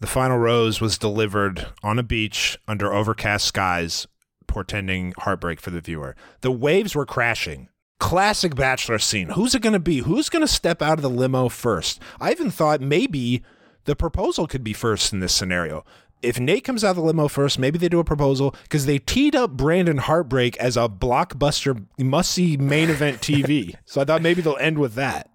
The 0.00 0.06
final 0.06 0.38
rose 0.38 0.80
was 0.80 0.96
delivered 0.96 1.66
on 1.82 1.98
a 1.98 2.04
beach 2.04 2.56
under 2.68 2.92
overcast 2.92 3.46
skies, 3.46 4.06
portending 4.46 5.12
heartbreak 5.18 5.60
for 5.60 5.70
the 5.70 5.80
viewer. 5.80 6.14
The 6.40 6.52
waves 6.52 6.94
were 6.94 7.06
crashing. 7.06 7.68
Classic 7.98 8.54
bachelor 8.54 9.00
scene. 9.00 9.30
Who's 9.30 9.56
it 9.56 9.62
going 9.62 9.72
to 9.72 9.80
be? 9.80 9.98
Who's 9.98 10.28
going 10.28 10.42
to 10.42 10.52
step 10.52 10.82
out 10.82 10.98
of 10.98 11.02
the 11.02 11.10
limo 11.10 11.48
first? 11.48 12.00
I 12.20 12.30
even 12.30 12.48
thought 12.52 12.80
maybe 12.80 13.42
the 13.86 13.96
proposal 13.96 14.46
could 14.46 14.62
be 14.62 14.72
first 14.72 15.12
in 15.12 15.18
this 15.18 15.32
scenario. 15.32 15.84
If 16.22 16.38
Nate 16.38 16.64
comes 16.64 16.84
out 16.84 16.90
of 16.90 16.96
the 16.96 17.02
limo 17.02 17.26
first, 17.26 17.58
maybe 17.58 17.76
they 17.76 17.88
do 17.88 17.98
a 17.98 18.04
proposal 18.04 18.54
because 18.62 18.86
they 18.86 18.98
teed 18.98 19.34
up 19.34 19.52
Brandon 19.52 19.98
Heartbreak 19.98 20.56
as 20.58 20.76
a 20.76 20.88
blockbuster 20.88 21.86
must 21.98 22.30
see 22.30 22.56
main 22.56 22.88
event 22.88 23.18
TV. 23.20 23.74
so 23.84 24.00
I 24.00 24.04
thought 24.04 24.22
maybe 24.22 24.42
they'll 24.42 24.56
end 24.58 24.78
with 24.78 24.94
that. 24.94 25.28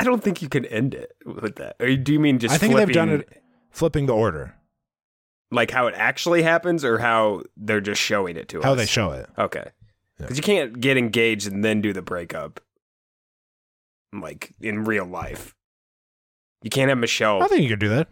I 0.00 0.04
don't 0.04 0.22
think 0.22 0.40
you 0.40 0.48
can 0.48 0.64
end 0.64 0.94
it 0.94 1.12
with 1.26 1.56
that. 1.56 1.76
Or 1.78 1.94
do 1.94 2.12
you 2.12 2.18
mean 2.20 2.38
just 2.38 2.54
I 2.54 2.58
think 2.58 2.74
they've 2.74 2.90
done 2.90 3.08
flipping, 3.08 3.36
it 3.36 3.42
flipping 3.70 4.06
the 4.06 4.14
order, 4.14 4.54
like 5.50 5.70
how 5.70 5.86
it 5.88 5.94
actually 5.96 6.42
happens 6.42 6.84
or 6.84 6.98
how 6.98 7.42
they're 7.56 7.80
just 7.82 8.00
showing 8.00 8.36
it 8.36 8.48
to 8.48 8.58
us? 8.60 8.64
how 8.64 8.74
they 8.74 8.86
show 8.86 9.10
it. 9.12 9.28
Okay. 9.38 9.70
Because 10.18 10.36
you 10.36 10.42
can't 10.42 10.80
get 10.80 10.96
engaged 10.96 11.50
and 11.50 11.64
then 11.64 11.80
do 11.80 11.92
the 11.92 12.02
breakup. 12.02 12.60
Like 14.12 14.54
in 14.60 14.84
real 14.84 15.04
life. 15.04 15.54
You 16.62 16.70
can't 16.70 16.88
have 16.90 16.98
Michelle. 16.98 17.42
I 17.42 17.46
think 17.48 17.62
you 17.62 17.68
could 17.70 17.78
do 17.78 17.88
that. 17.88 18.08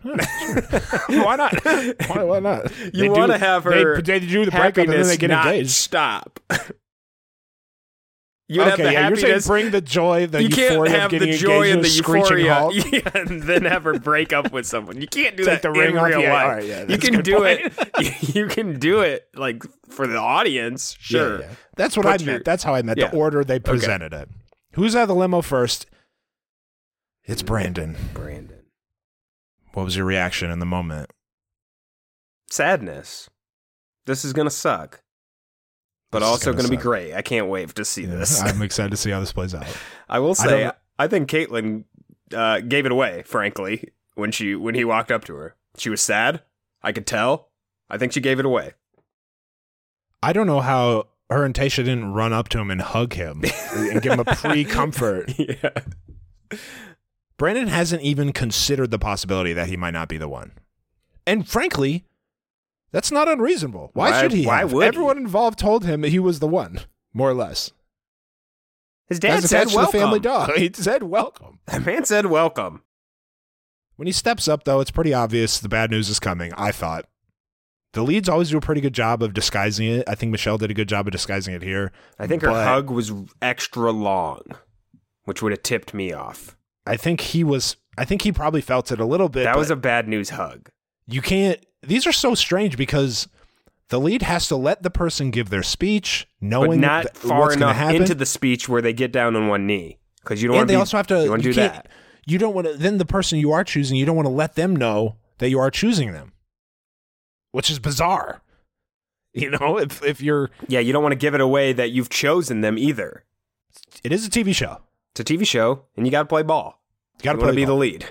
Yeah, 1.08 1.22
why 1.24 1.36
not? 1.36 1.64
Why, 2.08 2.22
why 2.22 2.40
not? 2.40 2.72
You 2.94 3.10
wanna 3.12 3.36
have 3.36 3.64
they- 3.64 3.82
her 3.82 4.00
They, 4.00 4.20
do 4.20 4.44
the 4.46 4.50
breakup 4.50 4.84
and 4.84 4.92
then 4.92 5.06
they 5.06 5.16
get 5.18 5.30
engaged. 5.30 5.70
Stop. 5.70 6.40
You 8.50 8.60
would 8.60 8.72
okay, 8.72 8.82
have 8.82 8.86
the 8.88 8.92
yeah, 8.94 9.08
you're 9.08 9.16
saying 9.16 9.26
happiness. 9.26 9.46
bring 9.46 9.70
the 9.72 9.80
joy, 9.82 10.26
the 10.26 10.42
you 10.42 10.48
can't 10.48 10.88
have 10.88 11.04
of 11.06 11.10
getting 11.10 11.32
the 11.32 11.36
joy 11.36 11.70
and 11.70 11.80
the 11.84 11.88
to 11.88 11.88
a 11.88 11.90
screeching 11.90 12.38
euphoria, 12.38 12.70
yeah, 12.92 13.10
and 13.14 13.42
then 13.42 13.66
ever 13.66 13.98
break 13.98 14.32
up 14.32 14.52
with 14.52 14.64
someone. 14.66 14.98
You 15.00 15.06
can't 15.06 15.36
do 15.36 15.44
Take 15.44 15.60
that 15.60 15.62
the 15.62 15.70
ring 15.70 15.90
in 15.90 15.98
off, 15.98 16.08
real 16.08 16.20
yeah, 16.22 16.32
life. 16.32 16.44
all 16.44 16.50
right, 16.52 16.64
yeah, 16.64 16.84
you 16.88 16.96
can 16.96 17.20
do 17.22 17.36
point. 17.36 17.60
it. 17.98 18.34
You 18.34 18.46
can 18.46 18.78
do 18.78 19.00
it 19.00 19.28
like 19.34 19.62
for 19.90 20.06
the 20.06 20.16
audience, 20.16 20.96
sure. 20.98 21.40
yeah. 21.40 21.50
That's 21.76 21.94
what 21.94 22.06
Put 22.06 22.22
I 22.22 22.24
meant. 22.24 22.44
That's 22.46 22.62
how 22.62 22.74
I 22.74 22.80
meant 22.80 22.98
Yeah. 22.98 23.08
the 23.10 23.16
order 23.18 23.44
they 23.44 23.58
presented 23.58 24.14
it. 24.14 24.30
Who's 24.72 24.96
out 24.96 25.02
of 25.02 25.08
the 25.08 25.14
limo 25.14 25.42
first? 25.42 25.84
It's 27.24 27.42
Brandon. 27.42 27.96
Brandon, 28.14 28.62
What 29.74 29.84
was 29.84 29.94
your 29.96 30.06
reaction 30.06 30.50
in 30.50 30.58
the 30.58 30.64
moment? 30.66 31.10
sadness. 32.50 33.28
This 34.06 34.24
is 34.24 34.32
gonna 34.32 34.48
suck, 34.50 35.02
but 36.10 36.20
This 36.20 36.28
also 36.28 36.52
gonna 36.52 36.64
gonna, 36.64 36.76
be 36.76 36.82
great. 36.82 37.14
I 37.14 37.22
can't 37.22 37.48
wait 37.48 37.74
to 37.74 37.84
see 37.84 38.06
this. 38.06 38.40
I'm 38.42 38.62
excited 38.62 38.90
to 38.90 38.96
see 38.96 39.10
how 39.10 39.20
this 39.20 39.32
plays 39.32 39.54
out. 39.54 39.66
I 40.08 40.18
will 40.18 40.34
say, 40.34 40.64
don't- 40.64 40.76
I, 40.98 41.06
think 41.06 41.28
Kaitlyn 41.28 41.84
uh, 42.34 42.60
gave 42.60 42.86
it 42.86 42.92
away. 42.92 43.22
Frankly, 43.26 43.90
when 44.14 44.32
she 44.32 44.54
when 44.54 44.74
he 44.74 44.84
walked 44.84 45.12
up 45.12 45.24
to 45.26 45.34
her, 45.34 45.54
she 45.76 45.90
was 45.90 46.00
sad. 46.00 46.42
I 46.82 46.92
could 46.92 47.06
tell. 47.06 47.48
I 47.90 47.98
think 47.98 48.12
she 48.12 48.20
gave 48.20 48.38
it 48.38 48.44
away. 48.46 48.74
I 50.22 50.32
don't 50.32 50.46
know 50.46 50.60
how 50.60 51.08
her 51.30 51.44
and 51.44 51.54
Tayshia 51.54 51.84
didn't 51.84 52.12
run 52.12 52.32
up 52.32 52.48
to 52.50 52.58
him 52.58 52.70
and 52.70 52.80
hug 52.80 53.12
him 53.14 53.42
and 53.74 54.02
give 54.02 54.12
him 54.12 54.20
a 54.20 54.24
pre 54.24 54.64
comfort. 54.64 55.32
yeah. 55.38 55.70
Brandon 57.36 57.68
hasn't 57.68 58.02
even 58.02 58.32
considered 58.32 58.90
the 58.90 58.98
possibility 58.98 59.52
that 59.52 59.68
he 59.68 59.76
might 59.76 59.92
not 59.92 60.08
be 60.08 60.18
the 60.18 60.28
one. 60.28 60.52
And 61.26 61.46
frankly, 61.48 62.04
that's 62.92 63.10
not 63.12 63.28
unreasonable. 63.28 63.90
Why, 63.94 64.10
Why- 64.10 64.20
should 64.20 64.32
he? 64.32 64.46
why 64.46 64.58
have? 64.60 64.72
would 64.72 64.82
he? 64.82 64.88
Everyone 64.88 65.18
involved 65.18 65.58
told 65.58 65.84
him 65.84 66.00
that 66.02 66.08
he 66.10 66.18
was 66.18 66.40
the 66.40 66.46
one, 66.48 66.80
more 67.12 67.30
or 67.30 67.34
less. 67.34 67.70
His 69.08 69.18
dad 69.18 69.42
As 69.44 69.50
said 69.50 69.68
to 69.68 69.76
welcome. 69.76 69.92
the 69.92 69.98
family 70.04 70.20
dog. 70.20 70.50
He 70.56 70.70
said 70.74 71.02
welcome. 71.04 71.60
The 71.72 71.80
man 71.80 72.04
said 72.04 72.26
welcome. 72.26 72.82
When 73.96 74.06
he 74.06 74.12
steps 74.12 74.46
up, 74.46 74.64
though, 74.64 74.80
it's 74.80 74.90
pretty 74.90 75.12
obvious 75.12 75.58
the 75.58 75.68
bad 75.68 75.90
news 75.90 76.08
is 76.08 76.20
coming. 76.20 76.52
I 76.56 76.70
thought 76.72 77.06
the 77.94 78.02
leads 78.02 78.28
always 78.28 78.50
do 78.50 78.58
a 78.58 78.60
pretty 78.60 78.80
good 78.82 78.92
job 78.92 79.22
of 79.22 79.34
disguising 79.34 79.88
it. 79.88 80.04
I 80.08 80.14
think 80.14 80.30
Michelle 80.30 80.58
did 80.58 80.70
a 80.70 80.74
good 80.74 80.88
job 80.88 81.06
of 81.08 81.12
disguising 81.12 81.54
it 81.54 81.62
here. 81.62 81.90
I 82.18 82.26
think 82.26 82.42
her 82.42 82.50
hug 82.50 82.90
was 82.90 83.12
extra 83.42 83.90
long, 83.90 84.42
which 85.24 85.42
would 85.42 85.52
have 85.52 85.62
tipped 85.62 85.94
me 85.94 86.12
off. 86.12 86.56
I 86.86 86.96
think 86.96 87.20
he 87.22 87.42
was. 87.42 87.76
I 87.96 88.04
think 88.04 88.22
he 88.22 88.30
probably 88.30 88.60
felt 88.60 88.92
it 88.92 89.00
a 89.00 89.04
little 89.06 89.28
bit. 89.28 89.44
that 89.44 89.56
was 89.56 89.70
a 89.70 89.76
bad 89.76 90.06
news 90.06 90.30
hug. 90.30 90.68
you 91.06 91.20
can't. 91.22 91.58
These 91.88 92.06
are 92.06 92.12
so 92.12 92.34
strange 92.34 92.76
because 92.76 93.28
the 93.88 93.98
lead 93.98 94.22
has 94.22 94.46
to 94.48 94.56
let 94.56 94.82
the 94.82 94.90
person 94.90 95.30
give 95.30 95.50
their 95.50 95.62
speech, 95.62 96.28
knowing 96.40 96.70
but 96.80 96.86
not 96.86 97.02
th- 97.02 97.16
far 97.16 97.52
enough 97.52 97.76
happen. 97.76 98.02
into 98.02 98.14
the 98.14 98.26
speech 98.26 98.68
where 98.68 98.82
they 98.82 98.92
get 98.92 99.10
down 99.12 99.34
on 99.34 99.48
one 99.48 99.66
knee 99.66 99.98
because 100.22 100.42
you 100.42 100.48
don't 100.48 100.56
and 100.56 100.60
want 100.60 100.68
they 100.68 100.74
to. 100.74 100.78
also 100.80 100.96
have 100.98 101.06
to. 101.08 101.24
You 101.24 101.30
want 101.30 101.42
to 101.42 101.48
do 101.48 101.54
that? 101.54 101.88
You 102.26 102.38
don't 102.38 102.54
want 102.54 102.66
to. 102.66 102.74
Then 102.74 102.98
the 102.98 103.06
person 103.06 103.38
you 103.38 103.52
are 103.52 103.64
choosing, 103.64 103.96
you 103.96 104.04
don't 104.06 104.16
want 104.16 104.26
to 104.26 104.32
let 104.32 104.54
them 104.54 104.76
know 104.76 105.16
that 105.38 105.48
you 105.48 105.58
are 105.58 105.70
choosing 105.70 106.12
them, 106.12 106.32
which 107.52 107.70
is 107.70 107.78
bizarre. 107.78 108.40
You 109.34 109.50
know, 109.50 109.78
if 109.78 110.02
if 110.02 110.20
you're, 110.20 110.50
Yeah, 110.68 110.80
you 110.80 110.92
don't 110.92 111.02
want 111.02 111.12
to 111.12 111.16
give 111.18 111.34
it 111.34 111.40
away 111.40 111.72
that 111.74 111.90
you've 111.90 112.08
chosen 112.08 112.62
them 112.62 112.76
either. 112.78 113.24
it 114.02 114.10
is 114.10 114.26
a 114.26 114.30
TV 114.30 114.52
show. 114.54 114.80
It's 115.12 115.20
a 115.20 115.24
TV 115.24 115.46
show, 115.46 115.84
and 115.96 116.06
you 116.06 116.10
got 116.10 116.22
to 116.22 116.26
play 116.28 116.42
ball. 116.42 116.80
You 117.18 117.24
got 117.24 117.32
to 117.32 117.36
you 117.36 117.42
want 117.42 117.46
play 117.48 117.52
to 117.52 117.56
be 117.56 117.64
the 117.66 117.74
lead. 117.74 118.06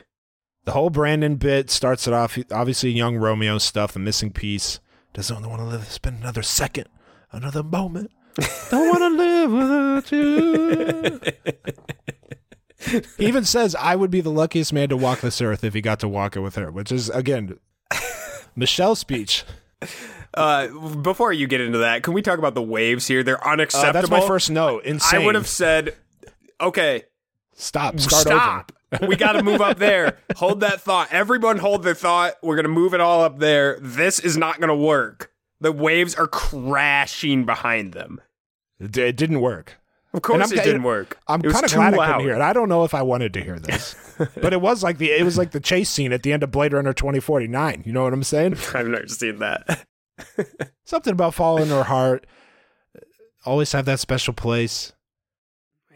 The 0.67 0.73
whole 0.73 0.89
Brandon 0.89 1.35
bit 1.37 1.69
starts 1.71 2.07
it 2.07 2.13
off. 2.13 2.37
Obviously, 2.51 2.89
young 2.91 3.15
Romeo 3.15 3.57
stuff, 3.57 3.93
the 3.93 3.99
missing 3.99 4.31
piece. 4.33 4.81
Doesn't 5.13 5.47
want 5.49 5.61
to 5.61 5.65
live, 5.65 5.89
spend 5.89 6.19
another 6.19 6.43
second, 6.43 6.89
another 7.31 7.63
moment. 7.63 8.11
Don't 8.69 8.89
want 8.89 8.99
to 8.99 9.09
live 9.17 9.51
without 9.53 10.11
you. 12.91 13.01
he 13.17 13.25
even 13.25 13.45
says, 13.45 13.75
"I 13.75 13.95
would 13.95 14.11
be 14.11 14.19
the 14.19 14.29
luckiest 14.29 14.73
man 14.73 14.89
to 14.89 14.97
walk 14.97 15.21
this 15.21 15.39
earth 15.41 15.63
if 15.63 15.73
he 15.73 15.79
got 15.79 16.01
to 16.01 16.09
walk 16.09 16.35
it 16.35 16.41
with 16.41 16.55
her," 16.55 16.69
which 16.69 16.91
is 16.91 17.09
again 17.11 17.57
Michelle's 18.53 18.99
speech. 18.99 19.45
Uh, 20.33 20.67
before 21.01 21.31
you 21.31 21.47
get 21.47 21.61
into 21.61 21.77
that, 21.77 22.03
can 22.03 22.13
we 22.13 22.21
talk 22.21 22.39
about 22.39 22.55
the 22.55 22.61
waves 22.61 23.07
here? 23.07 23.23
They're 23.23 23.41
Uh, 23.47 23.53
unacceptable. 23.53 23.93
that's 23.93 24.09
my 24.11 24.19
first 24.27 24.51
note. 24.51 24.83
Insane. 24.83 25.21
I 25.21 25.25
would 25.25 25.35
have 25.35 25.47
said, 25.47 25.95
okay, 26.59 27.03
stop. 27.55 27.97
Start 28.01 28.21
stop. 28.23 28.71
We 29.07 29.15
got 29.15 29.33
to 29.33 29.43
move 29.43 29.61
up 29.61 29.77
there. 29.77 30.17
Hold 30.35 30.61
that 30.61 30.81
thought. 30.81 31.09
Everyone 31.11 31.57
hold 31.57 31.83
their 31.83 31.95
thought. 31.95 32.35
We're 32.41 32.55
going 32.55 32.63
to 32.65 32.69
move 32.69 32.93
it 32.93 33.01
all 33.01 33.23
up 33.23 33.39
there. 33.39 33.77
This 33.81 34.19
is 34.19 34.37
not 34.37 34.59
going 34.59 34.69
to 34.69 34.75
work. 34.75 35.31
The 35.59 35.71
waves 35.71 36.15
are 36.15 36.27
crashing 36.27 37.45
behind 37.45 37.93
them. 37.93 38.21
It, 38.79 38.95
it 38.97 39.17
didn't 39.17 39.41
work. 39.41 39.77
Of 40.13 40.21
course, 40.21 40.51
it 40.51 40.63
didn't 40.63 40.83
work. 40.83 41.19
I'm 41.27 41.41
kind 41.41 41.65
of 41.65 41.71
glad 41.71 41.93
I 41.93 41.97
loud. 41.97 42.07
couldn't 42.07 42.21
hear 42.21 42.35
it. 42.35 42.41
I 42.41 42.53
don't 42.53 42.69
know 42.69 42.83
if 42.85 42.93
I 42.93 43.01
wanted 43.01 43.33
to 43.33 43.43
hear 43.43 43.59
this, 43.59 43.95
but 44.41 44.53
it 44.53 44.61
was 44.61 44.81
like 44.81 44.97
the 44.97 45.11
it 45.11 45.23
was 45.23 45.37
like 45.37 45.51
the 45.51 45.59
chase 45.59 45.89
scene 45.89 46.13
at 46.13 46.23
the 46.23 46.31
end 46.33 46.43
of 46.43 46.51
Blade 46.51 46.73
Runner 46.73 46.93
2049. 46.93 47.83
You 47.85 47.93
know 47.93 48.03
what 48.03 48.13
I'm 48.13 48.23
saying? 48.23 48.53
I've 48.73 48.87
never 48.87 49.07
seen 49.07 49.39
that. 49.39 49.85
Something 50.85 51.13
about 51.13 51.33
following 51.35 51.69
her 51.69 51.83
heart. 51.83 52.25
Always 53.45 53.71
have 53.73 53.85
that 53.85 53.99
special 53.99 54.33
place. 54.33 54.93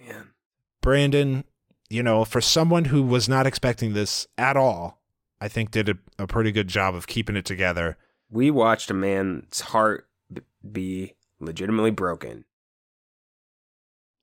Man, 0.07 0.29
Brandon, 0.81 1.43
you 1.91 2.01
know, 2.01 2.23
for 2.23 2.39
someone 2.41 2.85
who 2.85 3.03
was 3.03 3.27
not 3.27 3.45
expecting 3.45 3.93
this 3.93 4.25
at 4.37 4.55
all, 4.55 5.01
I 5.41 5.47
think 5.47 5.71
did 5.71 5.89
a, 5.89 5.95
a 6.19 6.27
pretty 6.27 6.51
good 6.51 6.67
job 6.67 6.95
of 6.95 7.05
keeping 7.07 7.35
it 7.35 7.45
together. 7.45 7.97
we 8.29 8.49
watched 8.49 8.89
a 8.89 8.93
man's 8.93 9.59
heart 9.59 10.07
b- 10.31 10.41
be 10.71 11.15
legitimately 11.39 11.91
broken. 11.91 12.45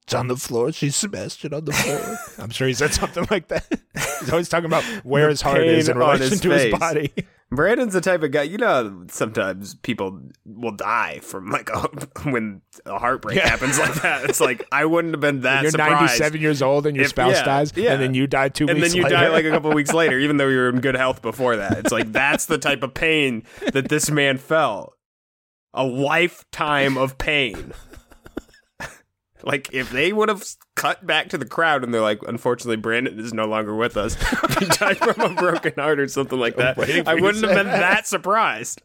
It's 0.04 0.14
on 0.14 0.28
the 0.28 0.36
floor. 0.36 0.72
She 0.72 0.88
smashed 0.88 1.44
it 1.44 1.52
on 1.52 1.66
the 1.66 1.72
floor. 1.72 2.16
I'm 2.38 2.48
sure 2.48 2.66
he 2.66 2.72
said 2.72 2.94
something 2.94 3.26
like 3.30 3.48
that. 3.48 3.66
He's 4.20 4.30
always 4.30 4.48
talking 4.48 4.64
about 4.64 4.82
where 5.04 5.24
The 5.24 5.30
his 5.30 5.42
heart 5.42 5.58
is 5.58 5.88
in 5.90 5.98
relation 5.98 6.30
his 6.30 6.40
to 6.40 6.50
his 6.50 6.72
body. 6.78 7.12
Brandon's 7.50 7.94
the 7.94 8.02
type 8.02 8.22
of 8.22 8.30
guy, 8.30 8.42
you 8.42 8.58
know, 8.58 9.06
sometimes 9.08 9.74
people 9.76 10.20
will 10.44 10.72
die 10.76 11.20
from 11.22 11.50
like 11.50 11.70
a, 11.74 11.88
when 12.30 12.60
a 12.84 12.98
heartbreak 12.98 13.38
Yeah. 13.38 13.48
happens 13.48 13.78
like 13.78 13.94
that. 14.02 14.24
It's 14.28 14.40
like, 14.40 14.66
I 14.70 14.84
wouldn't 14.84 15.14
have 15.14 15.20
been 15.22 15.40
that 15.40 15.56
When 15.56 15.62
you're 15.64 15.70
surprised. 15.70 16.20
97 16.20 16.40
years 16.42 16.60
old 16.60 16.86
and 16.86 16.94
your 16.94 17.04
If- 17.04 17.10
spouse 17.10 17.32
yeah, 17.36 17.44
dies, 17.44 17.72
yeah. 17.74 17.92
and 17.94 18.02
then 18.02 18.12
you 18.12 18.26
die 18.26 18.50
two 18.50 18.68
and 18.68 18.82
then 18.82 18.92
you 18.94 19.02
later. 19.04 19.14
die 19.14 19.28
like 19.28 19.46
a 19.46 19.50
couple 19.50 19.72
weeks 19.72 19.94
later, 19.94 20.18
even 20.20 20.36
though 20.36 20.48
you 20.48 20.58
were 20.58 20.68
in 20.68 20.80
good 20.80 20.94
health 20.96 21.22
before 21.22 21.56
that. 21.56 21.78
It's 21.78 21.92
like 21.92 22.12
that's 22.12 22.44
the 22.46 22.58
type 22.58 22.82
of 22.82 22.92
pain 22.92 23.44
that 23.72 23.88
this 23.88 24.10
man 24.10 24.36
felt. 24.36 24.94
A 25.74 25.84
lifetime 25.84 26.96
of 26.98 27.18
pain. 27.18 27.72
Like 29.42 29.72
if 29.72 29.90
they 29.90 30.12
would 30.12 30.28
have 30.28 30.44
cut 30.76 31.06
back 31.06 31.28
to 31.30 31.38
the 31.38 31.46
crowd 31.46 31.84
and 31.84 31.92
they're 31.92 32.00
like, 32.00 32.20
unfortunately, 32.26 32.76
Brandon 32.76 33.18
is 33.18 33.32
no 33.32 33.46
longer 33.46 33.74
with 33.74 33.96
us. 33.96 34.14
he 34.58 34.66
died 34.66 34.98
from 34.98 35.20
a 35.20 35.34
broken 35.34 35.72
heart 35.76 36.00
or 36.00 36.08
something 36.08 36.38
like 36.38 36.56
that. 36.56 36.78
I 37.06 37.14
wouldn't 37.14 37.44
have 37.44 37.54
been 37.54 37.66
that. 37.66 37.80
that 37.80 38.06
surprised. 38.06 38.82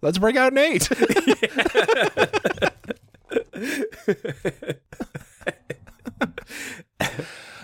Let's 0.00 0.18
break 0.18 0.36
out 0.36 0.52
Nate. 0.52 0.88
uh, 7.00 7.06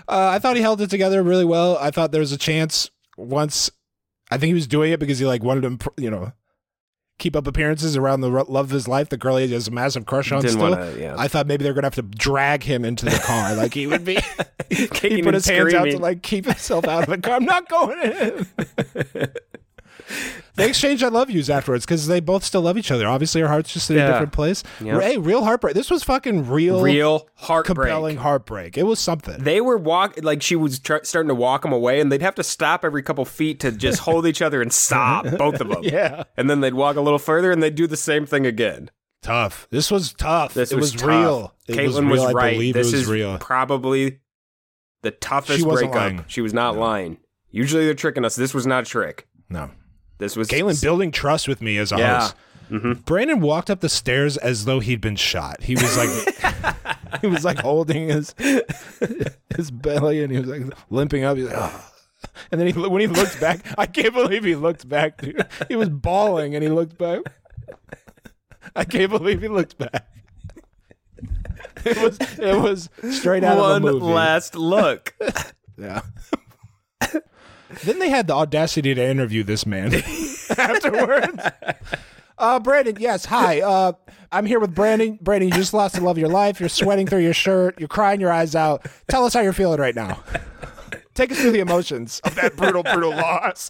I 0.07 0.39
thought 0.39 0.55
he 0.55 0.61
held 0.61 0.81
it 0.81 0.89
together 0.89 1.23
really 1.23 1.45
well. 1.45 1.77
I 1.77 1.91
thought 1.91 2.11
there 2.11 2.21
was 2.21 2.31
a 2.31 2.37
chance 2.37 2.89
once. 3.17 3.69
I 4.31 4.37
think 4.37 4.49
he 4.49 4.53
was 4.53 4.67
doing 4.67 4.91
it 4.91 4.99
because 4.99 5.19
he 5.19 5.25
like 5.25 5.43
wanted 5.43 5.61
to, 5.61 5.67
imp- 5.67 5.99
you 5.99 6.09
know, 6.09 6.31
keep 7.19 7.35
up 7.35 7.45
appearances 7.45 7.95
around 7.95 8.21
the 8.21 8.29
love 8.29 8.49
of 8.65 8.69
his 8.71 8.87
life. 8.87 9.09
The 9.09 9.17
girl 9.17 9.37
he 9.37 9.51
has 9.53 9.67
a 9.67 9.71
massive 9.71 10.05
crush 10.07 10.31
on. 10.31 10.41
Didn't 10.41 10.53
still, 10.57 10.71
wanna- 10.71 10.93
yeah. 10.97 11.15
I 11.17 11.27
thought 11.27 11.45
maybe 11.45 11.63
they're 11.63 11.73
gonna 11.73 11.85
have 11.85 11.95
to 11.95 12.01
drag 12.01 12.63
him 12.63 12.83
into 12.83 13.05
the 13.05 13.19
car. 13.19 13.53
like 13.55 13.73
he 13.75 13.85
would 13.85 14.03
be. 14.03 14.17
he 14.69 14.87
Kicking 14.87 15.23
put 15.23 15.35
his 15.35 15.47
hands 15.47 15.73
out 15.75 15.85
to 15.85 15.99
like 15.99 16.23
keep 16.23 16.45
himself 16.45 16.87
out 16.87 17.03
of 17.03 17.09
the 17.09 17.17
car. 17.19 17.35
I'm 17.35 17.45
not 17.45 17.69
going 17.69 17.99
in. 18.01 18.47
they 20.55 20.67
exchanged 20.67 21.03
I 21.03 21.07
love 21.09 21.29
yous 21.29 21.49
afterwards 21.49 21.85
because 21.85 22.07
they 22.07 22.19
both 22.19 22.43
still 22.43 22.61
love 22.61 22.77
each 22.77 22.91
other. 22.91 23.07
Obviously, 23.07 23.41
our 23.41 23.47
hearts 23.47 23.71
just 23.73 23.89
in 23.89 23.97
a 23.97 24.05
different 24.07 24.33
place. 24.33 24.63
Yep. 24.81 25.01
Hey, 25.01 25.17
real 25.17 25.43
heartbreak. 25.43 25.73
This 25.75 25.89
was 25.89 26.03
fucking 26.03 26.49
real, 26.49 26.81
Real 26.81 27.27
heartbreak. 27.35 27.87
compelling 27.87 28.17
heartbreak. 28.17 28.77
It 28.77 28.83
was 28.83 28.99
something. 28.99 29.41
They 29.43 29.61
were 29.61 29.77
walk 29.77 30.15
like 30.23 30.41
she 30.41 30.55
was 30.55 30.79
tr- 30.79 30.97
starting 31.03 31.29
to 31.29 31.35
walk 31.35 31.63
him 31.63 31.71
away, 31.71 31.99
and 31.99 32.11
they'd 32.11 32.21
have 32.21 32.35
to 32.35 32.43
stop 32.43 32.83
every 32.83 33.03
couple 33.03 33.25
feet 33.25 33.59
to 33.61 33.71
just 33.71 33.99
hold 33.99 34.25
each 34.27 34.41
other 34.41 34.61
and 34.61 34.71
sob, 34.73 35.25
both 35.37 35.61
of 35.61 35.69
them. 35.69 35.83
Yeah. 35.83 36.23
and 36.37 36.49
then 36.49 36.61
they'd 36.61 36.73
walk 36.73 36.95
a 36.95 37.01
little 37.01 37.19
further, 37.19 37.51
and 37.51 37.61
they'd 37.63 37.75
do 37.75 37.87
the 37.87 37.97
same 37.97 38.25
thing 38.25 38.45
again. 38.45 38.89
tough. 39.21 39.67
This 39.69 39.89
was 39.91 40.13
tough. 40.13 40.53
This 40.53 40.71
it 40.71 40.75
was, 40.75 40.93
was, 40.93 41.01
tough. 41.01 41.09
real. 41.09 41.55
It 41.67 41.75
Kaitlyn 41.75 41.85
was, 41.85 41.95
was, 41.95 42.19
real. 42.19 42.23
I 42.27 42.31
right. 42.31 42.53
believe 42.53 42.73
this 42.73 42.91
was 42.91 43.01
is 43.01 43.07
real. 43.07 43.37
probably 43.37 44.19
the 45.01 45.11
toughest 45.11 45.59
She 45.59 45.65
breakup. 45.65 45.95
lying. 45.95 46.25
She 46.27 46.41
was 46.41 46.53
not 46.53 46.75
lying. 46.75 47.17
Usually 47.51 47.85
they're 47.85 47.93
tricking 47.93 48.25
us. 48.25 48.35
This 48.35 48.53
was 48.53 48.67
not 48.67 48.83
a 48.83 48.85
trick. 48.85 49.27
No. 49.49 49.71
This 50.19 50.35
was 50.35 50.47
Galen 50.47 50.75
building 50.81 51.11
trust 51.11 51.47
with 51.47 51.61
me 51.61 51.77
as 51.77 51.91
a 51.91 51.97
Yeah. 51.97 52.19
host. 52.21 52.35
Mm-hmm. 52.69 52.91
Brandon 53.01 53.41
walked 53.41 53.71
up 53.71 53.79
the 53.79 53.89
stairs 53.89 54.37
as 54.37 54.65
though 54.65 54.79
he'd 54.79 55.01
been 55.01 55.15
shot. 55.15 55.63
He 55.63 55.73
was 55.73 55.97
like, 55.97 56.81
he 57.21 57.25
was 57.27 57.43
like 57.43 57.57
holding 57.57 58.09
his 58.09 58.35
his 59.57 59.71
belly, 59.71 60.21
and 60.23 60.31
he 60.31 60.37
was 60.39 60.47
like 60.49 60.61
limping 60.91 61.23
up. 61.23 61.35
He's 61.37 61.47
like, 61.47 61.57
"Ugh." 61.57 61.81
and 62.51 62.61
then 62.61 62.67
he 62.67 62.73
when 62.79 63.01
he 63.01 63.07
looked 63.07 63.41
back, 63.41 63.61
I 63.75 63.87
can't 63.87 64.13
believe 64.13 64.43
he 64.43 64.53
looked 64.55 64.87
back. 64.87 65.19
Dude. 65.19 65.43
He 65.67 65.75
was 65.75 65.89
bawling, 65.89 66.53
and 66.53 66.63
he 66.63 66.69
looked 66.69 66.95
back. 66.99 67.21
I 68.75 68.83
can't 68.85 69.09
believe 69.09 69.41
he 69.41 69.47
looked 69.47 69.77
back. 69.79 70.05
It 71.85 71.97
was 71.97 72.17
it 72.37 72.55
was 72.61 72.89
straight 73.11 73.43
out 73.43 73.57
One 73.57 73.71
of 73.71 73.77
a 73.77 73.79
movie. 73.79 74.05
One 74.05 74.13
last 74.13 74.53
look. 74.55 75.15
Yeah. 75.81 76.01
Then 77.83 77.99
they 77.99 78.09
had 78.09 78.27
the 78.27 78.33
audacity 78.33 78.93
to 78.93 79.03
interview 79.03 79.43
this 79.43 79.65
man 79.65 79.93
afterwards. 80.57 81.43
Uh, 82.37 82.59
Brandon, 82.59 82.95
yes, 82.99 83.25
hi. 83.25 83.61
Uh, 83.61 83.93
I'm 84.31 84.45
here 84.45 84.59
with 84.59 84.73
Brandon. 84.73 85.17
Brandon, 85.21 85.49
you 85.49 85.55
just 85.55 85.73
lost 85.73 85.95
the 85.95 86.01
love 86.01 86.17
of 86.17 86.19
your 86.19 86.29
life. 86.29 86.59
You're 86.59 86.69
sweating 86.69 87.05
through 87.07 87.19
your 87.19 87.33
shirt. 87.33 87.79
You're 87.79 87.87
crying 87.89 88.21
your 88.21 88.31
eyes 88.31 88.55
out. 88.55 88.85
Tell 89.07 89.25
us 89.25 89.33
how 89.33 89.41
you're 89.41 89.53
feeling 89.53 89.79
right 89.79 89.95
now. 89.95 90.23
Take 91.13 91.31
us 91.31 91.39
through 91.39 91.51
the 91.51 91.59
emotions 91.59 92.21
of 92.23 92.35
that 92.35 92.55
brutal, 92.55 92.83
brutal 92.83 93.11
loss. 93.11 93.69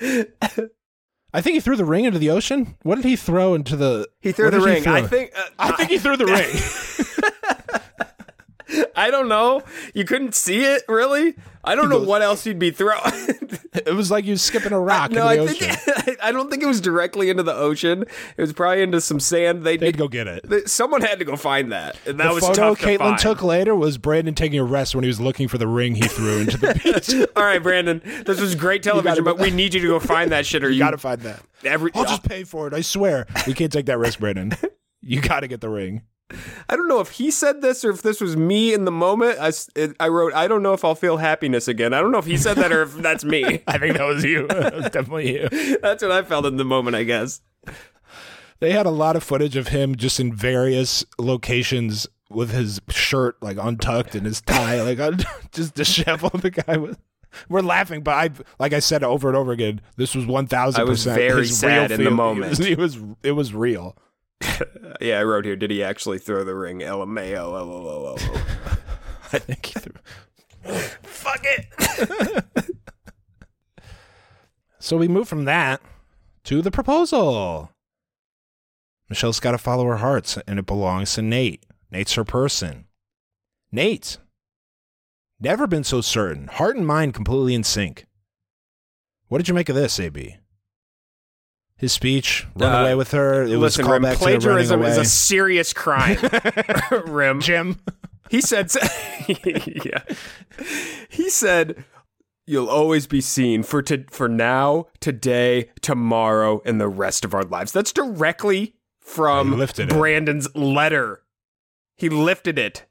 I 0.00 1.40
think 1.40 1.54
he 1.54 1.60
threw 1.60 1.76
the 1.76 1.84
ring 1.84 2.04
into 2.04 2.18
the 2.18 2.30
ocean. 2.30 2.76
What 2.82 2.96
did 2.96 3.04
he 3.06 3.16
throw 3.16 3.54
into 3.54 3.74
the? 3.76 4.08
He 4.20 4.32
threw 4.32 4.50
the 4.50 4.60
ring. 4.60 4.82
throw? 4.82 4.94
I 4.94 5.02
think. 5.06 5.32
Uh, 5.34 5.48
I 5.58 5.72
think 5.72 5.90
he 5.90 5.98
threw 5.98 6.16
the 6.16 6.26
ring. 6.26 7.82
I 8.96 9.10
don't 9.10 9.28
know. 9.28 9.62
You 9.94 10.04
couldn't 10.04 10.34
see 10.34 10.64
it 10.64 10.82
really. 10.88 11.34
I 11.64 11.76
don't 11.76 11.88
know 11.88 12.02
what 12.02 12.22
else 12.22 12.44
you'd 12.44 12.58
be 12.58 12.70
throwing. 12.70 13.00
It 13.74 13.94
was 13.94 14.10
like 14.10 14.26
you 14.26 14.32
was 14.32 14.42
skipping 14.42 14.72
a 14.72 14.78
rock 14.78 15.10
no, 15.12 15.26
in 15.30 15.36
the 15.38 15.42
I 15.42 15.44
ocean. 15.46 15.74
think 15.76 16.18
I 16.22 16.30
don't 16.30 16.50
think 16.50 16.62
it 16.62 16.66
was 16.66 16.80
directly 16.82 17.30
into 17.30 17.42
the 17.42 17.54
ocean. 17.54 18.02
It 18.36 18.40
was 18.40 18.52
probably 18.52 18.82
into 18.82 19.00
some 19.00 19.18
sand. 19.18 19.64
They 19.64 19.78
They'd 19.78 19.96
go 19.96 20.08
get 20.08 20.26
it. 20.26 20.46
They- 20.46 20.64
Someone 20.66 21.00
had 21.00 21.18
to 21.20 21.24
go 21.24 21.36
find 21.36 21.72
that, 21.72 21.96
and 22.06 22.20
that 22.20 22.28
the 22.28 22.34
was 22.34 22.44
photo 22.44 22.74
tough 22.74 22.80
to 22.80 22.86
Kaitlyn 22.86 22.98
find. 22.98 23.18
took 23.18 23.42
later 23.42 23.74
was 23.74 23.96
Brandon 23.96 24.34
taking 24.34 24.58
a 24.58 24.64
rest 24.64 24.94
when 24.94 25.04
he 25.04 25.08
was 25.08 25.20
looking 25.22 25.48
for 25.48 25.56
the 25.56 25.66
ring 25.66 25.94
he 25.94 26.02
threw 26.06 26.40
into 26.40 26.58
the 26.58 26.74
beach. 26.84 27.28
All 27.34 27.42
right, 27.42 27.62
Brandon, 27.62 28.02
this 28.26 28.38
was 28.40 28.54
great 28.54 28.82
television, 28.82 29.24
gotta- 29.24 29.36
but 29.36 29.38
we 29.42 29.50
need 29.50 29.72
you 29.72 29.80
to 29.80 29.86
go 29.88 29.98
find 29.98 30.30
that 30.32 30.44
shit, 30.44 30.62
or 30.62 30.68
you, 30.68 30.74
you 30.74 30.78
got 30.80 30.90
to 30.90 30.98
find 30.98 31.22
that. 31.22 31.40
every. 31.64 31.90
I'll 31.94 32.04
just 32.04 32.24
pay 32.24 32.44
for 32.44 32.66
it. 32.66 32.74
I 32.74 32.82
swear. 32.82 33.26
We 33.46 33.54
can't 33.54 33.72
take 33.72 33.86
that 33.86 33.98
risk, 33.98 34.20
Brandon. 34.20 34.52
You 35.00 35.22
got 35.22 35.40
to 35.40 35.48
get 35.48 35.62
the 35.62 35.70
ring. 35.70 36.02
I 36.68 36.76
don't 36.76 36.88
know 36.88 37.00
if 37.00 37.10
he 37.10 37.30
said 37.30 37.60
this 37.62 37.84
or 37.84 37.90
if 37.90 38.02
this 38.02 38.20
was 38.20 38.36
me 38.36 38.72
in 38.74 38.84
the 38.84 38.90
moment. 38.90 39.38
I, 39.38 39.48
s- 39.48 39.68
it- 39.74 39.96
I 40.00 40.08
wrote, 40.08 40.32
I 40.34 40.48
don't 40.48 40.62
know 40.62 40.72
if 40.72 40.84
I'll 40.84 40.94
feel 40.94 41.16
happiness 41.18 41.68
again. 41.68 41.92
I 41.92 42.00
don't 42.00 42.10
know 42.12 42.18
if 42.18 42.26
he 42.26 42.36
said 42.36 42.56
that 42.58 42.72
or 42.72 42.82
if 42.82 42.94
that's 42.96 43.24
me. 43.24 43.44
I 43.66 43.78
think 43.78 43.96
that 43.96 44.06
was 44.06 44.24
you. 44.24 44.46
that 44.48 44.74
was 44.74 44.84
definitely 44.90 45.32
you. 45.40 45.48
That's 45.82 46.02
what 46.02 46.12
I 46.12 46.22
felt 46.22 46.46
in 46.46 46.56
the 46.56 46.64
moment, 46.64 46.96
I 46.96 47.04
guess. 47.04 47.40
They 48.60 48.72
had 48.72 48.86
a 48.86 48.90
lot 48.90 49.16
of 49.16 49.24
footage 49.24 49.56
of 49.56 49.68
him 49.68 49.96
just 49.96 50.20
in 50.20 50.32
various 50.32 51.04
locations 51.18 52.06
with 52.30 52.50
his 52.52 52.80
shirt 52.88 53.36
like 53.42 53.58
untucked 53.60 54.14
and 54.14 54.24
his 54.24 54.40
tie 54.40 54.80
like 54.82 54.98
un- 55.00 55.18
just 55.52 55.74
disheveled. 55.74 56.40
The 56.42 56.50
guy 56.50 56.76
was. 56.76 56.96
We're 57.48 57.62
laughing, 57.62 58.02
but 58.02 58.12
I, 58.12 58.30
like 58.58 58.74
I 58.74 58.78
said 58.80 59.02
over 59.02 59.26
and 59.28 59.36
over 59.36 59.52
again, 59.52 59.80
this 59.96 60.14
was 60.14 60.26
one 60.26 60.46
thousand 60.46 60.82
I 60.82 60.84
was 60.84 61.00
percent. 61.00 61.16
very 61.16 61.40
his 61.42 61.58
sad 61.58 61.90
real 61.90 61.98
in 62.00 62.04
the 62.04 62.10
moment. 62.10 62.46
It 62.46 62.50
was, 62.50 62.60
it 62.60 62.78
was, 62.78 63.16
it 63.22 63.32
was 63.32 63.54
real. 63.54 63.96
Yeah, 65.00 65.18
I 65.18 65.24
wrote 65.24 65.44
here, 65.44 65.56
did 65.56 65.72
he 65.72 65.82
actually 65.82 66.18
throw 66.18 66.44
the 66.44 66.54
ring? 66.54 66.78
LMAO, 66.78 67.50
LOLOLO. 67.50 68.16
I 69.32 69.38
think 69.38 69.66
he 69.66 69.80
threw. 69.80 69.94
Fuck 71.02 71.40
it. 71.42 72.44
So 74.82 74.96
we 74.96 75.06
move 75.06 75.28
from 75.28 75.44
that 75.44 75.80
to 76.42 76.60
the 76.60 76.72
proposal. 76.72 77.70
Michelle's 79.08 79.38
got 79.38 79.52
to 79.52 79.58
follow 79.58 79.84
her 79.86 79.98
hearts, 79.98 80.38
and 80.46 80.58
it 80.58 80.66
belongs 80.66 81.14
to 81.14 81.22
Nate. 81.22 81.64
Nate's 81.92 82.14
her 82.14 82.24
person. 82.24 82.86
Nate, 83.70 84.18
never 85.38 85.68
been 85.68 85.84
so 85.84 86.00
certain. 86.00 86.48
Heart 86.48 86.76
and 86.76 86.86
mind 86.86 87.14
completely 87.14 87.54
in 87.54 87.62
sync. 87.62 88.06
What 89.28 89.38
did 89.38 89.46
you 89.48 89.54
make 89.54 89.68
of 89.68 89.76
this, 89.76 90.00
AB? 90.00 90.36
His 91.82 91.92
speech, 91.92 92.46
run 92.54 92.72
Uh, 92.72 92.80
away 92.82 92.94
with 92.94 93.10
her. 93.10 93.42
It 93.42 93.58
Listen, 93.58 93.60
was 93.60 93.78
Rim, 93.78 94.02
callback 94.04 94.12
to 94.14 94.18
the 94.20 94.24
running 94.24 94.40
plagiarism 94.40 94.82
is 94.84 94.96
away. 94.96 95.02
a 95.02 95.04
serious 95.04 95.72
crime. 95.72 96.16
Rim. 97.06 97.40
Jim. 97.40 97.80
He 98.30 98.40
said, 98.40 98.70
yeah. 99.28 100.02
He 101.10 101.28
said, 101.28 101.84
you'll 102.46 102.68
always 102.70 103.08
be 103.08 103.20
seen 103.20 103.64
for 103.64 103.82
to, 103.82 104.04
for 104.10 104.28
now, 104.28 104.86
today, 105.00 105.70
tomorrow, 105.80 106.62
and 106.64 106.80
the 106.80 106.86
rest 106.88 107.24
of 107.24 107.34
our 107.34 107.42
lives. 107.42 107.72
That's 107.72 107.92
directly 107.92 108.76
from 109.00 109.50
He 109.50 109.56
lifted 109.58 109.90
it. 109.90 109.94
Brandon's 109.98 110.54
letter. 110.54 111.24
He 111.96 112.08
lifted 112.08 112.60
it. 112.60 112.86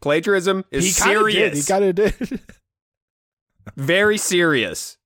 Plagiarism 0.00 0.64
is 0.70 0.84
He 0.96 1.02
kinda 1.02 1.18
serious. 1.18 1.52
Did. 1.52 1.56
He 1.56 1.62
kind 1.64 1.84
of 1.84 1.94
did. 1.96 2.40
Very 3.76 4.18
serious. 4.18 4.98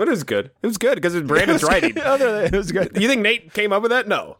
But 0.00 0.08
it 0.08 0.12
was 0.12 0.24
good. 0.24 0.50
It 0.62 0.66
was 0.66 0.78
good 0.78 0.94
because 0.94 1.14
it's 1.14 1.28
Brandon's 1.28 1.62
writing. 1.62 1.98
Other 2.02 2.32
than- 2.32 2.54
it 2.54 2.56
was 2.56 2.72
good. 2.72 2.96
You 2.98 3.06
think 3.06 3.20
Nate 3.20 3.52
came 3.52 3.70
up 3.70 3.82
with 3.82 3.90
that? 3.90 4.08
No. 4.08 4.38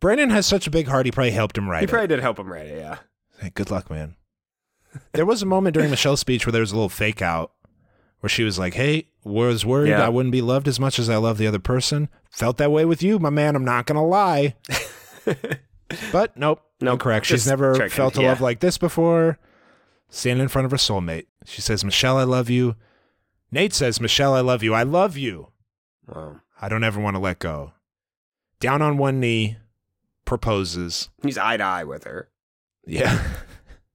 Brandon 0.00 0.30
has 0.30 0.46
such 0.46 0.66
a 0.66 0.70
big 0.70 0.88
heart. 0.88 1.04
He 1.04 1.12
probably 1.12 1.32
helped 1.32 1.58
him 1.58 1.68
write 1.68 1.80
He 1.80 1.84
it. 1.84 1.90
probably 1.90 2.06
did 2.06 2.20
help 2.20 2.38
him 2.38 2.50
write 2.50 2.64
it, 2.64 2.78
yeah. 2.78 2.96
Hey, 3.38 3.50
good 3.50 3.70
luck, 3.70 3.90
man. 3.90 4.16
There 5.12 5.26
was 5.26 5.42
a 5.42 5.46
moment 5.46 5.74
during 5.74 5.90
Michelle's 5.90 6.20
speech 6.20 6.46
where 6.46 6.52
there 6.52 6.62
was 6.62 6.72
a 6.72 6.76
little 6.76 6.88
fake 6.88 7.20
out 7.20 7.52
where 8.20 8.30
she 8.30 8.42
was 8.42 8.58
like, 8.58 8.72
Hey, 8.72 9.08
was 9.22 9.66
worried 9.66 9.90
Yeah. 9.90 10.06
I 10.06 10.08
wouldn't 10.08 10.32
be 10.32 10.40
loved 10.40 10.66
as 10.66 10.80
much 10.80 10.98
as 10.98 11.10
I 11.10 11.16
love 11.18 11.36
the 11.36 11.46
other 11.46 11.58
person. 11.58 12.08
Felt 12.30 12.56
that 12.56 12.72
way 12.72 12.86
with 12.86 13.02
you, 13.02 13.18
my 13.18 13.28
man. 13.28 13.54
I'm 13.54 13.66
not 13.66 13.84
going 13.84 13.96
to 13.96 14.00
lie. 14.00 14.54
but 16.10 16.34
nope. 16.38 16.62
Nope, 16.80 16.94
Incorrect. 16.94 17.26
She's 17.26 17.40
just 17.40 17.48
never 17.48 17.74
checking, 17.74 17.90
felt 17.90 18.16
a 18.16 18.22
yeah. 18.22 18.28
love 18.28 18.40
like 18.40 18.60
this 18.60 18.78
before. 18.78 19.38
Standing 20.08 20.44
in 20.44 20.48
front 20.48 20.64
of 20.64 20.70
her 20.70 20.78
soulmate. 20.78 21.26
She 21.44 21.60
says, 21.60 21.84
Michelle, 21.84 22.16
I 22.16 22.24
love 22.24 22.48
you. 22.48 22.76
Nate 23.52 23.74
says, 23.74 24.00
Michelle, 24.00 24.34
I 24.34 24.40
love 24.40 24.62
you. 24.62 24.72
I 24.74 24.82
love 24.82 25.16
you. 25.16 25.48
Wow. 26.08 26.40
I 26.60 26.68
don't 26.68 26.82
ever 26.84 26.98
want 27.00 27.14
to 27.16 27.20
let 27.20 27.38
go. 27.38 27.72
Down 28.60 28.80
on 28.82 28.96
one 28.96 29.20
knee, 29.20 29.58
proposes. 30.24 31.10
He's 31.22 31.36
eye 31.38 31.58
to 31.58 31.62
eye 31.64 31.84
with 31.84 32.04
her. 32.04 32.30
Yeah. 32.86 33.22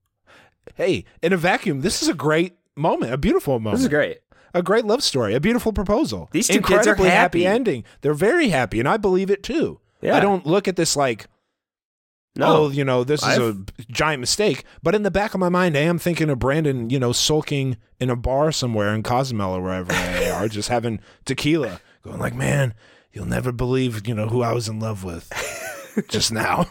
hey, 0.76 1.04
in 1.22 1.32
a 1.32 1.36
vacuum, 1.36 1.80
this 1.80 2.02
is 2.02 2.08
a 2.08 2.14
great 2.14 2.54
moment, 2.76 3.12
a 3.12 3.18
beautiful 3.18 3.58
moment. 3.58 3.76
This 3.76 3.82
is 3.82 3.88
great. 3.88 4.18
A 4.54 4.62
great 4.62 4.84
love 4.84 5.02
story, 5.02 5.34
a 5.34 5.40
beautiful 5.40 5.72
proposal. 5.72 6.28
These 6.32 6.48
two 6.48 6.60
kids 6.60 6.86
are 6.86 6.92
Incredibly 6.92 7.10
happy 7.10 7.42
happy. 7.42 7.54
ending. 7.54 7.84
They're 8.00 8.14
very 8.14 8.48
happy, 8.48 8.78
and 8.78 8.88
I 8.88 8.96
believe 8.96 9.30
it 9.30 9.42
too. 9.42 9.80
Yeah. 10.00 10.16
I 10.16 10.20
don't 10.20 10.46
look 10.46 10.68
at 10.68 10.76
this 10.76 10.96
like, 10.96 11.26
No. 12.38 12.46
oh, 12.56 12.68
you 12.70 12.84
know, 12.84 13.02
this 13.04 13.22
is 13.22 13.36
a 13.36 13.48
I've- 13.48 13.64
giant 13.90 14.20
mistake. 14.20 14.64
But 14.82 14.94
in 14.94 15.02
the 15.02 15.10
back 15.10 15.34
of 15.34 15.40
my 15.40 15.48
mind, 15.48 15.76
I 15.76 15.80
am 15.80 15.98
thinking 15.98 16.30
of 16.30 16.38
Brandon, 16.38 16.88
you 16.88 16.98
know, 16.98 17.12
sulking 17.12 17.76
in 18.00 18.08
a 18.10 18.16
bar 18.16 18.52
somewhere 18.52 18.94
in 18.94 19.02
Cozumel 19.02 19.54
or 19.56 19.60
wherever 19.62 19.92
they 19.92 20.30
are, 20.34 20.48
just 20.48 20.68
having 20.68 21.00
tequila, 21.24 21.80
going 22.02 22.18
like, 22.20 22.34
man, 22.34 22.74
you'll 23.12 23.26
never 23.26 23.50
believe, 23.52 24.06
you 24.06 24.14
know, 24.14 24.28
who 24.28 24.42
I 24.42 24.52
was 24.52 24.68
in 24.68 24.78
love 24.78 25.02
with 25.04 25.28
just 26.08 26.32
now. 26.32 26.66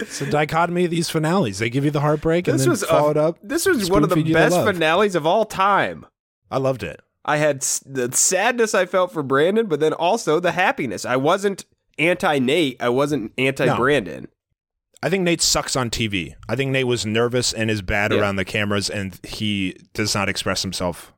it's 0.00 0.20
a 0.20 0.28
dichotomy 0.30 0.84
of 0.86 0.90
these 0.90 1.08
finales. 1.10 1.58
They 1.58 1.70
give 1.70 1.84
you 1.84 1.90
the 1.90 2.00
heartbreak 2.00 2.48
and 2.48 2.56
this 2.56 2.62
then 2.62 2.70
was 2.70 2.84
follow 2.84 3.12
a- 3.12 3.28
up. 3.28 3.38
This 3.42 3.66
was 3.66 3.88
one 3.90 4.02
of 4.02 4.08
the 4.08 4.14
spoon-feed 4.16 4.30
the 4.34 4.38
best 4.38 4.56
finales 4.56 5.14
of 5.14 5.26
all 5.26 5.44
time. 5.44 6.06
I 6.50 6.58
loved 6.58 6.82
it. 6.82 7.00
I 7.24 7.36
had 7.36 7.58
s- 7.58 7.82
the 7.86 8.10
sadness 8.12 8.74
I 8.74 8.84
felt 8.86 9.12
for 9.12 9.22
Brandon, 9.22 9.66
but 9.66 9.78
then 9.78 9.92
also 9.92 10.40
the 10.40 10.52
happiness. 10.52 11.04
I 11.04 11.14
wasn't 11.16 11.64
anti 11.98 12.38
Nate. 12.38 12.76
I 12.80 12.88
wasn't 12.88 13.32
anti 13.38 13.74
Brandon. 13.76 14.28
I 15.02 15.10
think 15.10 15.24
Nate 15.24 15.40
sucks 15.42 15.74
on 15.74 15.90
TV. 15.90 16.34
I 16.48 16.54
think 16.54 16.70
Nate 16.70 16.86
was 16.86 17.04
nervous 17.04 17.52
and 17.52 17.70
is 17.70 17.82
bad 17.82 18.12
Yeah. 18.12 18.20
around 18.20 18.36
the 18.36 18.44
cameras, 18.44 18.88
and 18.88 19.18
he 19.24 19.76
does 19.94 20.14
not 20.14 20.28
express 20.28 20.62
himself. 20.62 21.12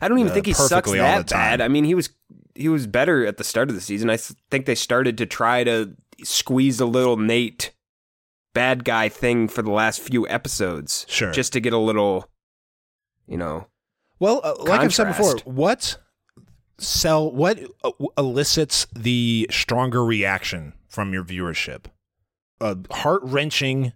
I 0.00 0.06
don't 0.08 0.18
even 0.20 0.30
Uh, 0.30 0.34
think 0.34 0.46
he 0.46 0.52
sucks 0.52 0.90
that 0.92 1.18
the 1.18 1.24
time. 1.24 1.24
bad. 1.24 1.60
I 1.60 1.68
mean, 1.68 1.84
he 1.84 1.94
was 1.94 2.10
he 2.54 2.68
was 2.68 2.86
better 2.86 3.24
at 3.26 3.36
the 3.36 3.44
start 3.44 3.68
of 3.70 3.74
the 3.74 3.80
season. 3.80 4.10
I 4.10 4.16
think 4.50 4.66
they 4.66 4.74
started 4.74 5.16
to 5.18 5.26
try 5.26 5.64
to 5.64 5.94
squeeze 6.22 6.78
a 6.78 6.84
little 6.86 7.16
Nate 7.16 7.72
bad 8.52 8.84
guy 8.84 9.08
thing 9.08 9.48
for 9.48 9.62
the 9.62 9.70
last 9.70 10.00
few 10.00 10.28
episodes, 10.28 11.06
Sure. 11.08 11.30
just 11.32 11.52
to 11.54 11.60
get 11.60 11.72
a 11.72 11.78
little, 11.78 12.28
you 13.26 13.36
know. 13.38 13.68
Well, 14.18 14.40
uh, 14.44 14.54
like 14.58 14.80
I've 14.80 14.94
said 14.94 15.06
before, 15.06 15.36
what 15.44 15.96
sell 16.80 17.30
what 17.30 17.58
uh, 17.84 17.90
elicits 18.18 18.86
the 18.94 19.46
stronger 19.50 20.04
reaction 20.04 20.72
from 20.88 21.12
your 21.12 21.24
viewership? 21.24 21.86
A 22.60 22.76
heart 22.92 23.22
wrenching, 23.24 23.92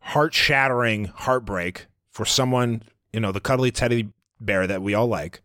heart 0.00 0.34
shattering 0.34 1.06
heartbreak 1.06 1.86
for 2.10 2.24
someone, 2.24 2.82
you 3.12 3.20
know, 3.20 3.32
the 3.32 3.40
cuddly 3.40 3.70
teddy 3.70 4.08
bear 4.40 4.66
that 4.66 4.80
we 4.82 4.94
all 4.94 5.06
like, 5.06 5.40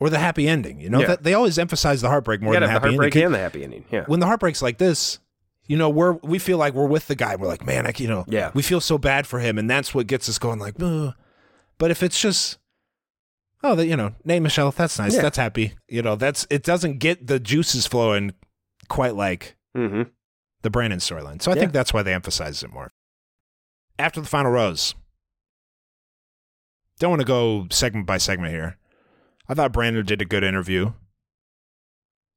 or 0.00 0.10
the 0.10 0.18
happy 0.18 0.48
ending. 0.48 0.80
You 0.80 0.88
know, 0.90 1.00
Yeah. 1.00 1.06
that 1.08 1.22
they 1.22 1.34
always 1.34 1.58
emphasize 1.58 2.00
the 2.00 2.08
heartbreak 2.08 2.40
more 2.42 2.52
than 2.54 2.62
the 2.62 2.68
have 2.68 2.82
the 2.82 2.88
happy 2.88 2.96
heartbreak 2.96 3.14
ending. 3.16 3.26
and 3.26 3.34
the 3.34 3.38
happy 3.38 3.64
ending. 3.64 3.84
Yeah. 3.90 4.04
when 4.06 4.20
the 4.20 4.26
heartbreak's 4.26 4.62
like 4.62 4.78
this, 4.78 5.18
you 5.66 5.76
know, 5.76 5.88
we're 5.88 6.12
we 6.22 6.38
feel 6.40 6.58
like 6.58 6.74
we're 6.74 6.86
with 6.86 7.06
the 7.06 7.14
guy. 7.14 7.36
We're 7.36 7.46
like, 7.46 7.64
man, 7.64 7.86
I, 7.86 7.92
you 7.96 8.08
know, 8.08 8.24
Yeah. 8.26 8.50
we 8.54 8.62
feel 8.62 8.80
so 8.80 8.98
bad 8.98 9.26
for 9.26 9.38
him, 9.38 9.56
and 9.58 9.70
that's 9.70 9.94
what 9.94 10.06
gets 10.08 10.28
us 10.28 10.38
going. 10.38 10.58
Like, 10.58 10.74
"Ugh." 10.82 11.14
but 11.78 11.90
if 11.92 12.02
it's 12.02 12.20
just 12.20 12.58
oh, 13.62 13.74
that 13.74 13.86
you 13.86 13.96
know, 13.96 14.14
Nate 14.24 14.42
Michelle, 14.42 14.70
that's 14.70 14.98
nice, 14.98 15.14
Yeah. 15.14 15.22
that's 15.22 15.36
happy. 15.38 15.74
You 15.88 16.02
know, 16.02 16.16
that's 16.16 16.46
it 16.50 16.62
doesn't 16.62 16.98
get 16.98 17.26
the 17.26 17.38
juices 17.40 17.86
flowing 17.86 18.32
quite 18.88 19.14
like 19.14 19.56
Mm-hmm. 19.76 20.02
the 20.62 20.70
Brandon 20.70 20.98
storyline. 20.98 21.40
So 21.40 21.50
I 21.50 21.54
Yeah. 21.54 21.60
think 21.60 21.72
that's 21.72 21.92
why 21.94 22.02
they 22.02 22.12
emphasize 22.14 22.62
it 22.62 22.72
more. 22.72 22.90
After 23.98 24.20
the 24.20 24.26
final 24.26 24.50
rose, 24.50 24.94
don't 26.98 27.10
want 27.10 27.20
to 27.20 27.26
go 27.26 27.66
segment 27.70 28.06
by 28.06 28.18
segment 28.18 28.52
here. 28.52 28.76
I 29.48 29.54
thought 29.54 29.72
Brandon 29.72 30.04
did 30.04 30.20
a 30.22 30.24
good 30.24 30.44
interview, 30.44 30.92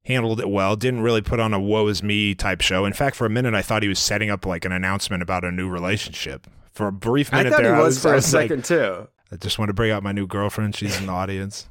handled 0.06 0.40
it 0.40 0.50
well, 0.50 0.76
didn't 0.76 1.02
really 1.02 1.22
put 1.22 1.40
on 1.40 1.54
a 1.54 1.60
woe 1.60 1.88
is 1.88 2.02
me 2.04 2.34
type 2.36 2.62
show. 2.62 2.86
In 2.86 2.94
fact, 2.94 3.16
for 3.16 3.26
a 3.26 3.30
minute, 3.30 3.54
I 3.54 3.62
thought 3.62 3.84
he 3.84 3.90
was 3.90 4.00
setting 4.00 4.30
up 4.30 4.46
like 4.46 4.66
an 4.66 4.72
announcement 4.72 5.22
about 5.24 5.44
a 5.44 5.52
new 5.52 5.70
relationship. 5.70 6.48
For 6.72 6.88
a 6.88 6.92
brief 6.92 7.32
I 7.34 7.38
minute 7.38 7.52
thought 7.54 7.64
there, 7.64 7.76
he 7.76 7.82
I 7.82 7.84
was, 7.84 7.96
was, 7.96 8.02
for 8.02 8.10
I 8.10 8.12
a 8.12 8.16
was 8.16 8.34
like, 8.34 8.50
second 8.50 8.66
too. 8.66 9.08
I 9.32 9.38
just 9.38 9.58
want 9.58 9.70
to 9.70 9.74
bring 9.74 9.92
out 9.92 10.04
my 10.04 10.12
new 10.12 10.28
girlfriend. 10.28 10.76
She's 10.76 11.00
in 11.00 11.08
the 11.08 11.14
audience. 11.14 11.68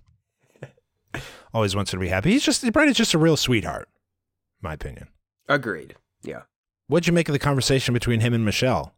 Always 1.54 1.76
wants 1.76 1.92
her 1.92 1.96
to 1.96 2.00
be 2.00 2.08
happy. 2.08 2.30
He's 2.30 2.44
just 2.44 2.70
Brandon's 2.72 2.96
just 2.96 3.14
a 3.14 3.18
real 3.18 3.36
sweetheart, 3.36 3.88
in 3.92 4.68
my 4.68 4.74
opinion. 4.74 5.08
Agreed. 5.48 5.96
Yeah. 6.22 6.42
What'd 6.88 7.06
you 7.06 7.12
make 7.12 7.28
of 7.28 7.32
the 7.32 7.38
conversation 7.38 7.94
between 7.94 8.20
him 8.20 8.34
and 8.34 8.44
Michelle? 8.44 8.94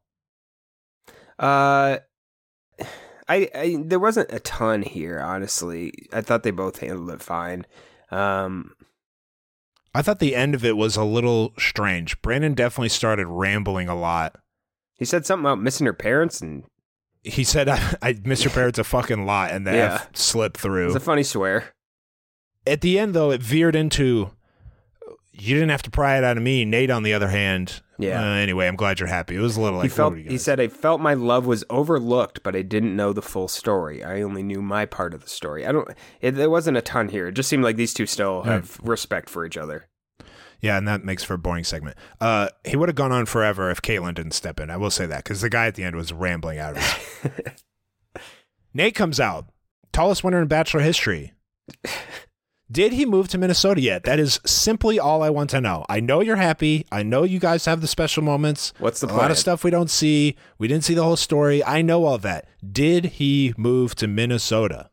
Uh, 1.38 1.98
I, 3.28 3.48
I 3.54 3.76
there 3.84 3.98
wasn't 4.00 4.32
a 4.32 4.40
ton 4.40 4.82
here, 4.82 5.20
honestly. 5.20 5.92
I 6.12 6.20
thought 6.20 6.42
they 6.42 6.50
both 6.50 6.78
handled 6.78 7.10
it 7.10 7.22
fine. 7.22 7.66
Um, 8.10 8.72
I 9.94 10.02
thought 10.02 10.18
the 10.18 10.34
end 10.36 10.54
of 10.54 10.64
it 10.64 10.76
was 10.76 10.96
a 10.96 11.04
little 11.04 11.52
strange. 11.58 12.20
Brandon 12.22 12.54
definitely 12.54 12.88
started 12.90 13.26
rambling 13.26 13.88
a 13.88 13.94
lot. 13.94 14.36
he 14.96 15.04
said 15.04 15.26
something 15.26 15.44
about 15.44 15.60
missing 15.60 15.86
her 15.86 15.92
parents, 15.92 16.40
and 16.40 16.64
He 17.24 17.42
said, 17.42 17.68
I, 17.68 17.96
I 18.02 18.12
a 18.78 18.84
fucking 18.84 19.24
lot, 19.26 19.50
and 19.50 19.66
the 19.66 19.72
Yeah. 19.72 19.94
F 19.94 20.10
slipped 20.14 20.58
through. 20.58 20.86
It's 20.88 20.96
a 20.96 21.00
funny 21.00 21.22
swear. 21.22 21.72
At 22.66 22.80
the 22.82 22.98
end, 22.98 23.14
though, 23.14 23.30
it 23.30 23.42
veered 23.42 23.74
into, 23.74 24.30
you 25.32 25.54
didn't 25.54 25.70
have 25.70 25.82
to 25.82 25.90
pry 25.90 26.16
it 26.18 26.24
out 26.24 26.36
of 26.36 26.42
me. 26.42 26.64
Nate, 26.64 26.90
on 26.90 27.02
the 27.02 27.12
other 27.14 27.28
hand, 27.28 27.82
Yeah. 27.98 28.20
uh, 28.22 28.34
anyway, 28.36 28.66
I'm 28.68 28.76
glad 28.76 29.00
you're 29.00 29.08
happy. 29.08 29.36
It 29.36 29.40
was 29.40 29.56
a 29.56 29.60
little 29.60 29.78
like, 29.78 29.84
he 29.84 29.88
felt. 29.88 30.12
what 30.12 30.18
were 30.18 30.22
you 30.24 30.30
He 30.30 30.38
said, 30.38 30.60
"I 30.60 30.68
felt 30.68 31.00
my 31.00 31.14
love 31.14 31.46
was 31.46 31.64
overlooked, 31.70 32.42
but 32.42 32.54
I 32.54 32.62
didn't 32.62 32.94
know 32.96 33.12
the 33.12 33.22
full 33.22 33.48
story. 33.48 34.02
I 34.04 34.22
only 34.22 34.42
knew 34.42 34.62
my 34.62 34.86
part 34.86 35.12
of 35.14 35.22
the 35.24 35.30
story. 35.30 35.66
I 35.66 35.72
don't. 35.72 35.88
It, 36.20 36.32
there 36.32 36.50
wasn't 36.50 36.76
a 36.76 36.82
ton 36.82 37.08
here. 37.08 37.28
It 37.28 37.32
just 37.32 37.48
seemed 37.48 37.64
like 37.64 37.76
these 37.76 37.94
two 37.94 38.06
still 38.06 38.42
have 38.42 38.78
respect 38.82 39.28
for 39.30 39.44
each 39.44 39.56
other. 39.56 39.86
Yeah, 40.60 40.78
and 40.78 40.88
that 40.88 41.04
makes 41.04 41.22
for 41.22 41.34
a 41.34 41.38
boring 41.38 41.64
segment. 41.64 41.96
Uh, 42.20 42.48
he 42.64 42.76
would 42.76 42.88
have 42.88 42.96
gone 42.96 43.12
on 43.12 43.26
forever 43.26 43.70
if 43.70 43.82
Kaitlyn 43.82 44.14
didn't 44.14 44.32
step 44.32 44.58
in. 44.60 44.70
I 44.70 44.76
will 44.76 44.90
say 44.90 45.06
that 45.06 45.24
because 45.24 45.40
the 45.40 45.50
guy 45.50 45.66
at 45.66 45.74
the 45.74 45.84
end 45.84 45.96
was 45.96 46.12
rambling 46.12 46.58
out 46.58 46.76
of 46.76 47.20
it. 47.24 47.62
Nate 48.74 48.94
comes 48.94 49.20
out, 49.20 49.46
tallest 49.92 50.24
winner 50.24 50.42
in 50.42 50.48
Bachelor 50.48 50.80
history. 50.80 51.32
Did 52.70 52.92
he 52.92 53.04
move 53.04 53.28
to 53.28 53.38
Minnesota 53.38 53.80
yet? 53.80 54.04
That 54.04 54.18
is 54.18 54.40
simply 54.46 54.98
all 54.98 55.22
I 55.22 55.30
want 55.30 55.50
to 55.50 55.60
know. 55.60 55.84
I 55.88 56.00
know 56.00 56.20
you're 56.20 56.36
happy. 56.36 56.86
I 56.90 57.02
know 57.02 57.22
you 57.22 57.38
guys 57.38 57.66
have 57.66 57.82
the 57.82 57.86
special 57.86 58.22
moments. 58.22 58.72
What's 58.78 59.00
the 59.00 59.06
a 59.06 59.14
lot 59.14 59.30
of 59.30 59.38
stuff 59.38 59.64
we 59.64 59.70
don't 59.70 59.90
see. 59.90 60.34
We 60.58 60.66
didn't 60.66 60.84
see 60.84 60.94
the 60.94 61.04
whole 61.04 61.16
story. 61.16 61.62
I 61.62 61.82
know 61.82 62.04
all 62.04 62.18
that. 62.18 62.48
Did 62.72 63.04
he 63.04 63.52
move 63.56 63.94
to 63.96 64.08
Minnesota? 64.08 64.90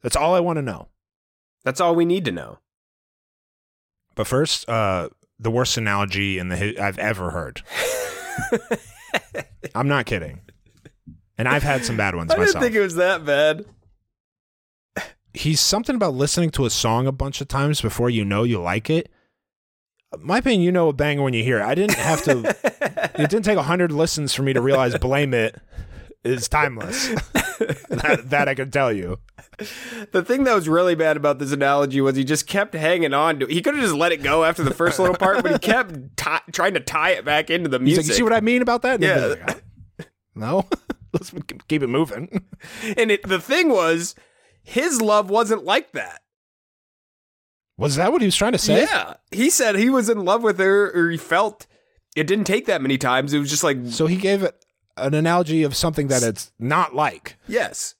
That's 0.00 0.16
all 0.16 0.34
I 0.34 0.40
want 0.40 0.56
to 0.56 0.62
know. 0.62 0.88
That's 1.62 1.80
all 1.80 1.94
we 1.94 2.04
need 2.04 2.24
to 2.24 2.32
know. 2.32 2.58
But 4.14 4.26
first, 4.26 4.68
uh, 4.68 5.08
the 5.38 5.50
worst 5.50 5.76
analogy 5.76 6.38
in 6.38 6.48
the 6.48 6.78
I've 6.78 6.98
ever 6.98 7.30
heard. 7.30 7.62
I'm 9.74 9.88
not 9.88 10.06
kidding. 10.06 10.40
And 11.36 11.48
I've 11.48 11.62
had 11.62 11.84
some 11.84 11.96
bad 11.96 12.14
ones 12.14 12.30
I 12.30 12.36
didn't 12.36 12.60
think 12.60 12.74
it 12.74 12.80
was 12.80 12.94
that 12.94 13.24
bad. 13.24 13.64
He's 15.32 15.60
something 15.60 15.96
about 15.96 16.14
listening 16.14 16.50
to 16.50 16.64
a 16.64 16.70
song 16.70 17.08
a 17.08 17.12
bunch 17.12 17.40
of 17.40 17.48
times 17.48 17.80
before 17.80 18.08
you 18.08 18.24
know 18.24 18.44
you 18.44 18.60
like 18.60 18.88
it. 18.88 19.10
My 20.20 20.38
opinion, 20.38 20.62
you 20.62 20.70
know 20.70 20.88
a 20.88 20.92
banger 20.92 21.22
when 21.22 21.34
you 21.34 21.42
hear 21.42 21.58
it. 21.58 21.64
I 21.64 21.74
didn't 21.74 21.96
have 21.96 22.22
to. 22.22 22.56
it 23.20 23.30
didn't 23.30 23.44
take 23.44 23.58
hundred 23.58 23.90
listens 23.90 24.32
for 24.32 24.44
me 24.44 24.52
to 24.52 24.60
realize 24.60 24.96
"Blame 24.98 25.34
It" 25.34 25.60
is 26.24 26.48
timeless. 26.48 27.08
that, 27.88 28.22
that 28.26 28.48
I 28.48 28.54
can 28.54 28.70
tell 28.70 28.92
you. 28.92 29.18
The 30.12 30.24
thing 30.24 30.44
that 30.44 30.54
was 30.54 30.68
really 30.68 30.94
bad 30.94 31.16
about 31.16 31.38
this 31.38 31.52
analogy 31.52 32.00
was 32.00 32.16
he 32.16 32.24
just 32.24 32.46
kept 32.46 32.74
hanging 32.74 33.14
on 33.14 33.38
to. 33.40 33.46
It. 33.46 33.52
He 33.52 33.62
could 33.62 33.74
have 33.74 33.82
just 33.82 33.94
let 33.94 34.10
it 34.10 34.22
go 34.22 34.44
after 34.44 34.64
the 34.64 34.74
first 34.74 34.98
little 34.98 35.16
part, 35.16 35.42
but 35.42 35.52
he 35.52 35.58
kept 35.58 36.16
ti 36.16 36.52
trying 36.52 36.74
to 36.74 36.80
tie 36.80 37.10
it 37.10 37.24
back 37.24 37.50
into 37.50 37.68
the 37.68 37.78
music. 37.78 38.04
like, 38.04 38.08
"You 38.08 38.14
see 38.14 38.22
what 38.22 38.32
I 38.32 38.40
mean 38.40 38.62
about 38.62 38.82
that?" 38.82 38.94
And 38.94 39.04
Yeah. 39.04 39.26
Like, 39.26 39.64
"Ah, 40.00 40.04
no, 40.34 40.68
let's 41.12 41.32
keep 41.68 41.82
it 41.82 41.88
moving. 41.88 42.44
and 42.96 43.10
it, 43.10 43.22
the 43.28 43.40
thing 43.40 43.68
was, 43.68 44.14
his 44.62 45.00
love 45.00 45.30
wasn't 45.30 45.64
like 45.64 45.92
that. 45.92 46.22
Was 47.76 47.96
that 47.96 48.12
what 48.12 48.22
he 48.22 48.26
was 48.26 48.36
trying 48.36 48.52
to 48.52 48.58
say? 48.58 48.82
Yeah, 48.82 49.14
he 49.30 49.50
said 49.50 49.76
he 49.76 49.90
was 49.90 50.08
in 50.08 50.24
love 50.24 50.42
with 50.42 50.58
her, 50.58 50.90
or 50.94 51.10
he 51.10 51.16
felt 51.16 51.66
it 52.16 52.26
didn't 52.26 52.44
take 52.44 52.66
that 52.66 52.80
many 52.82 52.98
times. 52.98 53.32
It 53.32 53.38
was 53.38 53.50
just 53.50 53.64
like, 53.64 53.78
So 53.86 54.06
he 54.06 54.16
gave 54.16 54.42
it 54.42 54.63
an 54.96 55.14
analogy 55.14 55.62
of 55.62 55.74
something 55.76 56.08
that 56.08 56.22
it's 56.22 56.52
not 56.58 56.94
like. 56.94 57.36
yes, 57.48 57.94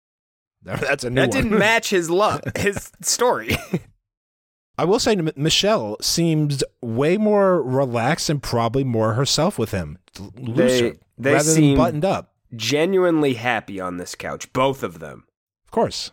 That's 0.62 1.04
a 1.04 1.10
new 1.10 1.20
that 1.22 1.30
one. 1.30 1.42
didn't 1.42 1.58
match 1.58 1.90
his 1.90 2.10
love, 2.10 2.42
his 2.56 2.90
story. 3.00 3.56
I 4.78 4.84
will 4.84 4.98
say, 4.98 5.12
M- 5.12 5.30
Michelle 5.36 5.96
seems 6.00 6.62
way 6.80 7.16
more 7.16 7.62
relaxed 7.62 8.28
and 8.30 8.42
probably 8.42 8.84
more 8.84 9.14
herself 9.14 9.58
with 9.58 9.70
him, 9.72 9.98
looser, 10.36 10.96
they 11.16 11.32
rather 11.32 11.44
seem- 11.44 11.70
than 11.70 11.76
buttoned 11.76 12.04
up. 12.04 12.34
Genuinely 12.56 13.34
happy 13.34 13.78
on 13.80 13.98
this 13.98 14.14
couch, 14.14 14.52
both 14.52 14.82
of 14.82 15.00
them. 15.00 15.24
Of 15.66 15.70
course, 15.70 16.12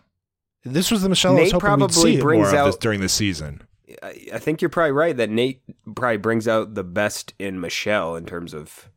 this 0.63 0.91
was 0.91 1.01
the 1.01 1.09
Michelle 1.09 1.37
I 1.37 1.41
was 1.41 1.43
Nate 1.43 1.51
hoping 1.53 1.69
we'd 1.69 1.77
probably 1.77 2.15
see 2.15 2.21
brings 2.21 2.51
more 2.51 2.59
of 2.59 2.65
this 2.65 2.75
out- 2.75 2.81
during 2.81 2.99
the 3.01 3.09
season. 3.09 3.61
I, 4.03 4.27
I 4.33 4.39
think 4.39 4.61
you're 4.61 4.69
probably 4.69 4.91
right 4.91 5.15
that 5.15 5.29
Nate 5.29 5.61
probably 5.95 6.17
brings 6.17 6.47
out 6.47 6.73
the 6.73 6.83
best 6.83 7.33
in 7.39 7.61
Michelle 7.61 8.15
in 8.15 8.25
terms 8.25 8.53
of 8.53 8.89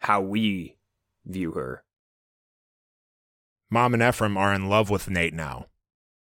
how 0.00 0.20
we 0.20 0.76
view 1.24 1.52
her. 1.52 1.84
Mom 3.70 3.94
and 3.94 4.02
Ephraim 4.02 4.36
are 4.36 4.54
in 4.54 4.68
love 4.68 4.90
with 4.90 5.10
Nate 5.10 5.34
now. 5.34 5.66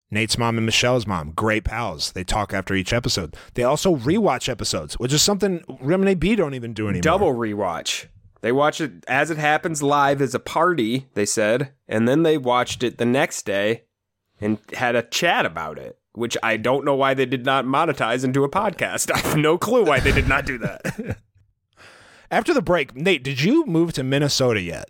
Nate's 0.10 0.38
mom 0.38 0.58
and 0.58 0.66
Michelle's 0.66 1.06
mom, 1.06 1.34
great 1.36 1.66
pals. 1.66 2.14
They 2.14 2.24
talk 2.24 2.54
after 2.54 2.74
each 2.74 2.94
episode. 2.94 3.36
They 3.56 3.64
also 3.64 3.98
rewatch 3.98 4.48
episodes, 4.48 4.96
which 4.96 5.12
is 5.12 5.22
something 5.22 5.64
Rem 5.82 6.08
and 6.08 6.20
B 6.20 6.36
don't 6.36 6.54
even 6.54 6.74
do 6.74 6.88
anymore. 6.88 7.02
Double 7.02 7.34
rewatch. 7.34 8.06
They 8.42 8.52
watch 8.54 8.80
it 8.80 9.04
as 9.08 9.30
it 9.32 9.38
happens 9.38 9.84
live 9.84 10.22
as 10.22 10.34
a 10.34 10.40
party, 10.40 11.08
they 11.14 11.26
said, 11.26 11.74
and 11.88 12.08
then 12.08 12.24
they 12.24 12.38
watched 12.38 12.84
it 12.84 12.98
the 12.98 13.06
next 13.06 13.46
day 13.46 13.84
and 14.40 14.60
had 14.74 14.96
a 14.96 15.04
chat 15.04 15.46
about 15.46 15.78
it, 15.78 16.00
which 16.14 16.38
I 16.42 16.56
don't 16.56 16.86
know 16.86 16.96
why 16.96 17.14
they 17.14 17.26
did 17.26 17.46
not 17.46 17.66
monetize 17.66 18.24
into 18.24 18.44
a 18.44 18.50
podcast. 18.50 19.12
I 19.16 19.20
have 19.20 19.38
no 19.38 19.58
clue 19.58 19.84
why 19.84 20.00
they 20.00 20.14
did 20.14 20.30
not 20.30 20.46
do 20.46 20.58
that. 20.60 21.18
After 22.30 22.54
the 22.54 22.62
break, 22.62 22.96
Nate, 22.96 23.24
did 23.24 23.42
you 23.42 23.66
move 23.66 23.94
to 23.94 24.04
Minnesota 24.04 24.62
yet? 24.62 24.90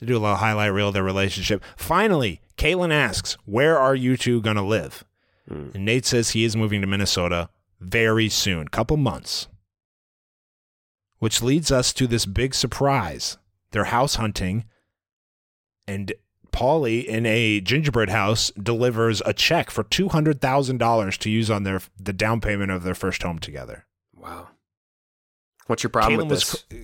To 0.00 0.06
do 0.06 0.16
a 0.16 0.20
little 0.20 0.36
highlight 0.36 0.72
reel 0.72 0.88
of 0.88 0.94
their 0.94 1.02
relationship. 1.02 1.62
Finally, 1.76 2.40
Kaitlyn 2.56 2.92
asks, 2.92 3.36
Where 3.44 3.78
are 3.78 3.94
you 3.94 4.16
two 4.16 4.40
going 4.40 4.56
to 4.56 4.62
live? 4.62 5.04
Hmm. 5.48 5.68
And 5.74 5.84
Nate 5.84 6.06
says 6.06 6.30
he 6.30 6.44
is 6.44 6.56
moving 6.56 6.80
to 6.80 6.86
Minnesota 6.86 7.50
very 7.80 8.28
soon, 8.28 8.68
couple 8.68 8.96
months. 8.96 9.48
Which 11.18 11.42
leads 11.42 11.72
us 11.72 11.92
to 11.94 12.06
this 12.06 12.26
big 12.26 12.54
surprise. 12.54 13.38
They're 13.72 13.84
house 13.84 14.14
hunting, 14.14 14.64
and 15.86 16.12
Paulie 16.52 17.04
in 17.04 17.26
a 17.26 17.60
gingerbread 17.60 18.08
house 18.08 18.50
delivers 18.52 19.20
a 19.26 19.32
check 19.32 19.70
for 19.70 19.82
two 19.82 20.08
hundred 20.08 20.40
thousand 20.40 20.78
dollars 20.78 21.18
to 21.18 21.30
use 21.30 21.50
on 21.50 21.64
their 21.64 21.82
the 21.98 22.12
down 22.12 22.40
payment 22.40 22.70
of 22.70 22.84
their 22.84 22.94
first 22.94 23.22
home 23.22 23.38
together. 23.40 23.84
wow. 24.14 24.48
What's 25.68 25.82
your 25.84 25.90
problem 25.90 26.14
Kaitlyn 26.20 26.28
with 26.28 26.40
this? 26.40 26.64
was. 26.70 26.82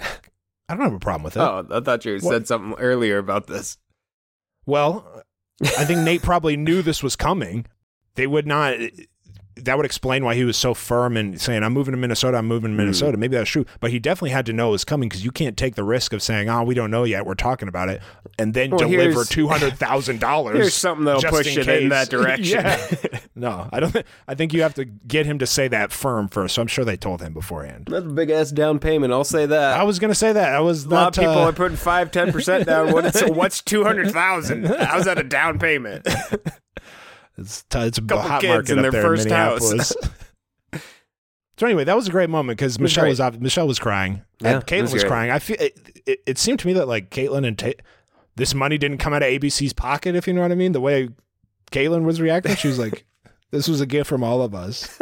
I 0.68 0.74
don't 0.76 0.84
have 0.84 0.94
a 0.94 0.98
problem 1.00 1.24
with 1.24 1.36
it. 1.36 1.40
oh, 1.40 1.66
I 1.70 1.80
thought 1.80 2.04
you 2.04 2.14
What? 2.14 2.22
said 2.22 2.46
something 2.46 2.78
earlier 2.78 3.18
about 3.18 3.48
this. 3.48 3.76
Well, 4.66 5.22
I 5.62 5.84
think 5.84 6.00
Nate 6.00 6.22
probably 6.22 6.56
knew 6.56 6.80
this 6.80 7.02
was 7.02 7.16
coming. 7.16 7.66
They 8.14 8.26
would 8.26 8.46
not. 8.46 8.76
That 9.56 9.76
would 9.76 9.86
explain 9.86 10.24
why 10.24 10.34
he 10.34 10.44
was 10.44 10.56
so 10.56 10.74
firm 10.74 11.16
and 11.16 11.40
saying, 11.40 11.62
"I'm 11.62 11.72
moving 11.72 11.92
to 11.92 11.98
Minnesota. 11.98 12.38
I'm 12.38 12.46
moving 12.46 12.70
to 12.70 12.74
Hmm. 12.74 12.78
Minnesota." 12.78 13.16
Maybe 13.16 13.36
that's 13.36 13.48
true, 13.50 13.64
but 13.80 13.90
he 13.92 13.98
definitely 13.98 14.30
had 14.30 14.46
to 14.46 14.52
know 14.52 14.68
it 14.68 14.72
was 14.72 14.84
coming 14.84 15.08
because 15.08 15.24
you 15.24 15.30
can't 15.30 15.56
take 15.56 15.76
the 15.76 15.84
risk 15.84 16.12
of 16.12 16.22
saying, 16.22 16.48
"Oh, 16.48 16.64
we 16.64 16.74
don't 16.74 16.90
know 16.90 17.04
yet. 17.04 17.24
We're 17.24 17.34
talking 17.34 17.68
about 17.68 17.88
it," 17.88 18.02
and 18.38 18.52
then 18.52 18.70
Well, 18.70 18.80
deliver 18.80 19.24
two 19.24 19.46
hundred 19.48 19.78
thousand 19.78 20.18
dollars. 20.20 20.56
Here's 20.56 20.74
something 20.74 21.04
that'll 21.04 21.30
push 21.30 21.56
in 21.56 21.68
it 21.68 21.82
in 21.84 21.88
that 21.90 22.08
direction. 22.10 22.64
No, 23.36 23.68
I 23.72 23.80
don't. 23.80 23.90
Think, 23.90 24.06
I 24.28 24.36
think 24.36 24.52
you 24.54 24.62
have 24.62 24.74
to 24.74 24.84
get 24.84 25.26
him 25.26 25.40
to 25.40 25.46
say 25.46 25.66
that 25.66 25.90
firm 25.90 26.28
first. 26.28 26.54
So 26.54 26.62
I'm 26.62 26.68
sure 26.68 26.84
they 26.84 26.96
told 26.96 27.20
him 27.20 27.32
beforehand. 27.32 27.88
That's 27.90 28.06
a 28.06 28.08
big 28.08 28.30
ass 28.30 28.52
down 28.52 28.78
payment. 28.78 29.12
I'll 29.12 29.24
say 29.24 29.44
that. 29.44 29.76
I 29.78 29.82
was 29.82 29.98
gonna 29.98 30.14
say 30.14 30.32
that. 30.32 30.54
I 30.54 30.60
was 30.60 30.84
a 30.84 30.88
lot 30.88 31.08
of 31.18 31.20
people 31.20 31.38
uh, 31.38 31.48
are 31.48 31.52
putting 31.52 31.76
five, 31.76 32.12
ten 32.12 32.30
percent 32.30 32.66
down. 32.66 32.92
What 32.92 33.06
is, 33.06 33.22
what's 33.22 33.60
two 33.62 33.82
hundred 33.82 34.12
thousand? 34.12 34.66
How's 34.66 35.06
that 35.06 35.18
a 35.18 35.24
down 35.24 35.58
payment? 35.58 36.06
It's, 37.36 37.64
t- 37.64 37.78
it's 37.80 37.98
a 37.98 38.02
Couple 38.02 38.22
hot 38.22 38.40
kids 38.40 38.50
market 38.50 38.70
in 38.70 38.78
up 38.78 38.82
their 38.82 38.90
there 38.92 39.02
first 39.02 39.26
in 39.26 39.32
house. 39.32 39.92
So 41.56 41.66
anyway, 41.66 41.84
that 41.84 41.94
was 41.94 42.08
a 42.08 42.10
great 42.10 42.30
moment 42.30 42.58
because 42.58 42.80
Michelle 42.80 43.06
was 43.06 43.20
Michelle 43.38 43.68
was 43.68 43.78
crying. 43.78 44.22
Yeah, 44.40 44.56
and 44.56 44.66
Kaitlyn 44.66 44.82
was 44.82 44.94
was 44.94 45.04
crying. 45.04 45.30
I 45.30 45.38
feel 45.38 45.56
it, 45.60 45.78
it, 46.04 46.18
it 46.26 46.38
seemed 46.38 46.58
to 46.60 46.66
me 46.66 46.72
that 46.72 46.88
like 46.88 47.10
Kaitlyn 47.10 47.46
and 47.46 47.56
Ta- 47.56 47.80
this 48.34 48.54
money 48.54 48.76
didn't 48.76 48.98
come 48.98 49.12
out 49.12 49.22
of 49.22 49.28
ABC's 49.28 49.72
pocket, 49.72 50.16
if 50.16 50.26
you 50.26 50.32
know 50.32 50.40
what 50.40 50.50
I 50.50 50.56
mean. 50.56 50.72
The 50.72 50.80
way 50.80 51.10
Kaitlyn 51.70 52.02
was 52.02 52.20
reacting, 52.20 52.56
she 52.56 52.66
was 52.66 52.80
like, 52.80 53.04
"This 53.52 53.68
was 53.68 53.80
a 53.80 53.86
gift 53.86 54.08
from 54.08 54.24
all 54.24 54.42
of 54.42 54.52
us." 54.52 54.98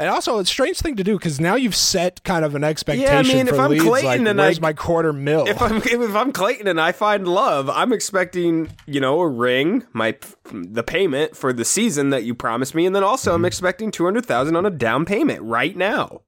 And 0.00 0.08
also, 0.08 0.38
a 0.38 0.46
strange 0.46 0.78
thing 0.78 0.96
to 0.96 1.04
do 1.04 1.18
because 1.18 1.38
now 1.38 1.56
you've 1.56 1.74
set 1.76 2.24
kind 2.24 2.42
of 2.42 2.54
an 2.54 2.64
expectation 2.64 3.12
Yeah, 3.12 3.18
I 3.18 3.22
mean, 3.22 3.48
if 3.48 3.58
I'm 3.58 3.70
leads. 3.70 3.84
Clayton 3.84 4.24
like, 4.24 4.30
and 4.30 4.38
where's 4.38 4.58
I- 4.58 4.62
my 4.62 4.72
quarter 4.72 5.12
mil? 5.12 5.46
If 5.46 5.60
I'm 5.60 5.76
if 5.76 6.16
I'm 6.16 6.32
Clayton 6.32 6.66
and 6.66 6.80
I 6.80 6.92
find 6.92 7.28
love, 7.28 7.68
I'm 7.68 7.92
expecting 7.92 8.70
you 8.86 8.98
know 9.00 9.20
a 9.20 9.28
ring, 9.28 9.84
my 9.92 10.16
the 10.50 10.82
payment 10.82 11.36
for 11.36 11.52
the 11.52 11.66
season 11.66 12.08
that 12.10 12.24
you 12.24 12.34
promised 12.34 12.74
me, 12.74 12.86
and 12.86 12.96
then 12.96 13.04
also 13.04 13.30
Mm-hmm. 13.32 13.34
I'm 13.36 13.44
expecting 13.44 13.90
two 13.90 14.04
hundred 14.06 14.24
thousand 14.24 14.56
on 14.56 14.64
a 14.64 14.70
down 14.70 15.04
payment 15.04 15.42
right 15.42 15.76
now. 15.76 16.22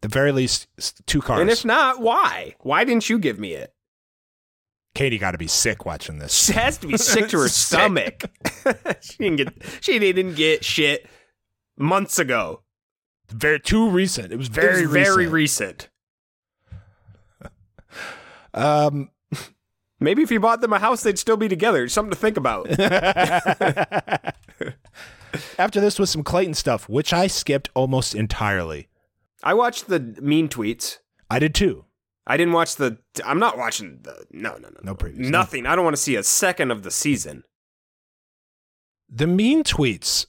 the 0.00 0.08
very 0.08 0.30
least, 0.30 0.68
two 1.06 1.20
cars. 1.20 1.40
And 1.40 1.50
if 1.50 1.64
not, 1.64 2.00
why? 2.00 2.54
Why 2.60 2.84
didn't 2.84 3.10
you 3.10 3.18
give 3.18 3.40
me 3.40 3.54
it? 3.54 3.74
Katie 4.94 5.18
got 5.18 5.32
to 5.32 5.38
be 5.38 5.48
sick 5.48 5.84
watching 5.84 6.20
this. 6.20 6.32
She 6.46 6.52
has 6.52 6.78
to 6.78 6.86
be 6.86 6.96
sick 6.96 7.28
to 7.30 7.38
her 7.40 7.48
Sick. 7.48 7.78
stomach. 7.78 8.22
she 9.00 9.16
didn't 9.18 9.36
get 9.36 9.52
she 9.80 9.98
didn't 9.98 10.34
get 10.34 10.64
shit 10.64 11.06
months 11.76 12.20
ago. 12.20 12.62
Very 13.30 13.60
too 13.60 13.88
recent. 13.90 14.32
It 14.32 14.36
was 14.36 14.48
It 14.48 14.52
very 14.52 14.82
was 14.82 14.90
very 14.92 15.26
recent. 15.26 15.88
recent. 17.40 17.52
um, 18.64 19.10
Maybe 20.00 20.22
if 20.22 20.30
you 20.30 20.40
bought 20.40 20.60
them 20.60 20.72
a 20.72 20.78
house, 20.78 21.02
they'd 21.02 21.18
still 21.18 21.36
be 21.36 21.48
together. 21.48 21.84
It's 21.84 21.94
something 21.94 22.12
to 22.12 22.16
think 22.16 22.36
about. 22.36 22.68
after 25.58 25.80
this 25.80 25.98
was 25.98 26.10
some 26.10 26.22
Clayton 26.22 26.54
stuff, 26.54 26.88
which 26.88 27.12
I 27.12 27.26
skipped 27.26 27.68
almost 27.74 28.14
entirely. 28.14 28.88
I 29.42 29.54
watched 29.54 29.88
the 29.88 30.00
mean 30.20 30.48
tweets. 30.48 30.98
I 31.30 31.38
did 31.38 31.54
too. 31.54 31.84
I 32.26 32.36
didn't 32.36 32.52
watch 32.52 32.76
the. 32.76 32.98
I'm 33.24 33.38
not 33.38 33.56
watching 33.58 34.00
the. 34.02 34.26
No, 34.30 34.52
no, 34.56 34.68
no. 34.68 34.80
No 34.82 34.94
previews. 34.94 35.30
Nothing. 35.30 35.66
I 35.66 35.74
don't 35.74 35.84
want 35.84 35.96
to 35.96 36.02
see 36.02 36.16
a 36.16 36.22
second 36.22 36.70
of 36.70 36.82
the 36.82 36.90
season. 36.90 37.44
The 39.08 39.26
mean 39.26 39.64
tweets. 39.64 40.26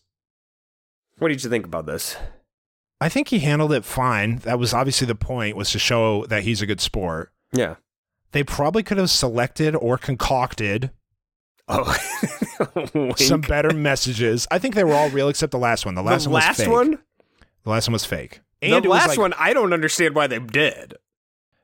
What 1.18 1.28
did 1.28 1.44
you 1.44 1.50
think 1.50 1.66
about 1.66 1.86
this? 1.86 2.16
I 3.02 3.08
think 3.10 3.30
he 3.30 3.40
handled 3.40 3.72
it 3.74 3.86
fine. 3.86 4.38
That 4.40 4.60
was 4.60 4.74
obviously 4.74 5.08
the 5.08 5.16
point 5.16 5.56
was 5.56 5.72
to 5.72 5.80
show 5.80 6.26
that 6.26 6.44
he's 6.44 6.62
a 6.62 6.66
good 6.66 6.82
sport. 6.82 7.32
Yeah. 7.54 7.76
They 8.32 8.44
probably 8.44 8.84
could 8.84 8.98
have 8.98 9.10
selected 9.10 9.76
or 9.76 9.98
concocted 9.98 10.92
Oh, 11.72 11.96
some 13.18 13.42
better 13.42 13.70
messages. 13.76 14.48
I 14.50 14.58
think 14.58 14.74
they 14.74 14.84
were 14.84 14.94
all 14.96 15.10
real 15.12 15.30
except 15.30 15.52
the 15.52 15.60
last 15.60 15.86
one. 15.86 15.94
The 15.94 16.02
last 16.02 16.24
the 16.24 16.30
one 16.32 16.36
was 16.38 16.44
last 16.46 16.58
fake. 16.58 16.68
one. 16.70 17.00
The 17.64 17.70
last 17.70 17.88
one 17.88 17.94
was 17.94 18.06
fake. 18.06 18.42
And 18.62 18.84
the 18.84 18.90
last 18.90 19.10
like- 19.10 19.20
one, 19.20 19.34
I 19.38 19.54
don't 19.54 19.72
understand 19.72 20.16
why 20.16 20.26
they 20.28 20.40
did. 20.40 20.96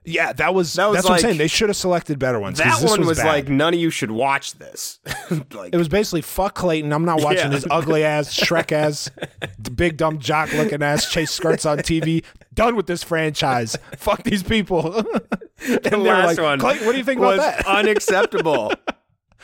Yeah, 0.05 0.33
that 0.33 0.53
was, 0.53 0.73
That 0.73 0.87
was 0.87 0.97
that's 0.97 1.09
what 1.09 1.15
I'm 1.15 1.19
saying. 1.19 1.37
They 1.37 1.47
should 1.47 1.69
have 1.69 1.75
selected 1.75 2.19
better 2.19 2.39
ones. 2.39 2.57
That 2.59 2.79
this 2.79 2.89
one 2.89 3.05
was, 3.05 3.17
bad. 3.17 3.25
like, 3.27 3.49
none 3.49 3.73
of 3.73 3.79
you 3.79 3.89
should 3.89 4.11
watch 4.11 4.53
this. 4.53 4.99
like, 5.53 5.73
It 5.73 5.77
was 5.77 5.87
basically 5.87 6.21
fuck 6.21 6.55
Clayton. 6.55 6.93
I'm 6.93 7.05
not 7.05 7.21
watching 7.21 7.51
Yeah. 7.51 7.55
his 7.55 7.67
ugly 7.69 8.03
ass, 8.03 8.35
Shrek 8.39 8.71
ass, 8.71 9.09
big 9.75 9.97
dumb 9.97 10.19
jock 10.19 10.51
looking 10.53 10.83
ass 10.83 11.09
chase 11.11 11.31
skirts 11.31 11.65
on 11.65 11.79
TV. 11.79 12.23
Done 12.53 12.75
with 12.75 12.87
this 12.87 13.03
franchise. 13.03 13.75
fuck 13.97 14.23
these 14.23 14.43
people. 14.43 14.95
and 15.67 15.83
the 15.83 15.97
last 15.97 16.37
like, 16.37 16.39
one. 16.39 16.59
Clayton, 16.59 16.85
what 16.85 16.91
do 16.93 16.97
you 16.97 17.03
think 17.03 17.19
was 17.19 17.39
about 17.39 17.57
that? 17.57 17.65
unacceptable. 17.67 18.71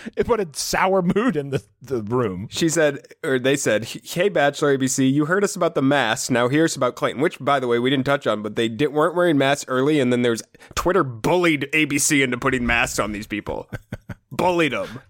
it 0.18 0.26
put 0.26 0.40
a 0.40 0.48
sour 0.54 1.02
mood 1.02 1.36
in 1.36 1.50
the, 1.50 1.64
the 1.82 2.02
room. 2.02 2.48
She 2.52 2.70
said, 2.70 3.06
or 3.24 3.40
they 3.40 3.56
said, 3.56 3.86
"Hey, 3.86 4.30
Bachelor 4.30 4.78
ABC, 4.78 5.12
you 5.12 5.26
heard 5.26 5.44
us 5.44 5.56
about 5.56 5.76
the 5.76 5.82
masks. 5.82 6.30
Now 6.30 6.48
here's 6.48 6.76
about 6.76 6.96
Clayton." 6.96 7.22
Which, 7.22 7.40
by 7.40 7.60
the 7.60 7.68
way, 7.68 7.80
we 7.80 7.90
didn't 7.90 8.06
touch 8.06 8.28
on, 8.28 8.42
but 8.42 8.56
they 8.56 8.70
did, 8.70 8.94
weren't 8.94 9.16
wearing 9.16 9.38
masks 9.38 9.66
early, 9.68 10.00
and 10.00 10.12
then 10.12 10.22
there's 10.22 10.42
Twitter 10.76 11.04
bullied 11.04 11.70
ABC 11.74 12.24
into 12.24 12.38
putting 12.38 12.66
masks 12.66 13.00
on 13.00 13.12
these 13.12 13.28
people, 13.28 13.70
bullied 14.32 14.74
them. 14.74 15.02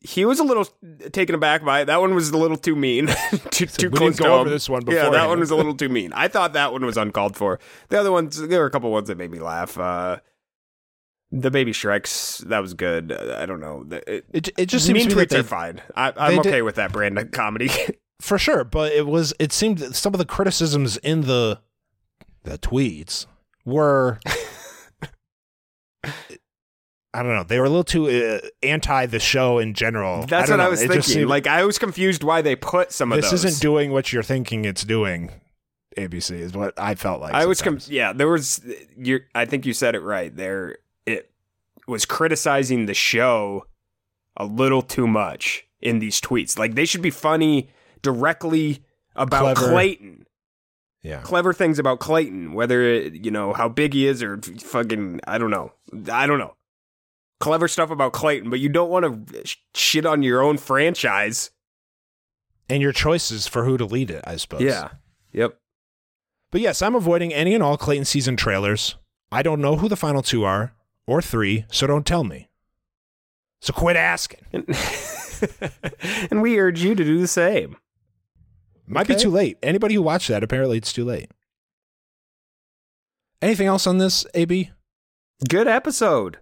He 0.00 0.26
was 0.26 0.38
a 0.38 0.44
little 0.44 0.66
taken 1.12 1.34
aback 1.34 1.64
by 1.64 1.80
it. 1.80 1.84
That 1.86 1.98
one 1.98 2.14
was 2.14 2.28
a 2.28 2.36
little 2.36 2.58
too 2.58 2.76
mean, 2.76 3.06
too, 3.50 3.64
too 3.66 3.88
"We 3.88 3.96
close 3.96 4.16
didn't 4.16 4.28
go 4.28 4.40
over 4.40 4.50
this 4.50 4.68
one 4.68 4.82
Yeah, 4.86 5.08
that 5.08 5.28
one 5.28 5.40
was 5.40 5.50
a 5.50 5.56
little 5.56 5.74
too 5.74 5.88
mean. 5.88 6.12
I 6.12 6.28
thought 6.28 6.52
that 6.52 6.72
one 6.72 6.84
was 6.84 6.98
uncalled 6.98 7.36
for. 7.36 7.58
The 7.88 7.98
other 7.98 8.12
ones, 8.12 8.38
there 8.38 8.60
were 8.60 8.66
a 8.66 8.70
couple 8.70 8.90
ones 8.90 9.08
that 9.08 9.16
made 9.16 9.30
me 9.30 9.38
laugh. 9.38 9.78
Uh, 9.78 10.18
the 11.40 11.50
baby 11.50 11.72
Shreks, 11.72 12.38
that 12.48 12.60
was 12.60 12.74
good. 12.74 13.12
I 13.12 13.44
don't 13.46 13.60
know. 13.60 13.84
It, 14.06 14.24
It, 14.32 14.48
it 14.56 14.66
just 14.66 14.86
seems 14.86 14.98
mean 15.00 15.08
to 15.10 15.16
me 15.16 15.22
tweets 15.24 15.28
they, 15.30 15.38
are 15.40 15.42
fine. 15.42 15.80
I, 15.96 16.12
I'm 16.16 16.38
okay 16.40 16.50
did- 16.52 16.62
with 16.62 16.76
that 16.76 16.92
brand 16.92 17.18
of 17.18 17.30
comedy. 17.32 17.70
for 18.20 18.38
sure, 18.38 18.62
but 18.64 18.92
it 18.92 19.06
was. 19.06 19.34
It 19.38 19.52
seemed 19.52 19.78
that 19.78 19.94
some 19.96 20.14
of 20.14 20.18
the 20.18 20.24
criticisms 20.24 20.96
in 20.98 21.22
the 21.22 21.60
the 22.44 22.58
tweets 22.58 23.26
were. 23.64 24.20
I 27.16 27.22
don't 27.22 27.34
know. 27.36 27.44
They 27.44 27.60
were 27.60 27.66
a 27.66 27.68
little 27.68 27.84
too 27.84 28.08
uh, 28.08 28.40
anti 28.62 29.06
the 29.06 29.20
show 29.20 29.58
in 29.60 29.74
general. 29.74 30.26
That's 30.26 30.48
don't 30.48 30.58
what 30.58 30.66
I 30.66 30.68
was 30.68 30.82
It 30.82 30.88
thinking. 30.88 31.02
seemed- 31.02 31.28
like 31.30 31.46
I 31.46 31.64
was 31.64 31.78
confused 31.78 32.24
why 32.24 32.42
they 32.42 32.56
put 32.56 32.90
some 32.90 33.12
of 33.12 33.20
this 33.20 33.30
those. 33.30 33.44
isn't 33.44 33.62
doing 33.62 33.92
what 33.92 34.12
you're 34.12 34.24
thinking 34.24 34.64
it's 34.64 34.82
doing. 34.84 35.30
ABC 35.96 36.32
is 36.32 36.54
what 36.54 36.74
I 36.76 36.96
felt 36.96 37.20
like. 37.20 37.34
I 37.34 37.46
was 37.46 37.62
com- 37.62 37.78
yeah. 37.86 38.12
There 38.12 38.26
was 38.28 38.60
you. 38.96 39.20
I 39.32 39.44
think 39.44 39.64
you 39.64 39.72
said 39.72 39.94
it 39.94 40.00
right. 40.00 40.34
There 40.34 40.78
was 41.86 42.04
criticizing 42.04 42.86
the 42.86 42.94
show 42.94 43.66
a 44.36 44.44
little 44.44 44.82
too 44.82 45.06
much 45.06 45.66
in 45.80 45.98
these 45.98 46.20
tweets. 46.20 46.58
Like 46.58 46.74
they 46.74 46.84
should 46.84 47.02
be 47.02 47.10
funny 47.10 47.70
directly 48.02 48.84
about 49.14 49.56
Clever. 49.56 49.70
Clayton. 49.72 50.26
yeah. 51.02 51.20
Clever 51.22 51.52
things 51.52 51.78
about 51.78 52.00
Clayton, 52.00 52.52
whether 52.52 52.82
it, 52.82 53.24
you 53.24 53.30
know 53.30 53.52
how 53.52 53.68
big 53.68 53.92
he 53.94 54.06
is 54.06 54.22
or 54.22 54.38
fucking 54.38 55.20
I 55.26 55.38
don't 55.38 55.50
know. 55.50 55.72
I 56.10 56.26
don't 56.26 56.38
know. 56.38 56.56
Clever 57.40 57.68
stuff 57.68 57.90
about 57.90 58.12
Clayton, 58.12 58.48
but 58.48 58.60
you 58.60 58.68
don't 58.68 58.90
want 58.90 59.28
to 59.28 59.46
sh- 59.46 59.56
shit 59.74 60.06
on 60.06 60.22
your 60.22 60.42
own 60.42 60.56
franchise. 60.56 61.50
And 62.68 62.80
your 62.80 62.92
choices 62.92 63.46
for 63.46 63.64
who 63.66 63.76
to 63.76 63.84
lead 63.84 64.10
it, 64.10 64.24
I 64.26 64.36
suppose. 64.36 64.62
Yeah. 64.62 64.88
Yep. 65.32 65.58
But 66.50 66.62
yes, 66.62 66.80
I'm 66.80 66.94
avoiding 66.94 67.34
any 67.34 67.52
and 67.52 67.62
all 67.62 67.76
Clayton 67.76 68.06
season 68.06 68.36
trailers. 68.36 68.94
I 69.30 69.42
don't 69.42 69.60
know 69.60 69.76
who 69.76 69.88
the 69.88 69.96
final 69.96 70.22
two 70.22 70.44
are 70.44 70.72
or 71.06 71.22
three, 71.22 71.64
so 71.70 71.86
don't 71.86 72.06
tell 72.06 72.24
me. 72.24 72.48
So 73.60 73.72
quit 73.72 73.96
asking. 73.96 74.40
And, 74.52 76.42
we 76.42 76.58
urge 76.58 76.82
you 76.82 76.94
to 76.94 77.04
do 77.04 77.18
the 77.18 77.26
same. 77.26 77.76
Might 78.86 79.08
be 79.08 79.16
too 79.16 79.30
late. 79.30 79.56
Anybody 79.62 79.94
who 79.94 80.02
watched 80.02 80.28
that, 80.28 80.44
apparently 80.44 80.76
it's 80.76 80.92
too 80.92 81.04
late. 81.04 81.30
Anything 83.40 83.66
else 83.66 83.86
on 83.86 83.98
this, 83.98 84.26
AB? 84.34 84.70
Good 85.48 85.66
episode. 85.66 86.38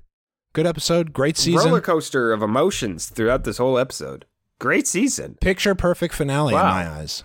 Good 0.53 0.67
episode, 0.67 1.13
great 1.13 1.39
season. 1.39 1.71
Roller 1.71 1.81
coaster 1.81 2.31
of 2.33 2.43
emotions 2.43 3.07
throughout 3.07 3.45
this 3.45 3.57
whole 3.57 3.79
episode. 3.79 4.27
Great 4.61 4.87
season. 4.87 5.37
Picture 5.41 5.75
perfect 5.75 6.15
finale 6.15 6.53
in 6.53 6.61
my 6.61 6.89
eyes. 6.89 7.25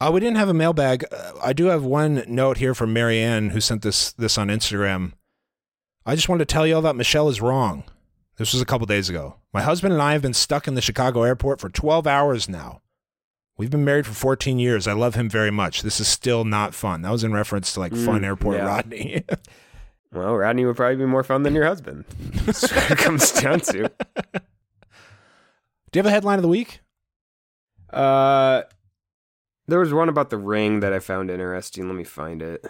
Uh, 0.00 0.10
we 0.12 0.18
didn't 0.18 0.36
have 0.36 0.48
a 0.48 0.54
mailbag. 0.54 1.04
Uh, 1.12 1.32
I 1.42 1.52
do 1.52 1.66
have 1.66 1.84
one 1.84 2.24
note 2.26 2.56
here 2.56 2.74
from 2.74 2.92
Marianne 2.92 3.50
who 3.50 3.60
sent 3.60 3.82
this 3.82 4.12
this 4.12 4.36
on 4.36 4.48
Instagram. 4.48 5.12
I 6.06 6.14
just 6.14 6.28
wanted 6.28 6.46
to 6.48 6.52
tell 6.52 6.66
you 6.66 6.76
all 6.76 6.82
that 6.82 6.96
Michelle 6.96 7.28
is 7.28 7.40
wrong. 7.40 7.84
This 8.36 8.52
was 8.52 8.60
a 8.60 8.66
couple 8.66 8.86
days 8.86 9.08
ago. 9.08 9.36
My 9.52 9.62
husband 9.62 9.92
and 9.92 10.02
I 10.02 10.12
have 10.12 10.22
been 10.22 10.34
stuck 10.34 10.66
in 10.66 10.74
the 10.74 10.80
Chicago 10.82 11.22
airport 11.22 11.60
for 11.60 11.68
12 11.68 12.06
hours 12.06 12.48
now. 12.48 12.80
We've 13.56 13.70
been 13.70 13.84
married 13.84 14.06
for 14.06 14.12
14 14.12 14.58
years. 14.58 14.88
I 14.88 14.92
love 14.92 15.14
him 15.14 15.30
very 15.30 15.52
much. 15.52 15.82
This 15.82 16.00
is 16.00 16.08
still 16.08 16.44
not 16.44 16.74
fun. 16.74 17.02
That 17.02 17.12
was 17.12 17.22
in 17.22 17.32
reference 17.32 17.72
to 17.74 17.80
like 17.80 17.92
fun 17.92 18.22
Mm, 18.22 18.24
airport 18.24 18.56
yeah. 18.56 18.66
Rodney. 18.66 19.24
Well, 20.12 20.36
Rodney 20.36 20.64
would 20.64 20.76
probably 20.76 20.94
be 20.94 21.06
more 21.06 21.24
fun 21.24 21.42
than 21.42 21.56
your 21.56 21.64
husband. 21.66 22.04
That's 22.44 22.62
what 22.72 22.88
it 22.92 22.98
comes 22.98 23.32
down 23.32 23.58
to. 23.58 23.88
do 23.88 24.38
you 25.92 25.98
have 25.98 26.06
a 26.06 26.10
headline 26.10 26.38
of 26.38 26.42
the 26.42 26.48
week? 26.48 26.78
Uh, 27.92 28.62
there 29.66 29.80
was 29.80 29.92
one 29.92 30.08
about 30.08 30.30
the 30.30 30.36
ring 30.38 30.78
that 30.80 30.92
I 30.92 31.00
found 31.00 31.32
interesting. 31.32 31.88
Let 31.88 31.96
me 31.96 32.04
find 32.04 32.42
it. 32.42 32.64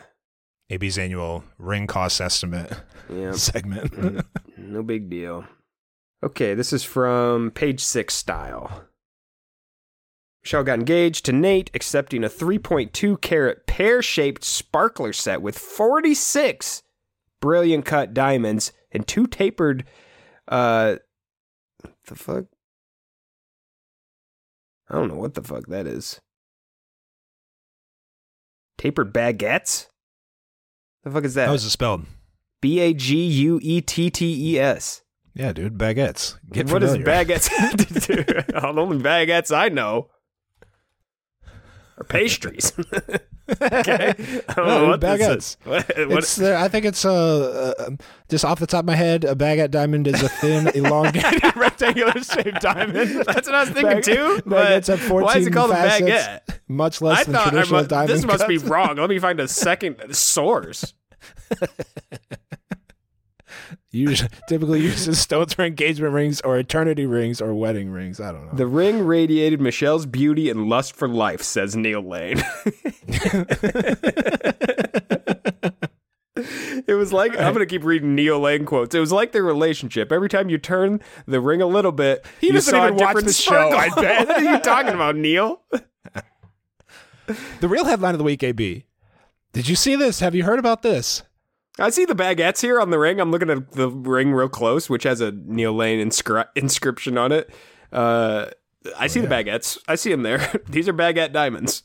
AB's 0.71 0.99
annual 0.99 1.45
ring 1.59 1.87
cost 1.87 2.21
estimate 2.21 2.73
segment. 3.33 3.93
Mm, 3.93 4.25
no 4.59 4.83
big 4.83 5.11
deal. 5.11 5.45
Okay, 6.23 6.55
this 6.55 6.73
is 6.73 6.85
from 6.85 7.51
page 7.51 7.81
six 7.81 8.15
style. 8.15 8.85
Michelle 10.43 10.65
got 10.65 10.79
engaged 10.79 11.25
to 11.25 11.33
Nate, 11.33 11.71
accepting 11.75 12.23
a 12.23 12.29
3.2 12.29 13.21
carat 13.21 13.67
pear 13.67 14.03
shaped 14.03 14.45
sparkler 14.45 15.12
set 15.12 15.41
with 15.41 15.59
46 15.59 16.83
brilliant 17.41 17.85
cut 17.85 18.15
diamonds 18.15 18.73
and 18.91 19.07
two 19.07 19.27
tapered. 19.27 19.85
Uh, 20.49 20.97
what 21.83 21.95
the 22.07 22.15
fuck? 22.15 22.45
I 24.89 24.95
don't 24.95 25.09
know 25.09 25.17
what 25.17 25.35
the 25.35 25.43
fuck 25.43 25.67
that 25.67 25.87
is. 25.87 26.21
Tapered 28.79 29.12
baguettes? 29.12 29.89
The 31.05 31.11
fuck 31.11 31.24
is 31.24 31.34
that? 31.34 31.48
How 31.48 31.55
is 31.55 31.64
it 31.64 31.70
spelled? 31.70 32.07
B 32.61 32.80
A 32.80 32.94
G 32.94 33.26
U 33.26 33.61
E 33.62 33.80
T 33.80 34.11
T 34.11 34.55
E 34.55 34.59
S. 34.59 35.02
Yeah, 35.34 35.52
dude, 35.52 35.76
baguettes. 35.76 36.36
Get 36.50 36.70
What 36.70 36.78
does 36.80 36.92
familiar. 36.92 37.24
baguettes 37.24 37.48
have 37.48 37.76
to 37.76 37.86
do? 38.14 38.24
the 38.24 38.62
only 38.78 38.98
baguettes 38.98 39.55
I 39.55 39.68
know 39.68 40.09
are 41.98 42.05
pastries. 42.05 42.72
okay. 43.51 44.14
I 44.49 44.55
don't 44.55 44.66
know 44.66 44.88
what 44.88 45.01
Baguettes. 45.01 45.36
is. 45.36 45.57
What, 45.64 45.86
what- 46.09 46.18
It's 46.18 46.40
uh, 46.40 46.59
I 46.61 46.68
think 46.68 46.84
it's 46.86 47.05
uh, 47.05 47.74
uh, 47.78 47.90
just 48.28 48.45
off 48.45 48.59
the 48.61 48.66
top 48.66 48.80
of 48.80 48.86
my 48.86 48.95
head, 48.97 49.24
a 49.24 49.34
baguette 49.34 49.70
diamond 49.70 50.07
is 50.07 50.22
a 50.22 50.28
thin, 50.28 50.68
elongated, 50.74 51.55
rectangular 51.57 52.12
shaped 52.22 52.61
diamond. 52.61 53.24
that's 53.26 53.47
what 53.47 53.55
I 53.55 53.61
was 53.61 53.70
thinking 53.70 53.90
Bag- 54.01 54.03
too. 54.05 54.42
but 54.47 54.66
Baguettes 54.66 54.86
have 54.88 55.01
14 55.01 55.24
why 55.24 55.36
is 55.38 55.47
it 55.47 55.53
called 55.53 55.70
facets, 55.70 56.01
a 56.03 56.05
baguette? 56.53 56.59
Much 56.68 57.03
less 57.03 57.20
I 57.20 57.24
than 57.24 57.34
thought 57.34 57.47
I 57.47 57.51
traditional 57.51 57.82
mu- 57.82 57.88
diamond. 57.88 58.11
this 58.11 58.24
must 58.24 58.49
be 58.49 58.59
wrong. 58.59 58.97
Let 58.97 59.11
me 59.11 59.18
find 59.18 59.38
a 59.40 59.49
second 59.49 60.14
source. 60.14 60.95
Usually, 63.91 64.29
typically 64.49 64.81
uses 64.81 65.21
stones 65.21 65.55
for 65.55 65.65
engagement 65.65 66.12
rings 66.15 66.41
or 66.41 66.57
eternity 66.59 67.07
rings 67.07 67.41
or 67.41 67.55
wedding 67.55 67.91
rings. 67.91 68.21
I 68.21 68.33
don't 68.33 68.47
know. 68.47 68.53
The 68.55 68.67
ring 68.67 69.05
radiated 69.07 69.61
Michelle's 69.61 70.07
beauty 70.07 70.51
and 70.51 70.69
lust 70.69 70.95
for 70.97 71.09
life, 71.09 71.43
says 71.43 71.77
Neil 71.77 72.03
Lane. 72.03 72.43
it 76.37 76.95
was 76.97 77.12
like 77.12 77.33
I'm 77.39 77.53
gonna 77.53 77.67
keep 77.67 77.85
reading 77.85 78.15
Neil 78.15 78.41
Lane 78.41 78.65
quotes. 78.65 78.95
It 78.95 79.01
was 79.01 79.12
like 79.12 79.33
their 79.33 79.45
relationship. 79.45 80.11
Every 80.12 80.29
time 80.29 80.49
you 80.49 80.59
turn 80.59 81.01
the 81.27 81.41
ring 81.41 81.62
a 81.62 81.67
little 81.67 81.93
bit, 81.93 82.27
He 82.41 82.49
you 82.49 82.53
doesn't 82.55 82.71
saw 82.73 82.87
even 82.89 83.01
a 83.01 83.05
watch 83.05 83.25
the 83.25 83.33
show, 83.33 83.71
I 83.71 83.89
bet. 84.01 84.29
what 84.29 84.43
are 84.43 84.53
you 84.55 84.59
talking 84.61 84.95
about, 84.95 85.17
Neil? 85.17 85.61
the 87.61 87.69
real 87.69 87.85
headline 87.85 88.15
of 88.15 88.19
the 88.19 88.25
week, 88.25 88.43
AB. 88.43 88.85
Did 89.53 89.69
you 89.69 89.77
see 89.77 89.95
this? 89.97 90.21
Have 90.21 90.35
you 90.35 90.43
heard 90.45 90.59
about 90.59 90.83
this? 90.83 91.23
I 91.79 91.91
see 91.91 92.05
the 92.05 92.14
baguettes 92.14 92.61
here 92.61 92.81
on 92.81 92.91
the 92.91 92.99
ring. 92.99 93.20
I'm 93.20 93.31
looking 93.31 93.51
at 93.51 93.72
the 93.72 93.89
ring 93.89 94.33
real 94.33 94.49
close, 94.49 94.89
which 94.89 95.03
has 95.03 95.20
a 95.20 95.33
Neil 95.33 95.72
Lane 95.72 96.07
inscri- 96.07 96.47
inscription 96.55 97.18
on 97.18 97.33
it. 97.33 97.51
Uh, 97.93 98.47
I 98.99 99.07
see 99.09 99.20
the 99.20 99.27
baguettes. 99.29 99.79
I 99.89 99.97
see 99.97 100.11
them 100.11 100.22
there. 100.22 100.39
These 100.68 100.89
are 100.89 100.93
baguette 100.93 101.33
diamonds. 101.33 101.83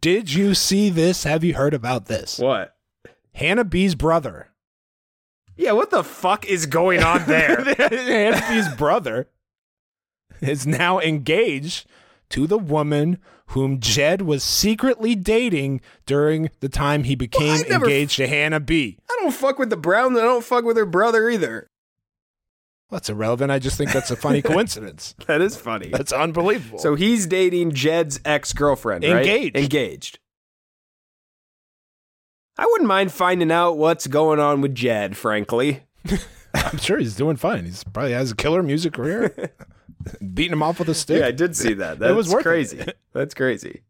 Did 0.00 0.32
you 0.32 0.54
see 0.54 0.90
this? 0.90 1.24
Have 1.24 1.44
you 1.44 1.54
heard 1.54 1.74
about 1.74 2.06
this? 2.06 2.38
What? 2.38 2.76
Hannah 3.34 3.64
B's 3.64 3.94
brother. 3.94 4.48
Yeah, 5.56 5.72
what 5.72 5.90
the 5.90 6.04
fuck 6.04 6.44
is 6.46 6.66
going 6.66 7.02
on 7.02 7.24
there? 7.26 7.62
Hannah 7.64 8.44
B's 8.48 8.68
brother 8.76 9.28
is 10.40 10.66
now 10.66 11.00
engaged 11.00 11.86
to 12.30 12.46
the 12.46 12.58
woman 12.58 13.18
whom 13.48 13.80
Jed 13.80 14.22
was 14.22 14.42
secretly 14.44 15.14
dating 15.14 15.80
during 16.06 16.50
the 16.60 16.68
time 16.68 17.04
he 17.04 17.14
became 17.14 17.62
never- 17.68 17.86
engaged 17.86 18.16
to 18.16 18.26
Hannah 18.26 18.60
B. 18.60 18.98
I 19.10 19.16
don't 19.20 19.32
fuck 19.34 19.58
with 19.58 19.70
the 19.70 19.76
Brown. 19.76 20.16
I 20.16 20.20
don't 20.20 20.44
fuck 20.44 20.64
with 20.64 20.76
her 20.76 20.86
brother 20.86 21.28
either. 21.30 21.68
That's 22.90 23.10
irrelevant. 23.10 23.50
I 23.52 23.58
just 23.58 23.76
think 23.76 23.92
that's 23.92 24.10
a 24.10 24.16
funny 24.16 24.40
coincidence. 24.42 25.14
That 25.26 25.40
is 25.42 25.56
funny. 25.56 25.88
That's 25.88 26.12
unbelievable. 26.12 26.78
So 26.78 26.94
he's 26.94 27.26
dating 27.26 27.72
Jed's 27.72 28.18
ex 28.24 28.52
girlfriend, 28.52 29.04
right? 29.04 29.16
Engaged. 29.18 29.56
Engaged. 29.56 30.18
I 32.56 32.66
wouldn't 32.66 32.88
mind 32.88 33.12
finding 33.12 33.52
out 33.52 33.76
what's 33.76 34.06
going 34.06 34.40
on 34.40 34.60
with 34.60 34.74
Jed, 34.74 35.16
frankly. 35.16 35.82
I'm 36.54 36.78
sure 36.78 36.98
he's 36.98 37.14
doing 37.14 37.36
fine. 37.36 37.64
He's 37.66 37.84
probably 37.84 38.12
has 38.12 38.32
a 38.32 38.36
killer 38.36 38.62
music 38.62 38.94
career. 38.94 39.52
Beating 40.34 40.52
him 40.52 40.62
off 40.62 40.78
with 40.78 40.88
a 40.88 40.94
stick. 40.94 41.20
Yeah, 41.20 41.26
I 41.26 41.32
did 41.32 41.56
see 41.56 41.74
that. 41.74 41.98
That 41.98 42.14
was 42.14 42.28
worth 42.28 42.40
it. 42.40 42.44
crazy. 42.44 42.84
That's 43.12 43.34
crazy. 43.34 43.82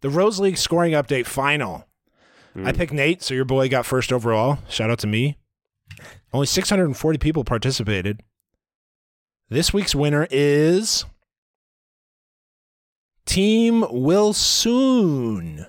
The 0.00 0.10
Rose 0.10 0.38
League 0.38 0.58
scoring 0.58 0.92
update 0.92 1.26
final. 1.26 1.86
I 2.56 2.70
hmm. 2.70 2.76
picked 2.76 2.92
Nayte, 2.92 3.22
so 3.22 3.34
your 3.34 3.44
boy 3.44 3.68
got 3.68 3.86
first 3.86 4.12
overall. 4.12 4.58
Shout 4.68 4.90
out 4.90 4.98
to 5.00 5.06
me. 5.06 5.38
Only 6.32 6.46
640 6.46 7.18
people 7.18 7.44
participated. 7.44 8.22
This 9.48 9.72
week's 9.72 9.94
winner 9.94 10.26
is 10.30 11.04
Team 13.26 13.84
Wilson. 13.90 15.66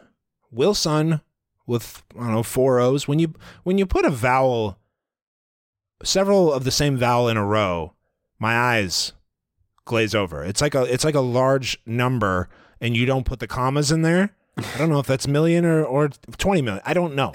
Wilson 0.52 1.22
with 1.68 2.04
I 2.16 2.20
don't 2.20 2.32
know 2.32 2.44
four 2.44 2.80
O's. 2.80 3.08
When 3.08 3.20
you 3.20 3.34
when 3.64 3.78
you 3.78 3.86
put 3.86 4.06
a 4.06 4.10
vowel, 4.10 4.78
several 6.04 6.54
of 6.54 6.64
the 6.64 6.72
same 6.72 6.98
vowel 6.98 7.28
in 7.28 7.38
a 7.38 7.46
row, 7.46 7.94
my 8.40 8.56
eyes 8.58 9.14
glaze 9.86 10.14
over. 10.14 10.44
It's 10.44 10.62
like 10.62 10.76
a 10.76 10.84
it's 10.84 11.04
like 11.06 11.16
a 11.16 11.22
large 11.22 11.80
number, 11.86 12.50
and 12.82 12.96
you 12.98 13.06
don't 13.06 13.26
put 13.26 13.40
the 13.40 13.48
commas 13.48 13.92
in 13.92 14.02
there. 14.02 14.36
I 14.58 14.78
don't 14.78 14.90
know 14.90 15.00
if 15.00 15.08
that's 15.08 15.28
million 15.28 15.66
or 15.66 15.84
or 15.84 16.10
twenty 16.38 16.62
million. 16.62 16.82
I 16.86 16.94
don't 16.94 17.16
know. 17.16 17.32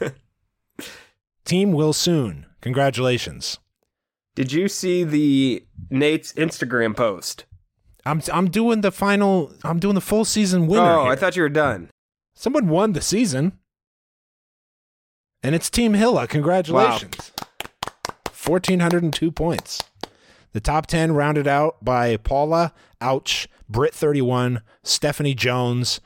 Team 1.44 1.72
will 1.72 1.92
soon. 1.92 2.46
Congratulations. 2.60 3.58
Did 4.34 4.52
you 4.52 4.68
see 4.68 5.04
the 5.04 5.64
Nayte's 5.90 6.32
Instagram 6.34 6.96
post? 6.96 7.44
I'm 8.04 8.22
I'm 8.32 8.48
doing 8.50 8.80
the 8.80 8.90
final. 8.90 9.52
I'm 9.62 9.78
doing 9.78 9.94
the 9.94 10.00
full 10.00 10.24
season 10.24 10.66
winner. 10.66 10.82
oh, 10.82 11.02
here. 11.04 11.12
I 11.12 11.16
thought 11.16 11.36
you 11.36 11.42
were 11.42 11.48
done. 11.48 11.90
someone 12.34 12.68
won 12.68 12.92
the 12.94 13.00
season, 13.00 13.58
and 15.42 15.54
it's 15.54 15.70
Team 15.70 15.94
Hilla. 15.94 16.26
Congratulations. 16.26 17.32
Wow. 17.38 18.16
Fourteen 18.30 18.80
hundred 18.80 19.02
and 19.02 19.12
two 19.12 19.30
points. 19.30 19.82
The 20.52 20.60
top 20.60 20.86
ten 20.86 21.12
rounded 21.12 21.46
out 21.48 21.82
by 21.84 22.16
Paula 22.18 22.72
Ouch, 23.00 23.48
Brit 23.68 23.94
thirty 23.94 24.20
one, 24.22 24.62
Stephanie 24.82 25.34
Jones, 25.34 26.00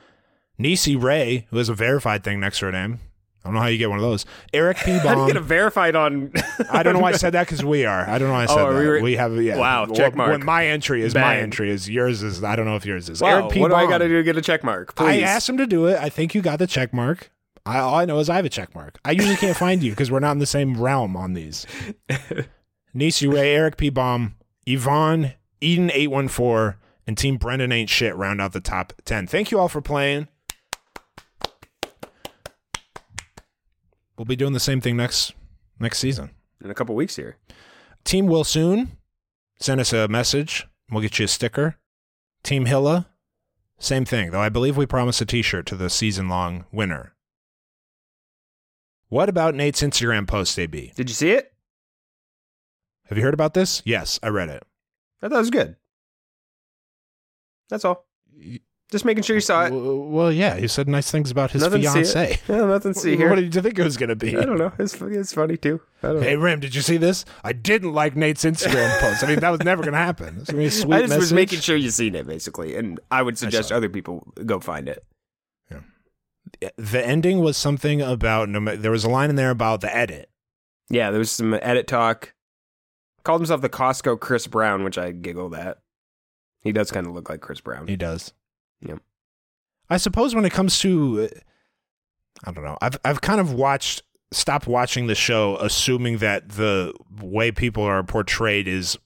Nisi 0.59 0.95
Ray, 0.97 1.47
who 1.51 1.59
has 1.59 1.69
a 1.69 1.75
verified 1.75 2.23
thing 2.25 2.41
next 2.41 2.61
to 2.61 2.67
her 2.67 2.73
name. 2.73 3.01
I 3.45 3.49
don't 3.49 3.55
know 3.55 3.61
how 3.61 3.67
you 3.69 3.79
get 3.79 3.89
one 3.91 3.99
of 4.01 4.03
those. 4.03 4.27
Eric 4.53 4.79
P. 4.79 4.91
How 4.99 5.15
do 5.15 5.21
you 5.21 5.27
get 5.29 5.37
a 5.37 5.41
verified 5.41 5.95
on? 5.95 6.33
I 6.69 6.83
don't 6.83 6.95
know 6.95 6.99
why 7.01 7.11
I 7.11 7.17
said 7.17 7.31
that 7.35 7.47
because 7.47 7.65
we 7.65 7.85
are. 7.85 8.01
I 8.09 8.19
don't 8.19 8.27
know 8.27 8.35
why 8.35 8.43
I 8.43 8.47
said 8.47 8.59
Oh, 8.59 8.73
that. 8.75 8.81
we 8.81 9.01
We, 9.03 9.13
were- 9.13 9.19
have 9.21 9.37
yeah. 9.41 9.57
Wow, 9.57 9.87
check 9.87 10.17
mark. 10.17 10.33
When 10.33 10.45
my 10.45 10.67
entry 10.67 11.03
is 11.03 11.15
my 11.15 11.37
entry 11.37 11.71
is 11.71 11.89
yours 11.89 12.25
is. 12.25 12.43
I 12.43 12.57
don't 12.57 12.67
know 12.67 12.75
if 12.75 12.85
yours 12.85 13.09
is. 13.09 13.21
wow, 13.23 13.43
Eric 13.43 13.51
P. 13.53 13.61
what 13.61 13.69
do 13.69 13.75
I 13.77 13.87
got 13.89 13.99
to 13.99 14.09
do 14.09 14.17
to 14.17 14.25
get 14.25 14.37
a 14.37 14.43
check 14.43 14.65
mark? 14.65 14.97
Please. 14.97 15.07
I 15.07 15.27
asked 15.27 15.49
him 15.49 15.59
to 15.59 15.67
do 15.67 15.87
it. 15.87 15.97
I 15.97 16.09
think 16.09 16.35
you 16.35 16.43
got 16.43 16.59
the 16.59 16.67
check 16.67 16.93
mark. 16.93 17.31
I, 17.65 17.79
all 17.79 17.95
I 17.95 18.05
know 18.05 18.19
is 18.19 18.29
I 18.29 18.35
have 18.35 18.45
a 18.45 18.49
check 18.49 18.75
mark. 18.75 18.99
I 19.05 19.13
usually 19.13 19.37
can't 19.37 19.57
find 19.57 19.81
you 19.81 19.91
because 19.93 20.11
we're 20.11 20.19
not 20.21 20.33
in 20.33 20.39
the 20.41 20.47
same 20.47 20.81
realm 20.81 21.17
on 21.17 21.35
these. 21.35 21.67
Nisi 22.95 23.27
Ray, 23.29 23.55
Eric 23.55 23.77
P. 23.77 23.91
Baum, 23.91 24.36
Yvonne, 24.67 25.35
Eden 25.61 25.91
eight 25.95 26.11
one 26.11 26.29
four, 26.29 26.79
and 27.07 27.17
Team 27.17 27.37
Brendan 27.37 27.73
ain't 27.73 27.89
shit 27.89 28.15
round 28.17 28.41
out 28.41 28.53
the 28.53 28.61
top 28.61 28.93
ten. 29.05 29.27
Thank 29.27 29.51
you 29.51 29.59
all 29.59 29.69
for 29.69 29.81
playing. 29.81 30.29
We'll 34.19 34.25
be 34.25 34.37
doing 34.37 34.53
the 34.53 34.61
same 34.61 34.81
thing 34.81 34.97
next 34.97 35.35
next 35.79 35.99
season. 35.99 36.31
in 36.63 36.71
a 36.71 36.75
couple 36.75 36.95
weeks 36.95 37.17
here. 37.17 37.37
Team 38.05 38.27
will 38.27 38.45
soon 38.45 38.97
send 39.61 39.81
us 39.81 39.93
a 39.93 40.09
message. 40.09 40.67
We'll 40.91 41.03
get 41.03 41.19
you 41.19 41.25
a 41.27 41.29
sticker. 41.29 41.77
Team 42.43 42.67
Hilla, 42.67 43.09
same 43.79 44.05
thing, 44.05 44.31
though 44.31 44.41
I 44.41 44.49
believe 44.49 44.77
we 44.77 44.87
promised 44.87 45.21
a 45.21 45.27
t 45.27 45.43
shirt 45.43 45.67
to 45.67 45.77
the 45.77 45.91
season 45.91 46.29
long 46.29 46.65
winner. 46.73 47.15
What 49.09 49.29
about 49.29 49.55
Nayte's 49.55 49.83
Instagram 49.83 50.27
post, 50.27 50.59
AB? 50.59 50.93
Did 50.97 51.09
you 51.09 51.15
see 51.15 51.31
it? 51.31 51.53
Have 53.09 53.19
you 53.19 53.25
heard 53.25 53.35
about 53.35 53.55
this? 53.55 53.83
Yes, 53.85 54.19
I 54.23 54.29
read 54.29 54.49
it. 54.49 54.63
I 55.23 55.29
thought 55.29 55.37
it 55.37 55.39
was 55.39 55.51
good. 55.51 55.77
That's 57.69 57.85
all. 57.85 58.07
Just 58.93 59.05
making 59.05 59.25
sure 59.25 59.35
you 59.35 59.41
saw 59.41 59.67
it. 59.67 59.71
Well, 59.73 60.31
yeah, 60.31 60.57
he 60.57 60.69
said 60.69 60.89
nice 60.89 61.11
things 61.11 61.33
about 61.33 61.51
his 61.51 61.63
Nothing 61.63 61.83
to 61.83 61.91
fiance. 61.91 62.39
Yeah, 62.49 62.67
nothing 62.67 62.95
to 62.95 62.99
see 63.01 63.17
here. 63.17 63.29
What 63.29 63.35
did 63.37 63.53
you 63.53 63.61
think 63.61 63.77
it 63.79 63.83
was 63.83 63.97
going 63.97 64.11
to 64.11 64.17
be? 64.17 64.37
I 64.37 64.45
don't 64.45 64.59
know. 64.59 64.73
It's 64.79 64.95
it's 65.01 65.33
funny 65.33 65.57
too. 65.57 65.81
I 66.05 66.07
don't 66.09 66.17
know. 66.17 66.23
Hey, 66.23 66.37
Rim, 66.37 66.61
did 66.61 66.73
you 66.75 66.83
see 66.83 66.97
this? 66.97 67.25
I 67.43 67.53
didn't 67.53 67.93
like 67.95 68.15
Nayte's 68.15 68.45
Instagram 68.45 68.97
post. 69.01 69.25
I 69.25 69.27
mean, 69.27 69.41
that 69.41 69.51
was 69.51 69.61
never 69.65 69.83
going 69.83 69.95
to 69.95 69.99
happen. 69.99 70.37
It's 70.39 70.51
gonna 70.51 70.63
be 70.63 70.67
a 70.67 70.71
sweet 70.71 70.95
I 70.95 71.01
just 71.01 71.15
was 71.17 71.19
message. 71.33 71.35
making 71.35 71.61
sure 71.61 71.75
you 71.77 71.91
seen 71.91 72.15
it 72.15 72.27
basically, 72.29 72.77
and 72.77 73.01
I 73.11 73.23
would 73.23 73.37
suggest 73.37 73.73
it. 73.73 73.75
other 73.75 73.89
people 73.89 74.33
go 74.45 74.61
find 74.61 74.89
it. 74.89 75.05
Yeah. 75.69 75.81
The 76.77 77.05
ending 77.05 77.41
was 77.41 77.57
something 77.57 78.01
about 78.01 78.49
no 78.49 78.77
there 78.77 78.93
was 78.93 79.03
a 79.05 79.11
line 79.11 79.31
in 79.31 79.37
there 79.37 79.51
about 79.51 79.81
the 79.81 79.95
edit 79.95 80.31
Yeah, 80.91 81.11
there 81.11 81.19
was 81.19 81.33
some 81.33 81.55
edit 81.55 81.89
talk. 81.89 82.35
Called 83.27 83.41
himself 83.41 83.61
the 83.61 83.69
Costco 83.69 84.21
Chris 84.21 84.47
Brown, 84.47 84.85
which 84.85 84.97
I 84.97 85.11
giggled 85.11 85.53
at. 85.53 85.79
He 86.61 86.71
does 86.71 86.93
kind 86.93 87.09
of 87.09 87.13
look 87.13 87.29
like 87.29 87.41
Chris 87.41 87.61
Brown. 87.61 87.89
he 87.89 87.97
does 87.97 88.33
Yep. 88.87 89.01
i 89.91 89.97
suppose 89.97 90.33
when 90.35 90.45
it 90.45 90.53
comes 90.53 90.79
to 90.81 91.29
i 92.45 92.53
don't 92.53 92.63
know 92.63 92.77
i've 92.83 92.99
i've 93.05 93.23
kind 93.23 93.41
of 93.41 93.53
watched 93.53 94.03
stopped 94.31 94.67
watching 94.69 95.07
the 95.09 95.15
show 95.17 95.57
assuming 95.57 96.19
that 96.19 96.51
the 96.51 96.93
way 97.21 97.51
people 97.51 97.83
are 97.83 98.05
portrayed 98.05 98.69
is 98.69 98.97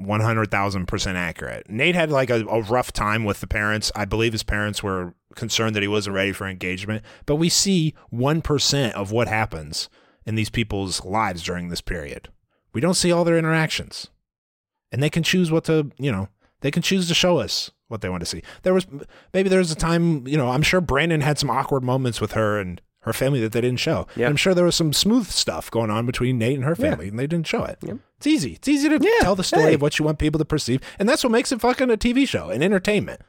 100,000% 0.00 1.14
accurate. 1.14 1.68
Nayte 1.68 1.94
had 1.94 2.10
like 2.10 2.30
a, 2.30 2.44
a 2.46 2.62
rough 2.62 2.92
time 2.92 3.24
with 3.24 3.40
the 3.40 3.46
parents. 3.46 3.90
I 3.94 4.04
believe 4.04 4.32
his 4.32 4.42
parents 4.42 4.82
were 4.82 5.14
concerned 5.34 5.74
that 5.76 5.82
he 5.82 5.88
wasn't 5.88 6.16
ready 6.16 6.32
for 6.32 6.46
engagement, 6.46 7.02
but 7.26 7.36
we 7.36 7.48
see 7.48 7.94
1% 8.12 8.92
of 8.92 9.10
what 9.10 9.28
happens 9.28 9.88
in 10.26 10.34
these 10.34 10.50
people's 10.50 11.04
lives 11.04 11.42
during 11.42 11.68
this 11.68 11.80
period. 11.80 12.28
We 12.76 12.82
don't 12.82 12.92
see 12.92 13.10
all 13.10 13.24
their 13.24 13.38
interactions. 13.38 14.08
And 14.92 15.02
they 15.02 15.08
can 15.08 15.22
choose 15.22 15.50
what 15.50 15.64
to, 15.64 15.90
you 15.96 16.12
know, 16.12 16.28
they 16.60 16.70
can 16.70 16.82
choose 16.82 17.08
to 17.08 17.14
show 17.14 17.38
us 17.38 17.70
what 17.88 18.02
they 18.02 18.10
want 18.10 18.20
to 18.20 18.26
see. 18.26 18.42
There 18.64 18.74
was 18.74 18.86
maybe 19.32 19.48
there 19.48 19.60
was 19.60 19.70
a 19.72 19.74
time, 19.74 20.26
you 20.28 20.36
know, 20.36 20.50
I'm 20.50 20.60
sure 20.60 20.82
Brandon 20.82 21.22
had 21.22 21.38
some 21.38 21.48
awkward 21.48 21.82
moments 21.82 22.20
with 22.20 22.32
her 22.32 22.60
and 22.60 22.82
her 23.00 23.14
family 23.14 23.40
that 23.40 23.52
they 23.52 23.62
didn't 23.62 23.80
show. 23.80 24.06
Yeah. 24.14 24.26
And 24.26 24.32
I'm 24.32 24.36
sure 24.36 24.52
there 24.52 24.66
was 24.66 24.74
some 24.74 24.92
smooth 24.92 25.26
stuff 25.28 25.70
going 25.70 25.90
on 25.90 26.04
between 26.04 26.38
Nayte 26.38 26.56
and 26.56 26.64
her 26.64 26.76
Yeah. 26.78 26.90
family, 26.90 27.08
and 27.08 27.18
they 27.18 27.26
didn't 27.26 27.46
show 27.46 27.64
it. 27.64 27.78
Yep. 27.80 27.96
It's 28.18 28.26
easy. 28.26 28.52
It's 28.52 28.68
easy 28.68 28.90
to 28.90 28.98
Yeah, 29.00 29.20
tell 29.24 29.36
the 29.36 29.42
story 29.42 29.68
hey. 29.68 29.74
of 29.76 29.80
what 29.80 29.98
you 29.98 30.04
want 30.04 30.18
people 30.18 30.38
to 30.38 30.44
perceive, 30.44 30.82
and 30.98 31.08
that's 31.08 31.24
what 31.24 31.30
makes 31.32 31.52
it 31.52 31.62
fucking 31.62 31.90
a 31.90 31.96
TV 31.96 32.26
show 32.28 32.50
and 32.50 32.62
entertainment. 32.62 33.22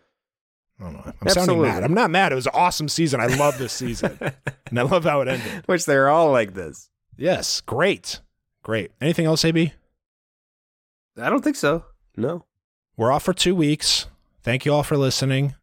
I 0.77 0.83
don't 0.83 0.93
know. 0.93 1.13
I'm 1.21 1.29
sounding 1.29 1.61
mad. 1.61 1.83
I'm 1.85 1.93
not 1.93 2.11
mad. 2.11 2.33
It 2.33 2.35
was 2.35 2.47
an 2.47 2.51
awesome 2.53 2.89
season. 2.89 3.21
I 3.21 3.27
love 3.27 3.57
this 3.59 3.71
season. 3.71 4.17
and 4.69 4.77
I 4.77 4.81
love 4.81 5.05
how 5.05 5.21
it 5.21 5.29
ended. 5.29 5.63
Which 5.67 5.85
they're 5.85 6.09
all 6.09 6.33
like 6.33 6.53
this. 6.53 6.89
Yes, 7.15 7.61
great. 7.61 8.19
Great. 8.67 8.91
Anything 8.99 9.25
else, 9.25 9.45
AB? 9.45 9.71
I 11.17 11.29
don't 11.29 11.41
think 11.41 11.55
so. 11.55 11.85
No. 12.17 12.43
We're 12.97 13.13
off 13.13 13.23
for 13.23 13.31
two 13.33 13.55
weeks. 13.55 14.07
Thank 14.43 14.65
you 14.65 14.73
all 14.73 14.83
for 14.83 14.97
listening. 14.97 15.55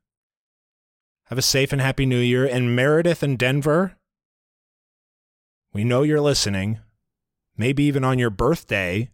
Have 1.26 1.36
a 1.36 1.42
safe 1.42 1.70
and 1.70 1.82
happy 1.82 2.06
new 2.06 2.18
year. 2.18 2.46
And 2.46 2.74
Meredith 2.74 3.22
and 3.22 3.38
Denver, 3.38 3.96
we 5.74 5.84
know 5.84 6.00
you're 6.02 6.18
listening. 6.22 6.78
Maybe 7.58 7.84
even 7.84 8.04
on 8.04 8.18
your 8.18 8.30
birthday, 8.30 9.10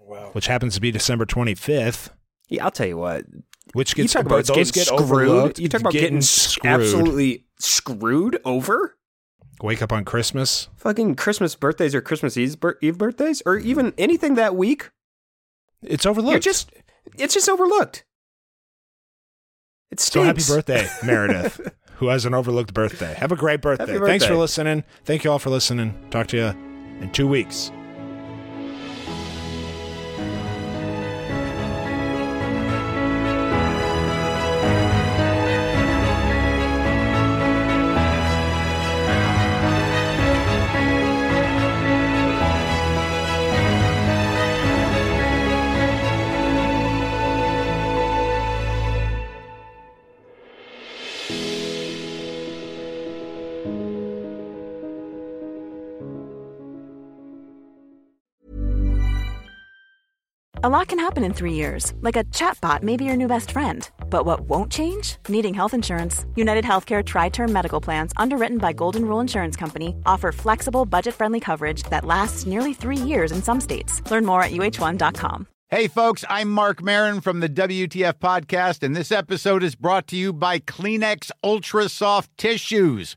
oh, 0.00 0.04
Wow. 0.06 0.30
which 0.32 0.46
happens 0.46 0.74
to 0.76 0.80
be 0.80 0.90
December 0.90 1.26
25th, 1.26 2.08
Yeah, 2.48 2.64
I'll 2.64 2.70
tell 2.70 2.86
you 2.88 2.96
what. 2.96 3.26
which 3.74 3.90
You 3.98 4.04
gets 4.04 4.14
talk 4.14 4.24
about 4.24 4.46
those 4.46 4.70
getting 4.70 4.72
get 4.72 4.86
screwed. 4.86 5.58
You 5.58 5.68
talk 5.68 5.82
about 5.82 5.92
getting, 5.92 6.22
screwed. 6.22 6.72
absolutely 6.72 7.44
screwed 7.58 8.40
over. 8.46 8.96
Wake 9.62 9.82
up 9.82 9.92
on 9.92 10.04
Christmas. 10.04 10.68
Fucking 10.76 11.16
Christmas 11.16 11.54
birthdays 11.54 11.94
or 11.94 12.00
Christmas 12.00 12.36
Eve, 12.36 12.58
bir- 12.58 12.78
Eve 12.80 12.98
birthdays 12.98 13.42
or 13.44 13.56
even 13.56 13.92
anything 13.98 14.34
that 14.36 14.56
week. 14.56 14.90
It's 15.82 16.06
overlooked. 16.06 16.32
You're 16.32 16.40
just 16.40 16.72
it's 17.18 17.34
just 17.34 17.48
overlooked. 17.48 18.04
It 19.90 19.98
so 20.00 20.22
happy 20.22 20.42
birthday, 20.46 20.86
Meredith, 21.04 21.60
who 21.96 22.08
has 22.08 22.24
an 22.24 22.34
overlooked 22.34 22.72
birthday. 22.72 23.14
Have 23.14 23.32
a 23.32 23.36
great 23.36 23.60
birthday. 23.60 23.92
Happy 23.94 24.06
Thanks 24.06 24.26
for 24.26 24.36
listening. 24.36 24.84
Thank 25.04 25.24
you 25.24 25.32
all 25.32 25.38
for 25.38 25.50
listening. 25.50 25.94
Talk 26.10 26.28
to 26.28 26.36
you 26.36 26.46
in 27.00 27.10
two 27.12 27.26
weeks. 27.26 27.72
A 60.62 60.68
lot 60.68 60.88
can 60.88 60.98
happen 60.98 61.24
in 61.24 61.32
three 61.32 61.54
years, 61.54 61.94
like 62.02 62.16
a 62.16 62.24
chatbot 62.24 62.82
may 62.82 62.94
be 62.94 63.06
your 63.06 63.16
new 63.16 63.26
best 63.26 63.50
friend. 63.50 63.88
But 64.10 64.26
what 64.26 64.40
won't 64.42 64.70
change? 64.70 65.16
Needing 65.26 65.54
health 65.54 65.72
insurance. 65.72 66.26
United 66.36 66.66
Healthcare 66.66 67.02
TriTerm 67.02 67.48
Medical 67.48 67.80
Plans, 67.80 68.12
underwritten 68.18 68.58
by 68.58 68.74
Golden 68.74 69.06
Rule 69.06 69.20
Insurance 69.20 69.56
Company, 69.56 69.96
offer 70.04 70.32
flexible, 70.32 70.84
budget 70.84 71.14
friendly 71.14 71.40
coverage 71.40 71.84
that 71.84 72.04
lasts 72.04 72.44
nearly 72.44 72.74
three 72.74 72.98
years 72.98 73.32
in 73.32 73.42
some 73.42 73.58
states. 73.58 74.02
Learn 74.10 74.26
more 74.26 74.42
at 74.42 74.50
uh1.com. 74.50 75.46
Hey, 75.70 75.88
folks, 75.88 76.26
I'm 76.28 76.50
Marc 76.50 76.82
Maron 76.82 77.22
from 77.22 77.40
the 77.40 77.48
WTF 77.48 78.14
Podcast, 78.14 78.82
and 78.82 78.94
this 78.94 79.10
episode 79.10 79.62
is 79.62 79.76
brought 79.76 80.08
to 80.08 80.16
you 80.16 80.32
by 80.34 80.58
Kleenex 80.58 81.30
Ultra 81.42 81.88
Soft 81.88 82.36
Tissues, 82.36 83.16